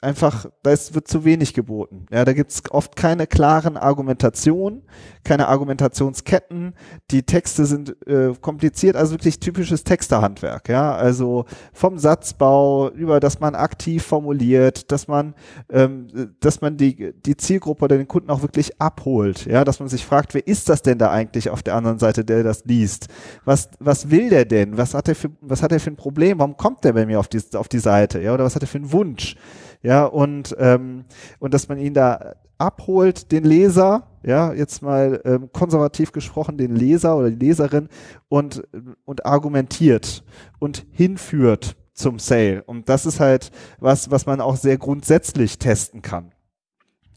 einfach, 0.00 0.46
da 0.62 0.72
ist, 0.72 0.94
wird 0.94 1.06
zu 1.06 1.24
wenig 1.24 1.54
geboten. 1.54 2.06
Ja, 2.10 2.24
da 2.24 2.32
gibt's 2.32 2.62
oft 2.70 2.96
keine 2.96 3.26
klaren 3.26 3.76
Argumentationen, 3.76 4.82
keine 5.22 5.48
Argumentationsketten. 5.48 6.74
Die 7.10 7.22
Texte 7.22 7.66
sind 7.66 7.96
äh, 8.06 8.32
kompliziert, 8.40 8.96
also 8.96 9.12
wirklich 9.12 9.38
typisches 9.38 9.84
Texterhandwerk. 9.84 10.68
Ja, 10.68 10.94
also 10.94 11.44
vom 11.72 11.98
Satzbau 11.98 12.90
über, 12.90 13.20
dass 13.20 13.38
man 13.38 13.54
aktiv 13.54 14.02
formuliert, 14.02 14.90
dass 14.90 15.08
man, 15.08 15.34
ähm, 15.70 16.08
dass 16.40 16.60
man 16.60 16.76
die 16.76 17.14
die 17.14 17.36
Zielgruppe 17.36 17.84
oder 17.84 17.96
den 17.96 18.08
Kunden 18.08 18.30
auch 18.30 18.42
wirklich 18.42 18.80
abholt. 18.80 19.46
Ja, 19.46 19.64
dass 19.64 19.78
man 19.78 19.88
sich 19.88 20.04
fragt, 20.04 20.34
wer 20.34 20.46
ist 20.46 20.68
das 20.68 20.82
denn 20.82 20.98
da 20.98 21.10
eigentlich 21.10 21.50
auf 21.50 21.62
der 21.62 21.74
anderen 21.74 21.98
Seite, 21.98 22.24
der 22.24 22.42
das 22.42 22.64
liest? 22.64 23.08
Was 23.44 23.68
was 23.78 24.10
will 24.10 24.30
der 24.30 24.44
denn? 24.44 24.76
Was 24.76 24.94
hat 24.94 25.08
er 25.08 25.14
für 25.14 25.30
was 25.40 25.62
hat 25.62 25.72
er 25.72 25.80
für 25.80 25.90
ein 25.90 25.96
Problem? 25.96 26.38
Warum 26.38 26.56
kommt 26.56 26.84
der 26.84 26.92
bei 26.92 27.06
mir 27.06 27.20
auf 27.20 27.28
die 27.28 27.40
auf 27.54 27.68
die 27.68 27.75
Seite? 27.78 28.20
Ja, 28.20 28.34
oder 28.34 28.44
was 28.44 28.54
hat 28.54 28.62
er 28.62 28.68
für 28.68 28.78
einen 28.78 28.92
Wunsch? 28.92 29.36
Ja, 29.82 30.04
und, 30.04 30.54
ähm, 30.58 31.04
und 31.38 31.54
dass 31.54 31.68
man 31.68 31.78
ihn 31.78 31.94
da 31.94 32.34
abholt, 32.58 33.30
den 33.32 33.44
Leser, 33.44 34.08
ja, 34.22 34.52
jetzt 34.52 34.82
mal 34.82 35.20
ähm, 35.24 35.50
konservativ 35.52 36.12
gesprochen, 36.12 36.56
den 36.56 36.74
Leser 36.74 37.16
oder 37.16 37.30
die 37.30 37.44
Leserin 37.46 37.88
und, 38.28 38.62
und 39.04 39.26
argumentiert 39.26 40.24
und 40.58 40.86
hinführt 40.90 41.76
zum 41.92 42.18
Sale. 42.18 42.62
Und 42.64 42.88
das 42.88 43.06
ist 43.06 43.20
halt 43.20 43.50
was, 43.78 44.10
was 44.10 44.26
man 44.26 44.40
auch 44.40 44.56
sehr 44.56 44.78
grundsätzlich 44.78 45.58
testen 45.58 46.02
kann. 46.02 46.32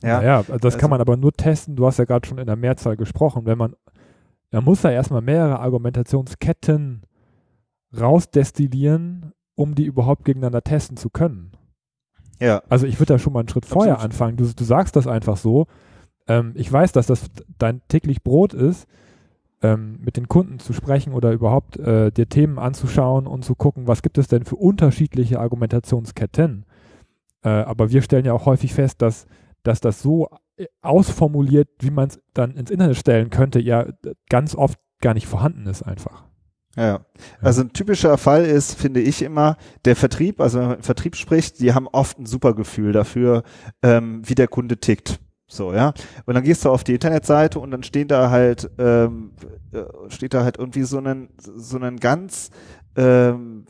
Ja, 0.02 0.22
ja 0.22 0.44
das 0.44 0.64
also, 0.64 0.78
kann 0.78 0.90
man 0.90 1.02
aber 1.02 1.18
nur 1.18 1.34
testen. 1.34 1.76
Du 1.76 1.86
hast 1.86 2.00
ja 2.00 2.06
gerade 2.06 2.28
schon 2.28 2.38
in 2.38 2.48
der 2.48 2.56
Mehrzahl 2.56 2.96
gesprochen. 2.96 3.46
Wenn 3.46 3.58
man, 3.58 3.76
man 4.52 4.64
muss 4.64 4.82
da 4.82 4.92
erstmal 4.92 5.22
mehrere 5.22 5.60
Argumentationsketten 5.60 7.04
rausdestillieren, 8.00 9.34
um 9.60 9.76
die 9.76 9.84
überhaupt 9.84 10.24
gegeneinander 10.24 10.62
testen 10.62 10.96
zu 10.96 11.10
können. 11.10 11.52
Ja. 12.40 12.64
Also 12.70 12.88
ich 12.88 12.98
würde 12.98 13.14
da 13.14 13.20
schon 13.20 13.34
mal 13.34 13.42
einen 13.42 13.50
Schritt 13.50 13.66
Absolut. 13.66 13.84
vorher 13.84 14.00
anfangen. 14.00 14.38
Du, 14.38 14.46
du 14.46 14.64
sagst 14.64 14.96
das 14.96 15.06
einfach 15.06 15.36
so. 15.36 15.68
Ähm, 16.30 16.54
ich 16.56 16.72
weiß, 16.72 16.94
dass 16.94 17.08
das 17.08 17.30
dein 17.58 17.82
täglich 17.90 18.24
Brot 18.24 18.54
ist, 18.54 18.88
ähm, 19.62 20.00
mit 20.02 20.16
den 20.16 20.30
Kunden 20.30 20.60
zu 20.60 20.72
sprechen 20.72 21.12
oder 21.12 21.34
überhaupt 21.34 21.76
äh, 21.76 22.10
dir 22.10 22.30
Themen 22.30 22.58
anzuschauen 22.58 23.28
und 23.28 23.44
zu 23.44 23.54
gucken, 23.54 23.86
was 23.86 24.02
gibt 24.02 24.18
es 24.18 24.30
denn 24.30 24.46
für 24.46 24.56
unterschiedliche 24.56 25.42
Argumentationsketten. 25.42 26.66
Äh, 27.44 27.50
aber 27.50 27.92
wir 27.92 28.02
stellen 28.02 28.24
ja 28.24 28.32
auch 28.32 28.46
häufig 28.46 28.74
fest, 28.74 29.02
dass, 29.02 29.28
dass 29.64 29.82
das 29.82 30.02
so 30.02 30.30
äh, 30.56 30.68
ausformuliert, 30.82 31.68
wie 31.80 31.92
man 31.92 32.08
es 32.08 32.22
dann 32.34 32.56
ins 32.56 32.72
Internet 32.72 32.96
stellen 32.96 33.30
könnte, 33.30 33.60
ja 33.60 33.88
ganz 34.30 34.56
oft 34.56 34.80
gar 35.02 35.14
nicht 35.14 35.28
vorhanden 35.28 35.68
ist 35.68 35.84
einfach. 35.84 36.29
Ja, 36.80 37.02
also 37.42 37.60
ein 37.60 37.74
typischer 37.74 38.18
Fall 38.18 38.46
ist, 38.46 38.80
finde 38.80 39.02
ich 39.02 39.22
immer, 39.22 39.58
der 39.84 39.98
Vertrieb, 39.98 40.40
also 40.40 40.60
wenn 40.60 40.68
man 40.68 40.78
mit 40.78 40.86
Vertrieb 40.86 41.18
spricht, 41.18 41.60
die 41.60 41.74
haben 41.74 41.90
oft 41.90 42.18
ein 42.18 42.26
super 42.26 42.54
Gefühl 42.54 42.94
dafür, 42.94 43.44
ähm, 43.84 44.22
wie 44.24 44.34
der 44.34 44.48
Kunde 44.48 44.78
tickt. 44.78 45.20
So, 45.46 45.74
ja. 45.74 45.94
Und 46.26 46.36
dann 46.36 46.44
gehst 46.46 46.64
du 46.64 46.70
auf 46.70 46.86
die 46.86 46.94
Internetseite 46.94 47.60
und 47.60 47.72
dann 47.72 47.84
stehen 47.84 48.08
da 48.08 48.30
halt, 48.30 48.72
ähm, 48.78 49.34
äh, 49.74 49.82
steht 50.08 50.34
da 50.34 50.46
halt 50.46 50.58
irgendwie 50.58 50.84
so 50.84 51.00
ein, 51.00 51.28
so 51.38 51.78
ein 51.80 51.98
ganz 51.98 52.50
ähm, 52.96 53.66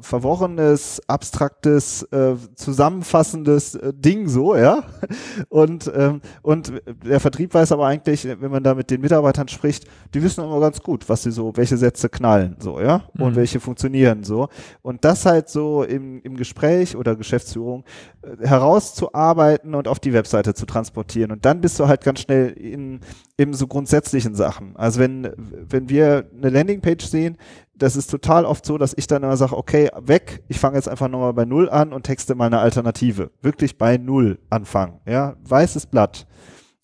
verworrenes, 0.00 1.02
abstraktes, 1.08 2.02
äh, 2.04 2.36
zusammenfassendes 2.54 3.74
äh, 3.74 3.92
Ding 3.92 4.28
so, 4.28 4.56
ja. 4.56 4.84
Und, 5.48 5.90
ähm, 5.94 6.20
und 6.42 6.72
der 7.04 7.20
Vertrieb 7.20 7.52
weiß 7.52 7.72
aber 7.72 7.86
eigentlich, 7.86 8.24
wenn 8.24 8.50
man 8.50 8.62
da 8.62 8.74
mit 8.74 8.90
den 8.90 9.00
Mitarbeitern 9.00 9.48
spricht, 9.48 9.84
die 10.14 10.22
wissen 10.22 10.42
immer 10.42 10.60
ganz 10.60 10.80
gut, 10.80 11.08
was 11.08 11.22
sie 11.22 11.30
so, 11.30 11.52
welche 11.56 11.76
Sätze 11.76 12.08
knallen, 12.08 12.56
so, 12.58 12.80
ja, 12.80 13.02
und 13.18 13.32
mhm. 13.32 13.36
welche 13.36 13.60
funktionieren 13.60 14.24
so. 14.24 14.48
Und 14.82 15.04
das 15.04 15.26
halt 15.26 15.48
so 15.48 15.82
im, 15.82 16.20
im 16.22 16.36
Gespräch 16.36 16.96
oder 16.96 17.16
Geschäftsführung 17.16 17.84
äh, 18.22 18.46
herauszuarbeiten 18.46 19.74
und 19.74 19.88
auf 19.88 19.98
die 19.98 20.12
Webseite 20.12 20.54
zu 20.54 20.66
transportieren. 20.66 21.32
Und 21.32 21.44
dann 21.44 21.60
bist 21.60 21.78
du 21.78 21.88
halt 21.88 22.02
ganz 22.02 22.20
schnell 22.20 22.50
in, 22.52 23.00
in 23.36 23.52
so 23.52 23.66
grundsätzlichen 23.66 24.34
Sachen. 24.34 24.76
Also 24.76 25.00
wenn, 25.00 25.30
wenn 25.36 25.88
wir 25.88 26.26
eine 26.36 26.50
Landingpage 26.50 27.04
sehen, 27.04 27.36
das 27.76 27.96
ist 27.96 28.10
total 28.10 28.44
oft 28.44 28.64
so, 28.64 28.78
dass 28.78 28.94
ich 28.96 29.06
dann 29.06 29.22
immer 29.22 29.36
sage, 29.36 29.56
okay, 29.56 29.90
weg, 30.00 30.42
ich 30.48 30.60
fange 30.60 30.76
jetzt 30.76 30.88
einfach 30.88 31.08
nochmal 31.08 31.32
bei 31.32 31.44
Null 31.44 31.68
an 31.68 31.92
und 31.92 32.04
texte 32.04 32.34
mal 32.34 32.46
eine 32.46 32.60
Alternative. 32.60 33.30
Wirklich 33.42 33.78
bei 33.78 33.96
Null 33.96 34.38
anfangen, 34.50 35.00
ja, 35.06 35.36
weißes 35.42 35.86
Blatt 35.86 36.26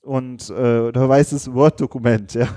und 0.03 0.51
äh, 0.51 0.81
oder 0.81 1.09
weißes 1.09 1.53
Word-Dokument, 1.53 2.35
ja, 2.35 2.49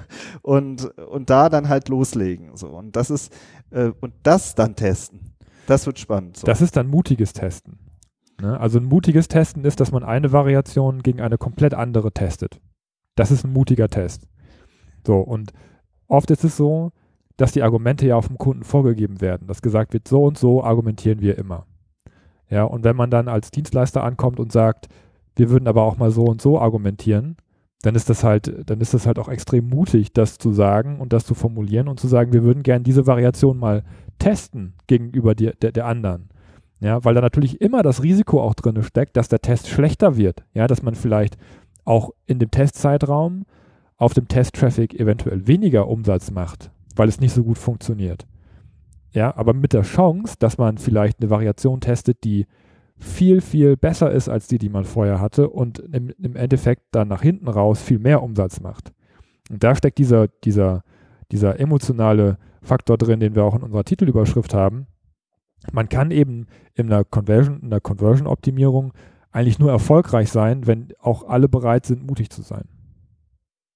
und 0.41 0.86
und 0.98 1.30
da 1.30 1.50
dann 1.50 1.69
halt 1.69 1.89
loslegen, 1.89 2.56
so 2.56 2.67
und 2.67 2.96
das 2.96 3.10
ist 3.10 3.34
äh, 3.72 3.91
und 4.02 4.13
das 4.24 4.56
dann 4.56 4.76
testen, 4.76 5.36
das 5.67 5.86
wird 5.86 6.00
spannend. 6.00 6.38
So. 6.38 6.48
Das 6.48 6.62
ist 6.62 6.76
dann 6.76 6.88
mutiges 6.88 7.34
Testen. 7.34 7.80
Ne? 8.41 8.60
Also 8.60 8.80
ein 8.80 8.86
mutiges 8.86 9.28
Testen 9.28 9.63
ist, 9.65 9.80
dass 9.80 9.91
man 9.91 10.04
eine 10.04 10.32
Variation 10.32 11.04
gegen 11.04 11.22
eine 11.22 11.38
komplett 11.38 11.74
andere 11.74 12.12
testet. 12.12 12.60
Das 13.15 13.32
ist 13.32 13.46
ein 13.46 13.54
mutiger 13.54 13.89
Test. 13.89 14.28
So, 15.06 15.17
und 15.19 15.54
oft 16.08 16.32
ist 16.32 16.43
es 16.43 16.58
so, 16.58 16.91
dass 17.43 17.51
die 17.51 17.62
Argumente 17.62 18.08
ja 18.08 18.15
auf 18.15 18.27
dem 18.27 18.38
Kunden 18.38 18.63
vorgegeben 18.63 19.19
werden, 19.19 19.47
dass 19.47 19.62
gesagt 19.62 19.91
wird, 19.91 20.08
so 20.08 20.23
und 20.23 20.38
so 20.38 20.63
argumentieren 20.63 21.19
wir 21.19 21.38
immer. 21.38 21.65
Ja, 22.49 22.63
und 22.63 22.86
wenn 22.86 22.95
man 22.95 23.12
dann 23.12 23.27
als 23.27 23.51
Dienstleister 23.51 24.01
ankommt 24.01 24.39
und 24.39 24.53
sagt, 24.53 24.88
wir 25.36 25.49
würden 25.49 25.67
aber 25.67 25.84
auch 25.84 25.97
mal 25.97 26.10
so 26.10 26.23
und 26.23 26.41
so 26.41 26.58
argumentieren, 26.58 27.36
dann 27.82 27.95
ist 27.95 28.10
das 28.10 28.23
halt, 28.23 28.69
dann 28.69 28.79
ist 28.79 28.93
das 28.93 29.06
halt 29.06 29.19
auch 29.19 29.27
extrem 29.27 29.67
mutig, 29.67 30.13
das 30.13 30.38
zu 30.38 30.53
sagen 30.53 31.01
und 31.01 31.12
das 31.12 31.25
zu 31.25 31.34
formulieren 31.34 31.89
und 31.89 31.99
zu 31.99 32.08
sagen, 32.08 32.32
wir 32.32 32.43
würden 32.43 32.63
gerne 32.63 32.86
diese 32.86 33.08
Variation 33.08 33.58
mal 33.58 33.84
testen 34.19 34.75
gegenüber 34.88 35.36
die, 35.36 35.51
der, 35.62 35.73
der 35.73 35.86
anderen. 35.86 36.29
Ja, 36.79 37.03
weil 37.03 37.13
da 37.13 37.19
natürlich 37.19 37.60
immer 37.60 37.84
das 37.84 38.03
Risiko 38.03 38.41
auch 38.41 38.53
drin 38.53 38.82
steckt, 38.84 39.17
dass 39.17 39.27
der 39.27 39.41
Test 39.41 39.67
schlechter 39.67 40.15
wird. 40.15 40.45
Ja, 40.53 40.67
dass 40.67 40.82
man 40.82 40.95
vielleicht 40.95 41.36
auch 41.84 42.12
in 42.25 42.39
dem 42.39 42.51
Testzeitraum 42.51 43.43
auf 43.97 44.13
dem 44.13 44.29
Testtraffic 44.29 44.97
eventuell 44.97 45.45
weniger 45.45 45.89
Umsatz 45.89 46.32
macht, 46.32 46.71
weil 46.95 47.10
es 47.10 47.19
nicht 47.19 47.34
so 47.34 47.43
gut 47.43 47.58
funktioniert. 47.58 48.25
Ja, 49.12 49.36
aber 49.36 49.53
mit 49.53 49.73
der 49.73 49.84
Chance, 49.84 50.36
dass 50.39 50.58
man 50.58 50.77
vielleicht 50.77 51.19
eine 51.19 51.29
Variation 51.29 51.82
testet, 51.82 52.23
die 52.23 52.47
viel, 52.97 53.41
viel 53.41 53.77
besser 53.77 54.12
ist 54.12 54.29
als 54.29 54.47
die, 54.47 54.58
die 54.58 54.69
man 54.69 54.86
vorher 54.86 55.19
hatte 55.19 55.49
und 55.49 55.79
im, 55.79 56.10
im 56.10 56.36
Endeffekt 56.36 56.84
dann 56.91 57.10
nach 57.10 57.21
hinten 57.21 57.47
raus 57.47 57.82
viel 57.82 57.99
mehr 57.99 58.23
Umsatz 58.23 58.60
macht. 58.60 58.91
Und 59.49 59.63
da 59.63 59.75
steckt 59.75 59.97
dieser, 59.97 60.27
dieser, 60.43 60.84
dieser 61.32 61.60
emotionale 61.60 62.38
Faktor 62.62 62.97
drin, 62.97 63.19
den 63.19 63.36
wir 63.36 63.43
auch 63.43 63.56
in 63.56 63.63
unserer 63.63 63.84
Titelüberschrift 63.84 64.53
haben. 64.53 64.88
Man 65.71 65.89
kann 65.89 66.12
eben 66.12 66.47
in 66.73 66.88
der 66.88 67.03
Conversion, 67.03 67.60
in 67.62 67.69
der 67.69 67.82
Conversion-Optimierung 67.82 68.93
eigentlich 69.32 69.60
nur 69.60 69.71
erfolgreich 69.71 70.32
sein, 70.32 70.67
wenn 70.67 70.93
auch 70.99 71.27
alle 71.27 71.49
bereit 71.49 71.86
sind, 71.86 72.06
mutig 72.06 72.29
zu 72.29 72.41
sein. 72.41 72.65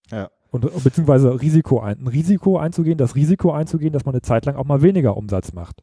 Ja. 0.09 0.29
Und 0.65 0.83
beziehungsweise 0.83 1.41
Risiko 1.41 1.79
ein, 1.79 1.99
ein 2.01 2.07
Risiko 2.07 2.57
einzugehen, 2.57 2.97
das 2.97 3.15
Risiko 3.15 3.51
einzugehen, 3.51 3.93
dass 3.93 4.05
man 4.05 4.15
eine 4.15 4.21
Zeit 4.21 4.45
lang 4.45 4.55
auch 4.55 4.65
mal 4.65 4.81
weniger 4.81 5.17
Umsatz 5.17 5.53
macht. 5.53 5.81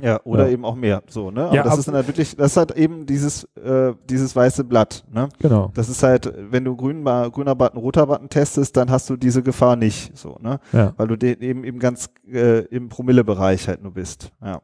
Ja, 0.00 0.20
oder 0.24 0.46
ja. 0.46 0.52
eben 0.52 0.64
auch 0.64 0.74
mehr. 0.74 1.02
So, 1.08 1.30
ne? 1.30 1.44
Aber 1.44 1.54
ja, 1.54 1.62
das 1.62 1.78
ist 1.78 1.88
dann 1.88 1.94
halt 1.94 2.08
wirklich, 2.08 2.36
das 2.36 2.52
ist 2.52 2.56
halt 2.56 2.72
eben 2.72 3.06
dieses, 3.06 3.44
äh, 3.56 3.92
dieses 4.08 4.34
weiße 4.34 4.64
Blatt, 4.64 5.04
ne? 5.12 5.28
Genau. 5.38 5.70
Das 5.74 5.88
ist 5.88 6.02
halt, 6.02 6.32
wenn 6.50 6.64
du 6.64 6.76
grün, 6.76 7.04
grüner 7.04 7.54
Button, 7.54 7.78
roter 7.78 8.06
Button 8.06 8.28
testest, 8.28 8.76
dann 8.76 8.90
hast 8.90 9.08
du 9.08 9.16
diese 9.16 9.42
Gefahr 9.42 9.76
nicht, 9.76 10.16
so, 10.16 10.36
ne? 10.40 10.58
Ja. 10.72 10.94
Weil 10.96 11.08
du 11.08 11.16
den 11.16 11.40
eben 11.40 11.64
eben 11.64 11.78
ganz 11.78 12.10
äh, 12.30 12.64
im 12.66 12.88
Promillebereich 12.88 13.68
halt 13.68 13.82
nur 13.82 13.92
bist. 13.92 14.32
Ja. 14.42 14.62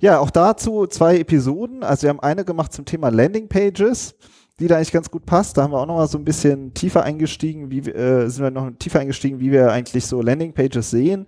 Ja, 0.00 0.18
auch 0.18 0.30
dazu 0.30 0.86
zwei 0.86 1.18
Episoden. 1.18 1.82
Also 1.82 2.02
wir 2.02 2.10
haben 2.10 2.20
eine 2.20 2.44
gemacht 2.44 2.72
zum 2.72 2.84
Thema 2.84 3.08
Landing 3.08 3.48
Pages 3.48 4.14
die 4.58 4.68
da 4.68 4.76
eigentlich 4.76 4.92
ganz 4.92 5.10
gut 5.10 5.26
passt. 5.26 5.56
Da 5.56 5.62
haben 5.62 5.72
wir 5.72 5.78
auch 5.78 5.86
noch 5.86 5.96
mal 5.96 6.08
so 6.08 6.18
ein 6.18 6.24
bisschen 6.24 6.72
tiefer 6.74 7.02
eingestiegen, 7.02 7.70
wie 7.70 7.80
äh, 7.80 8.28
sind 8.28 8.42
wir 8.42 8.50
noch 8.50 8.70
tiefer 8.78 9.00
eingestiegen, 9.00 9.40
wie 9.40 9.52
wir 9.52 9.70
eigentlich 9.70 10.06
so 10.06 10.22
Landing 10.22 10.52
Pages 10.52 10.90
sehen, 10.90 11.26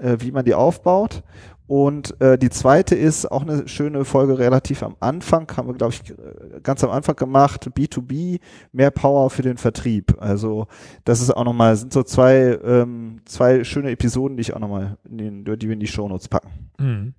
äh, 0.00 0.16
wie 0.20 0.32
man 0.32 0.44
die 0.44 0.54
aufbaut. 0.54 1.22
Und 1.66 2.20
äh, 2.20 2.36
die 2.36 2.50
zweite 2.50 2.94
ist 2.94 3.30
auch 3.30 3.42
eine 3.42 3.66
schöne 3.68 4.04
Folge 4.04 4.38
relativ 4.38 4.82
am 4.82 4.96
Anfang, 5.00 5.50
haben 5.56 5.68
wir, 5.68 5.74
glaube 5.74 5.94
ich, 5.94 6.14
ganz 6.62 6.84
am 6.84 6.90
Anfang 6.90 7.16
gemacht, 7.16 7.70
B2B, 7.74 8.40
mehr 8.72 8.90
Power 8.90 9.30
für 9.30 9.40
den 9.40 9.56
Vertrieb. 9.56 10.14
Also 10.18 10.66
das 11.04 11.22
ist 11.22 11.30
auch 11.30 11.44
nochmal, 11.44 11.76
sind 11.76 11.92
so 11.92 12.02
zwei, 12.02 12.58
ähm, 12.62 13.20
zwei 13.24 13.64
schöne 13.64 13.92
Episoden, 13.92 14.36
die 14.36 14.42
ich 14.42 14.54
auch 14.54 14.60
nochmal, 14.60 14.98
die 15.04 15.44
wir 15.46 15.72
in 15.72 15.80
die 15.80 15.86
Shownotes 15.86 16.28
packen. 16.28 16.70
Mhm. 16.78 17.14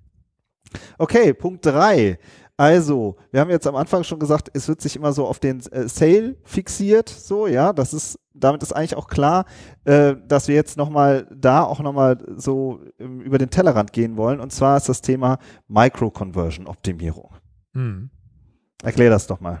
Okay, 0.98 1.32
Punkt 1.32 1.66
drei. 1.66 2.18
Also, 2.58 3.16
wir 3.32 3.40
haben 3.40 3.50
jetzt 3.50 3.66
am 3.66 3.76
Anfang 3.76 4.02
schon 4.02 4.18
gesagt, 4.18 4.50
es 4.54 4.66
wird 4.66 4.80
sich 4.80 4.96
immer 4.96 5.12
so 5.12 5.26
auf 5.26 5.38
den 5.38 5.60
äh, 5.72 5.88
Sale 5.88 6.36
fixiert, 6.44 7.08
so, 7.08 7.46
ja, 7.46 7.74
das 7.74 7.92
ist, 7.92 8.18
damit 8.32 8.62
ist 8.62 8.72
eigentlich 8.72 8.96
auch 8.96 9.08
klar, 9.08 9.44
äh, 9.84 10.14
dass 10.26 10.48
wir 10.48 10.54
jetzt 10.54 10.78
nochmal 10.78 11.26
da 11.34 11.62
auch 11.64 11.80
nochmal 11.80 12.16
so 12.36 12.80
ähm, 12.98 13.20
über 13.20 13.36
den 13.36 13.50
Tellerrand 13.50 13.92
gehen 13.92 14.16
wollen, 14.16 14.40
und 14.40 14.52
zwar 14.52 14.78
ist 14.78 14.88
das 14.88 15.02
Thema 15.02 15.38
Micro-Conversion-Optimierung. 15.68 17.30
Hm. 17.74 18.08
Erklär 18.82 19.10
das 19.10 19.26
doch 19.26 19.40
mal. 19.40 19.60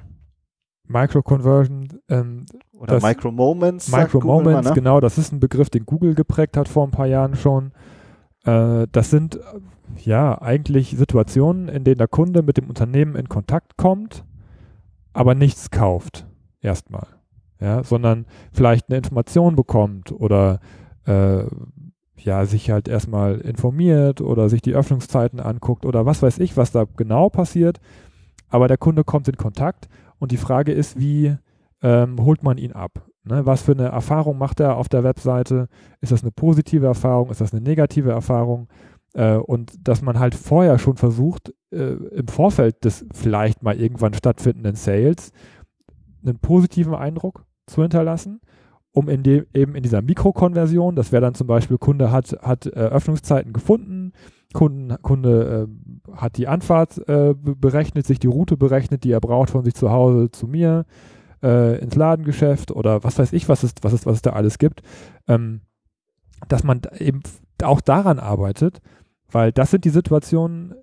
Micro-Conversion 0.88 2.00
ähm, 2.08 2.46
oder 2.72 3.00
Micro-Moments. 3.00 3.90
Micro-Moments, 3.90 4.68
ne? 4.68 4.74
genau, 4.74 5.00
das 5.00 5.18
ist 5.18 5.32
ein 5.32 5.40
Begriff, 5.40 5.68
den 5.68 5.84
Google 5.84 6.14
geprägt 6.14 6.56
hat 6.56 6.68
vor 6.68 6.86
ein 6.86 6.92
paar 6.92 7.06
Jahren 7.06 7.34
schon. 7.34 7.72
Äh, 8.46 8.86
das 8.90 9.10
sind 9.10 9.38
ja 10.04 10.40
eigentlich 10.40 10.96
Situationen, 10.96 11.68
in 11.68 11.84
denen 11.84 11.98
der 11.98 12.08
Kunde 12.08 12.42
mit 12.42 12.56
dem 12.56 12.68
Unternehmen 12.68 13.16
in 13.16 13.28
Kontakt 13.28 13.76
kommt, 13.76 14.24
aber 15.12 15.34
nichts 15.34 15.70
kauft 15.70 16.26
erstmal, 16.60 17.06
ja, 17.60 17.82
sondern 17.82 18.26
vielleicht 18.52 18.88
eine 18.88 18.98
Information 18.98 19.56
bekommt 19.56 20.12
oder 20.12 20.60
äh, 21.04 21.44
ja, 22.18 22.46
sich 22.46 22.70
halt 22.70 22.88
erstmal 22.88 23.40
informiert 23.40 24.20
oder 24.20 24.48
sich 24.48 24.62
die 24.62 24.74
Öffnungszeiten 24.74 25.38
anguckt 25.38 25.84
oder 25.84 26.06
was 26.06 26.22
weiß 26.22 26.38
ich, 26.38 26.56
was 26.56 26.72
da 26.72 26.84
genau 26.96 27.28
passiert. 27.28 27.80
Aber 28.48 28.68
der 28.68 28.78
Kunde 28.78 29.04
kommt 29.04 29.28
in 29.28 29.36
Kontakt 29.36 29.88
und 30.18 30.32
die 30.32 30.36
Frage 30.36 30.72
ist, 30.72 30.98
wie 30.98 31.36
ähm, 31.82 32.24
holt 32.24 32.42
man 32.42 32.58
ihn 32.58 32.72
ab? 32.72 33.05
Ne, 33.28 33.44
was 33.44 33.62
für 33.62 33.72
eine 33.72 33.88
Erfahrung 33.88 34.38
macht 34.38 34.60
er 34.60 34.76
auf 34.76 34.88
der 34.88 35.02
Webseite? 35.02 35.68
Ist 36.00 36.12
das 36.12 36.22
eine 36.22 36.30
positive 36.30 36.86
Erfahrung? 36.86 37.30
Ist 37.30 37.40
das 37.40 37.52
eine 37.52 37.60
negative 37.60 38.12
Erfahrung? 38.12 38.68
Äh, 39.14 39.34
und 39.36 39.72
dass 39.86 40.00
man 40.00 40.20
halt 40.20 40.36
vorher 40.36 40.78
schon 40.78 40.96
versucht, 40.96 41.52
äh, 41.72 41.94
im 41.94 42.28
Vorfeld 42.28 42.84
des 42.84 43.04
vielleicht 43.12 43.64
mal 43.64 43.80
irgendwann 43.80 44.14
stattfindenden 44.14 44.76
Sales 44.76 45.32
einen 46.24 46.38
positiven 46.38 46.94
Eindruck 46.94 47.44
zu 47.66 47.82
hinterlassen, 47.82 48.40
um 48.92 49.08
in 49.08 49.24
dem, 49.24 49.46
eben 49.52 49.74
in 49.74 49.82
dieser 49.82 50.02
Mikrokonversion, 50.02 50.94
das 50.94 51.10
wäre 51.10 51.22
dann 51.22 51.34
zum 51.34 51.48
Beispiel, 51.48 51.78
Kunde 51.78 52.12
hat, 52.12 52.38
hat 52.42 52.66
äh, 52.66 52.70
Öffnungszeiten 52.70 53.52
gefunden, 53.52 54.12
Kunden, 54.52 54.96
Kunde 55.02 55.68
äh, 55.68 56.16
hat 56.16 56.36
die 56.36 56.46
Anfahrt 56.46 57.08
äh, 57.08 57.34
berechnet, 57.34 58.06
sich 58.06 58.20
die 58.20 58.28
Route 58.28 58.56
berechnet, 58.56 59.02
die 59.02 59.10
er 59.10 59.20
braucht 59.20 59.50
von 59.50 59.64
sich 59.64 59.74
zu 59.74 59.90
Hause 59.90 60.30
zu 60.30 60.46
mir, 60.46 60.86
äh, 61.42 61.78
ins 61.78 61.94
Ladengeschäft 61.94 62.70
oder 62.70 63.04
was 63.04 63.18
weiß 63.18 63.32
ich, 63.32 63.48
was 63.48 63.62
es, 63.62 63.74
was 63.82 63.92
es, 63.92 64.06
was 64.06 64.16
es 64.16 64.22
da 64.22 64.30
alles 64.30 64.58
gibt, 64.58 64.82
ähm, 65.28 65.60
dass 66.48 66.64
man 66.64 66.82
eben 66.98 67.22
auch 67.62 67.80
daran 67.80 68.18
arbeitet, 68.18 68.80
weil 69.30 69.52
das 69.52 69.70
sind 69.70 69.84
die 69.84 69.90
Situationen, 69.90 70.74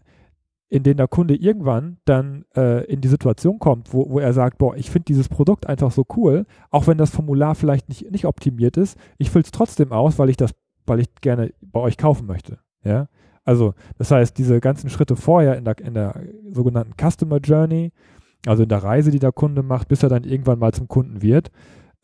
in 0.69 0.81
denen 0.81 0.97
der 0.97 1.07
Kunde 1.07 1.35
irgendwann 1.35 1.97
dann 2.05 2.45
äh, 2.55 2.83
in 2.85 3.01
die 3.01 3.07
Situation 3.07 3.59
kommt, 3.59 3.93
wo, 3.93 4.09
wo 4.09 4.19
er 4.19 4.33
sagt, 4.33 4.57
boah, 4.57 4.75
ich 4.75 4.89
finde 4.89 5.05
dieses 5.05 5.29
Produkt 5.29 5.67
einfach 5.67 5.91
so 5.91 6.03
cool, 6.15 6.45
auch 6.71 6.87
wenn 6.87 6.97
das 6.97 7.11
Formular 7.11 7.53
vielleicht 7.53 7.89
nicht, 7.89 8.09
nicht 8.09 8.25
optimiert 8.25 8.77
ist, 8.77 8.97
ich 9.19 9.29
fülle 9.29 9.43
es 9.43 9.51
trotzdem 9.51 9.91
aus, 9.91 10.17
weil 10.17 10.29
ich 10.29 10.37
das, 10.37 10.51
weil 10.87 10.99
ich 10.99 11.13
gerne 11.21 11.53
bei 11.61 11.79
euch 11.79 11.97
kaufen 11.97 12.25
möchte. 12.25 12.57
Ja. 12.83 13.07
Also, 13.45 13.73
das 13.97 14.09
heißt, 14.09 14.37
diese 14.37 14.59
ganzen 14.61 14.89
Schritte 14.89 15.15
vorher 15.15 15.57
in 15.57 15.65
der, 15.65 15.77
in 15.79 15.93
der 15.93 16.19
sogenannten 16.51 16.93
Customer 16.97 17.37
Journey, 17.37 17.91
also 18.45 18.63
in 18.63 18.69
der 18.69 18.83
Reise, 18.83 19.11
die 19.11 19.19
der 19.19 19.31
Kunde 19.31 19.63
macht, 19.63 19.87
bis 19.87 20.03
er 20.03 20.09
dann 20.09 20.23
irgendwann 20.23 20.59
mal 20.59 20.73
zum 20.73 20.87
Kunden 20.87 21.21
wird, 21.21 21.51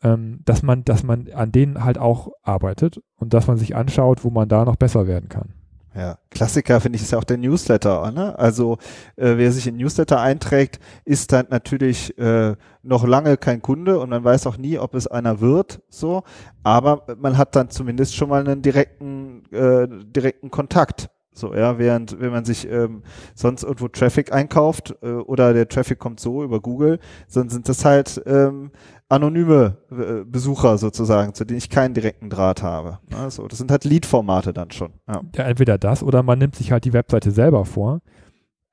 ähm, 0.02 0.40
dass 0.44 0.62
man, 0.62 0.84
dass 0.84 1.02
man 1.02 1.28
an 1.32 1.52
denen 1.52 1.84
halt 1.84 1.98
auch 1.98 2.30
arbeitet 2.42 3.00
und 3.16 3.34
dass 3.34 3.46
man 3.46 3.56
sich 3.56 3.76
anschaut, 3.76 4.24
wo 4.24 4.30
man 4.30 4.48
da 4.48 4.64
noch 4.64 4.76
besser 4.76 5.06
werden 5.06 5.28
kann. 5.28 5.54
Ja, 5.94 6.18
Klassiker 6.30 6.80
finde 6.80 6.96
ich 6.96 7.02
ist 7.02 7.10
ja 7.10 7.18
auch 7.18 7.24
der 7.24 7.36
Newsletter. 7.36 8.12
Ne? 8.12 8.38
Also 8.38 8.78
äh, 9.16 9.36
wer 9.36 9.50
sich 9.50 9.66
in 9.66 9.76
Newsletter 9.76 10.20
einträgt, 10.20 10.78
ist 11.04 11.32
dann 11.32 11.46
natürlich 11.50 12.16
äh, 12.16 12.54
noch 12.82 13.04
lange 13.04 13.36
kein 13.36 13.60
Kunde 13.60 13.98
und 13.98 14.10
man 14.10 14.22
weiß 14.22 14.46
auch 14.46 14.56
nie, 14.56 14.78
ob 14.78 14.94
es 14.94 15.08
einer 15.08 15.40
wird. 15.40 15.82
So, 15.88 16.22
aber 16.62 17.06
man 17.18 17.36
hat 17.36 17.56
dann 17.56 17.70
zumindest 17.70 18.14
schon 18.14 18.28
mal 18.28 18.46
einen 18.46 18.62
direkten 18.62 19.42
äh, 19.52 19.88
direkten 19.88 20.50
Kontakt. 20.50 21.10
So, 21.32 21.54
ja, 21.54 21.78
während 21.78 22.20
wenn 22.20 22.32
man 22.32 22.44
sich 22.44 22.68
ähm, 22.68 23.02
sonst 23.34 23.62
irgendwo 23.62 23.88
Traffic 23.88 24.32
einkauft 24.32 24.96
äh, 25.02 25.12
oder 25.12 25.52
der 25.52 25.68
Traffic 25.68 25.98
kommt 25.98 26.18
so 26.18 26.42
über 26.42 26.60
Google, 26.60 26.98
dann 27.32 27.48
sind 27.48 27.68
das 27.68 27.84
halt 27.84 28.20
ähm, 28.26 28.72
anonyme 29.08 29.76
äh, 29.90 30.24
Besucher 30.24 30.76
sozusagen, 30.78 31.34
zu 31.34 31.44
denen 31.44 31.58
ich 31.58 31.70
keinen 31.70 31.94
direkten 31.94 32.30
Draht 32.30 32.62
habe. 32.62 32.98
Also 33.16 33.46
das 33.46 33.58
sind 33.58 33.70
halt 33.70 33.84
Lead-Formate 33.84 34.52
dann 34.52 34.70
schon. 34.70 34.92
Ja. 35.08 35.22
ja. 35.36 35.44
entweder 35.44 35.78
das 35.78 36.02
oder 36.02 36.22
man 36.22 36.38
nimmt 36.38 36.56
sich 36.56 36.72
halt 36.72 36.84
die 36.84 36.92
Webseite 36.92 37.30
selber 37.30 37.64
vor. 37.64 38.00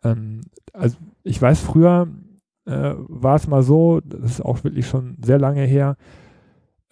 Ähm, 0.04 0.42
also 0.74 0.98
ich 1.24 1.42
weiß, 1.42 1.60
früher 1.60 2.08
äh, 2.66 2.94
war 2.96 3.36
es 3.36 3.48
mal 3.48 3.64
so, 3.64 4.02
das 4.02 4.32
ist 4.32 4.42
auch 4.42 4.64
wirklich 4.64 4.88
schon 4.88 5.18
sehr 5.24 5.40
lange 5.40 5.62
her, 5.62 5.96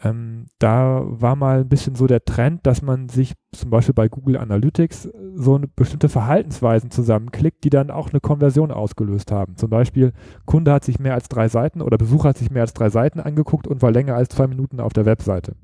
ähm, 0.06 0.46
da 0.60 1.02
war 1.04 1.36
mal 1.36 1.62
ein 1.62 1.68
bisschen 1.68 1.96
so 1.96 2.06
der 2.06 2.24
Trend, 2.24 2.68
dass 2.68 2.84
man 2.84 3.10
sich 3.10 3.34
zum 3.54 3.72
Beispiel 3.72 3.96
bei 3.96 4.08
Google 4.08 4.38
Analytics 4.38 5.10
so 5.34 5.56
eine 5.56 5.68
bestimmte 5.68 6.10
Verhaltensweisen 6.10 6.92
zusammenklickt, 6.92 7.64
die 7.64 7.72
dann 7.72 7.90
auch 7.90 8.12
eine 8.12 8.20
Konversion 8.20 8.72
ausgelöst 8.72 9.32
haben. 9.32 9.58
Zum 9.58 9.72
Beispiel, 9.72 10.14
Kunde 10.46 10.72
hat 10.72 10.86
sich 10.86 11.00
mehr 11.00 11.16
als 11.16 11.28
drei 11.28 11.50
Seiten 11.50 11.82
oder 11.82 11.98
Besucher 11.98 12.30
hat 12.30 12.38
sich 12.38 12.52
mehr 12.52 12.62
als 12.62 12.74
drei 12.74 12.90
Seiten 12.90 13.20
angeguckt 13.20 13.66
und 13.66 13.82
war 13.82 13.92
länger 13.92 14.16
als 14.16 14.30
zwei 14.30 14.46
Minuten 14.46 14.80
auf 14.80 14.94
der 14.94 15.06
Webseite. 15.06 15.56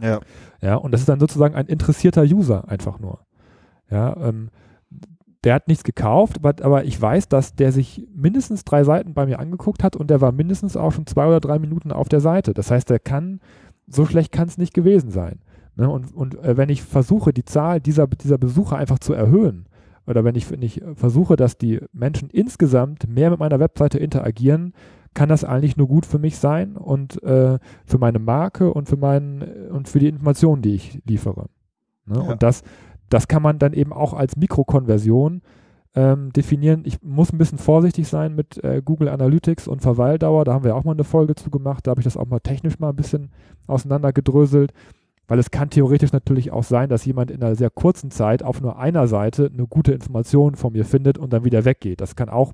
Ja. 0.00 0.20
Ja, 0.60 0.76
und 0.76 0.92
das 0.92 1.00
ist 1.00 1.08
dann 1.08 1.20
sozusagen 1.20 1.56
ein 1.56 1.66
interessierter 1.66 2.22
User 2.22 2.68
einfach 2.68 3.00
nur. 3.00 3.26
Ja, 3.90 4.16
ähm, 4.16 4.50
der 5.44 5.54
hat 5.54 5.66
nichts 5.66 5.82
gekauft, 5.82 6.36
aber, 6.38 6.54
aber, 6.64 6.84
ich 6.84 7.00
weiß, 7.00 7.28
dass 7.28 7.56
der 7.56 7.72
sich 7.72 8.06
mindestens 8.14 8.64
drei 8.64 8.84
Seiten 8.84 9.12
bei 9.12 9.26
mir 9.26 9.40
angeguckt 9.40 9.82
hat 9.82 9.96
und 9.96 10.08
der 10.08 10.20
war 10.20 10.30
mindestens 10.30 10.76
auch 10.76 10.92
schon 10.92 11.06
zwei 11.06 11.26
oder 11.26 11.40
drei 11.40 11.58
Minuten 11.58 11.90
auf 11.90 12.08
der 12.08 12.20
Seite. 12.20 12.54
Das 12.54 12.70
heißt, 12.70 12.88
der 12.88 13.00
kann, 13.00 13.40
so 13.86 14.06
schlecht 14.06 14.32
kann 14.32 14.48
es 14.48 14.58
nicht 14.58 14.74
gewesen 14.74 15.10
sein. 15.10 15.40
Ne? 15.76 15.88
Und, 15.88 16.14
und 16.14 16.38
äh, 16.42 16.56
wenn 16.56 16.68
ich 16.68 16.82
versuche, 16.82 17.32
die 17.32 17.44
Zahl 17.44 17.80
dieser, 17.80 18.06
dieser 18.06 18.38
Besucher 18.38 18.76
einfach 18.76 18.98
zu 18.98 19.12
erhöhen, 19.12 19.66
oder 20.06 20.24
wenn 20.24 20.34
ich, 20.34 20.50
wenn 20.50 20.62
ich 20.62 20.82
versuche, 20.94 21.36
dass 21.36 21.58
die 21.58 21.80
Menschen 21.92 22.28
insgesamt 22.28 23.08
mehr 23.08 23.30
mit 23.30 23.38
meiner 23.38 23.60
Webseite 23.60 23.98
interagieren, 23.98 24.74
kann 25.14 25.28
das 25.28 25.44
eigentlich 25.44 25.76
nur 25.76 25.88
gut 25.88 26.06
für 26.06 26.18
mich 26.18 26.38
sein 26.38 26.76
und 26.76 27.22
äh, 27.22 27.58
für 27.84 27.98
meine 27.98 28.18
Marke 28.18 28.72
und 28.72 28.88
für 28.88 28.96
meinen 28.96 29.42
und 29.70 29.88
für 29.88 29.98
die 29.98 30.08
Informationen, 30.08 30.62
die 30.62 30.74
ich 30.74 31.00
liefere. 31.06 31.46
Ne? 32.06 32.16
Ja. 32.16 32.32
Und 32.32 32.42
das, 32.42 32.62
das 33.10 33.28
kann 33.28 33.42
man 33.42 33.58
dann 33.58 33.74
eben 33.74 33.92
auch 33.92 34.14
als 34.14 34.36
Mikrokonversion 34.36 35.42
ähm, 35.94 36.32
definieren. 36.32 36.82
Ich 36.84 37.02
muss 37.02 37.32
ein 37.32 37.38
bisschen 37.38 37.58
vorsichtig 37.58 38.08
sein 38.08 38.34
mit 38.34 38.62
äh, 38.64 38.80
Google 38.84 39.08
Analytics 39.08 39.68
und 39.68 39.82
Verweildauer. 39.82 40.44
Da 40.44 40.54
haben 40.54 40.64
wir 40.64 40.74
auch 40.74 40.84
mal 40.84 40.92
eine 40.92 41.04
Folge 41.04 41.34
zu 41.34 41.50
gemacht. 41.50 41.86
Da 41.86 41.90
habe 41.90 42.00
ich 42.00 42.04
das 42.04 42.16
auch 42.16 42.26
mal 42.26 42.40
technisch 42.40 42.78
mal 42.78 42.90
ein 42.90 42.96
bisschen 42.96 43.30
auseinandergedröselt. 43.66 44.72
Weil 45.28 45.38
es 45.38 45.50
kann 45.50 45.70
theoretisch 45.70 46.12
natürlich 46.12 46.50
auch 46.50 46.64
sein, 46.64 46.88
dass 46.88 47.04
jemand 47.04 47.30
in 47.30 47.42
einer 47.42 47.54
sehr 47.54 47.70
kurzen 47.70 48.10
Zeit 48.10 48.42
auf 48.42 48.60
nur 48.60 48.78
einer 48.78 49.06
Seite 49.06 49.50
eine 49.52 49.66
gute 49.66 49.92
Information 49.92 50.56
von 50.56 50.72
mir 50.72 50.84
findet 50.84 51.18
und 51.18 51.32
dann 51.32 51.44
wieder 51.44 51.64
weggeht. 51.64 52.00
Das 52.00 52.16
kann 52.16 52.28
auch, 52.28 52.52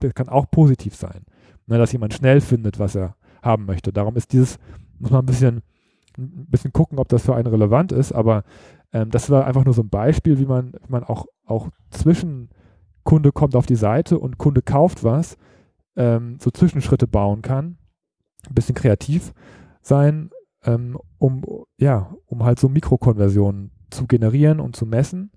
das 0.00 0.14
kann 0.14 0.28
auch 0.28 0.50
positiv 0.50 0.94
sein. 0.94 1.24
Ne, 1.66 1.78
dass 1.78 1.92
jemand 1.92 2.14
schnell 2.14 2.40
findet, 2.40 2.78
was 2.78 2.94
er 2.94 3.16
haben 3.42 3.66
möchte. 3.66 3.92
Darum 3.92 4.16
ist 4.16 4.32
dieses, 4.32 4.58
muss 4.98 5.10
man 5.10 5.22
ein 5.22 5.26
bisschen, 5.26 5.62
ein 6.16 6.46
bisschen 6.48 6.72
gucken, 6.72 6.98
ob 6.98 7.08
das 7.08 7.24
für 7.24 7.34
einen 7.34 7.48
relevant 7.48 7.90
ist, 7.92 8.12
aber 8.12 8.44
ähm, 8.92 9.10
das 9.10 9.30
war 9.30 9.46
einfach 9.46 9.64
nur 9.64 9.74
so 9.74 9.82
ein 9.82 9.88
Beispiel, 9.88 10.38
wie 10.38 10.46
man, 10.46 10.72
wie 10.72 10.92
man 10.92 11.02
auch, 11.02 11.26
auch 11.44 11.68
zwischen 11.90 12.48
Kunde 13.06 13.32
kommt 13.32 13.56
auf 13.56 13.64
die 13.64 13.76
Seite 13.76 14.18
und 14.18 14.36
Kunde 14.36 14.60
kauft 14.60 15.02
was, 15.02 15.38
ähm, 15.96 16.36
so 16.40 16.50
Zwischenschritte 16.50 17.06
bauen 17.06 17.40
kann, 17.40 17.78
ein 18.46 18.54
bisschen 18.54 18.74
kreativ 18.74 19.32
sein, 19.80 20.30
ähm, 20.64 20.98
um, 21.16 21.42
ja, 21.78 22.14
um 22.26 22.44
halt 22.44 22.58
so 22.58 22.68
Mikrokonversionen 22.68 23.70
zu 23.90 24.06
generieren 24.06 24.60
und 24.60 24.76
zu 24.76 24.84
messen 24.84 25.30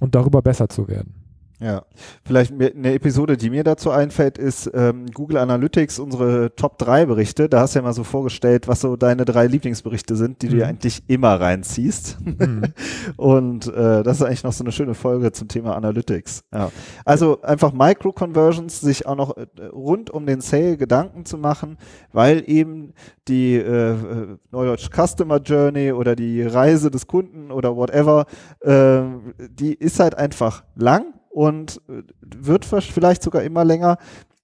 und 0.00 0.14
darüber 0.14 0.42
besser 0.42 0.68
zu 0.68 0.88
werden. 0.88 1.31
Ja, 1.62 1.84
vielleicht 2.24 2.52
eine 2.52 2.92
Episode, 2.92 3.36
die 3.36 3.48
mir 3.48 3.62
dazu 3.62 3.92
einfällt, 3.92 4.36
ist 4.36 4.68
ähm, 4.74 5.06
Google 5.14 5.36
Analytics, 5.36 6.00
unsere 6.00 6.56
Top 6.56 6.76
3 6.78 7.06
Berichte. 7.06 7.48
Da 7.48 7.60
hast 7.60 7.74
du 7.74 7.78
ja 7.78 7.84
mal 7.84 7.92
so 7.92 8.02
vorgestellt, 8.02 8.66
was 8.66 8.80
so 8.80 8.96
deine 8.96 9.24
drei 9.24 9.46
Lieblingsberichte 9.46 10.16
sind, 10.16 10.42
die 10.42 10.46
mhm. 10.46 10.50
du 10.50 10.56
ja 10.58 10.66
eigentlich 10.66 11.04
immer 11.06 11.40
reinziehst. 11.40 12.18
Mhm. 12.20 12.62
Und 13.16 13.68
äh, 13.68 14.02
das 14.02 14.16
ist 14.16 14.22
eigentlich 14.24 14.42
noch 14.42 14.52
so 14.52 14.64
eine 14.64 14.72
schöne 14.72 14.94
Folge 14.94 15.30
zum 15.30 15.46
Thema 15.46 15.76
Analytics. 15.76 16.42
Ja. 16.52 16.72
Also 17.04 17.40
einfach 17.42 17.72
Micro-Conversions, 17.72 18.80
sich 18.80 19.06
auch 19.06 19.16
noch 19.16 19.36
äh, 19.36 19.46
rund 19.66 20.10
um 20.10 20.26
den 20.26 20.40
Sale 20.40 20.76
Gedanken 20.76 21.24
zu 21.26 21.38
machen, 21.38 21.78
weil 22.12 22.42
eben 22.48 22.92
die 23.28 23.54
äh, 23.54 23.92
äh 23.92 24.36
Neudeutsch 24.50 24.90
Customer 24.90 25.38
Journey 25.38 25.92
oder 25.92 26.16
die 26.16 26.42
Reise 26.42 26.90
des 26.90 27.06
Kunden 27.06 27.52
oder 27.52 27.76
whatever, 27.76 28.26
äh, 28.60 29.02
die 29.48 29.74
ist 29.74 30.00
halt 30.00 30.16
einfach 30.16 30.64
lang 30.74 31.14
und 31.32 31.80
äh, 31.88 32.02
wird 32.20 32.64
vielleicht 32.64 33.22
sogar 33.22 33.42
immer 33.42 33.64
länger 33.64 33.98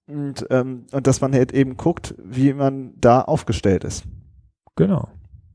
und, 0.07 0.45
ähm, 0.49 0.85
und 0.91 1.07
dass 1.07 1.21
man 1.21 1.33
halt 1.33 1.53
eben 1.53 1.77
guckt, 1.77 2.15
wie 2.17 2.53
man 2.53 2.93
da 2.97 3.21
aufgestellt 3.21 3.83
ist. 3.83 4.03
Genau. 4.75 5.07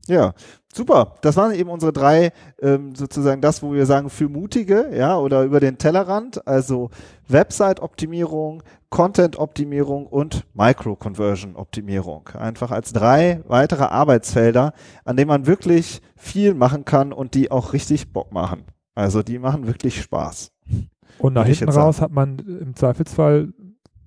Ja, 0.07 0.33
super. 0.71 1.15
Das 1.21 1.35
waren 1.35 1.53
eben 1.53 1.69
unsere 1.69 1.91
drei, 1.91 2.31
ähm, 2.61 2.93
sozusagen 2.95 3.41
das, 3.41 3.63
wo 3.63 3.73
wir 3.73 3.87
sagen, 3.87 4.11
für 4.11 4.29
Mutige, 4.29 4.95
ja, 4.95 5.17
oder 5.17 5.43
über 5.43 5.59
den 5.59 5.79
Tellerrand, 5.79 6.47
also 6.47 6.91
Website-Optimierung, 7.27 8.61
Content-Optimierung 8.91 10.05
und 10.05 10.45
Micro-Conversion-Optimierung. 10.53 12.29
Einfach 12.37 12.69
als 12.69 12.93
drei 12.93 13.41
weitere 13.47 13.85
Arbeitsfelder, 13.85 14.73
an 15.05 15.17
denen 15.17 15.29
man 15.29 15.47
wirklich 15.47 16.01
viel 16.15 16.53
machen 16.53 16.85
kann 16.85 17.11
und 17.11 17.33
die 17.33 17.49
auch 17.49 17.73
richtig 17.73 18.13
Bock 18.13 18.31
machen. 18.31 18.65
Also 18.93 19.23
die 19.23 19.39
machen 19.39 19.65
wirklich 19.65 20.01
Spaß. 20.01 20.54
Und 21.19 21.33
nach 21.33 21.45
hinten 21.45 21.69
raus 21.69 22.01
hat 22.01 22.11
man 22.11 22.39
im 22.39 22.75
Zweifelsfall 22.75 23.53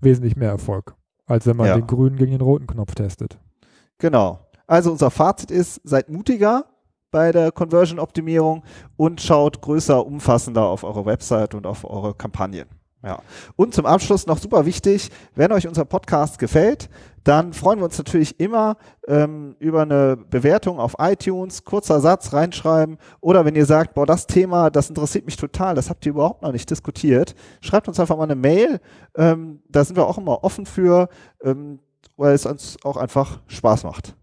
wesentlich 0.00 0.36
mehr 0.36 0.50
Erfolg, 0.50 0.94
als 1.26 1.46
wenn 1.46 1.56
man 1.56 1.66
ja. 1.66 1.76
den 1.76 1.86
grünen 1.86 2.16
gegen 2.16 2.32
den 2.32 2.40
roten 2.40 2.66
Knopf 2.66 2.94
testet. 2.94 3.38
Genau. 3.98 4.40
Also 4.66 4.92
unser 4.92 5.10
Fazit 5.10 5.50
ist, 5.50 5.80
seid 5.84 6.08
mutiger 6.08 6.66
bei 7.10 7.32
der 7.32 7.52
Conversion-Optimierung 7.52 8.62
und 8.96 9.20
schaut 9.20 9.62
größer, 9.62 10.04
umfassender 10.04 10.66
auf 10.66 10.84
eure 10.84 11.06
Website 11.06 11.54
und 11.54 11.66
auf 11.66 11.84
eure 11.84 12.14
Kampagnen. 12.14 12.68
Ja. 13.04 13.20
Und 13.54 13.74
zum 13.74 13.86
Abschluss 13.86 14.26
noch 14.26 14.38
super 14.38 14.66
wichtig, 14.66 15.10
wenn 15.36 15.52
euch 15.52 15.68
unser 15.68 15.84
Podcast 15.84 16.38
gefällt, 16.38 16.90
dann 17.22 17.52
freuen 17.52 17.78
wir 17.78 17.84
uns 17.84 17.98
natürlich 17.98 18.40
immer 18.40 18.76
ähm, 19.06 19.54
über 19.60 19.82
eine 19.82 20.16
Bewertung 20.16 20.80
auf 20.80 20.96
iTunes, 20.98 21.62
kurzer 21.64 22.00
Satz 22.00 22.32
reinschreiben 22.32 22.98
oder 23.20 23.44
wenn 23.44 23.54
ihr 23.54 23.66
sagt, 23.66 23.94
boah, 23.94 24.06
das 24.06 24.26
Thema, 24.26 24.70
das 24.70 24.88
interessiert 24.88 25.26
mich 25.26 25.36
total, 25.36 25.74
das 25.74 25.90
habt 25.90 26.06
ihr 26.06 26.10
überhaupt 26.10 26.42
noch 26.42 26.52
nicht 26.52 26.70
diskutiert, 26.70 27.34
schreibt 27.60 27.86
uns 27.86 28.00
einfach 28.00 28.16
mal 28.16 28.24
eine 28.24 28.34
Mail, 28.34 28.80
ähm, 29.16 29.62
da 29.68 29.84
sind 29.84 29.96
wir 29.96 30.06
auch 30.06 30.18
immer 30.18 30.42
offen 30.42 30.66
für, 30.66 31.08
ähm, 31.42 31.78
weil 32.16 32.34
es 32.34 32.46
uns 32.46 32.78
auch 32.82 32.96
einfach 32.96 33.40
Spaß 33.46 33.84
macht. 33.84 34.16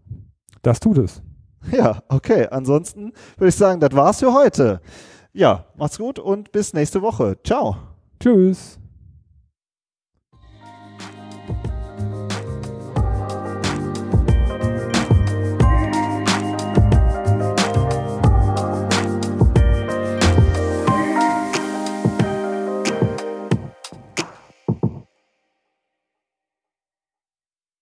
Das 0.62 0.80
tut 0.80 0.98
es. 0.98 1.22
Ja, 1.70 2.02
okay. 2.08 2.46
Ansonsten 2.50 3.12
würde 3.36 3.48
ich 3.48 3.56
sagen, 3.56 3.80
das 3.80 3.94
war's 3.94 4.20
für 4.20 4.32
heute. 4.32 4.80
Ja, 5.32 5.64
macht's 5.76 5.98
gut 5.98 6.18
und 6.18 6.52
bis 6.52 6.72
nächste 6.72 7.02
Woche. 7.02 7.36
Ciao. 7.44 7.95
Tschüss. 8.20 8.78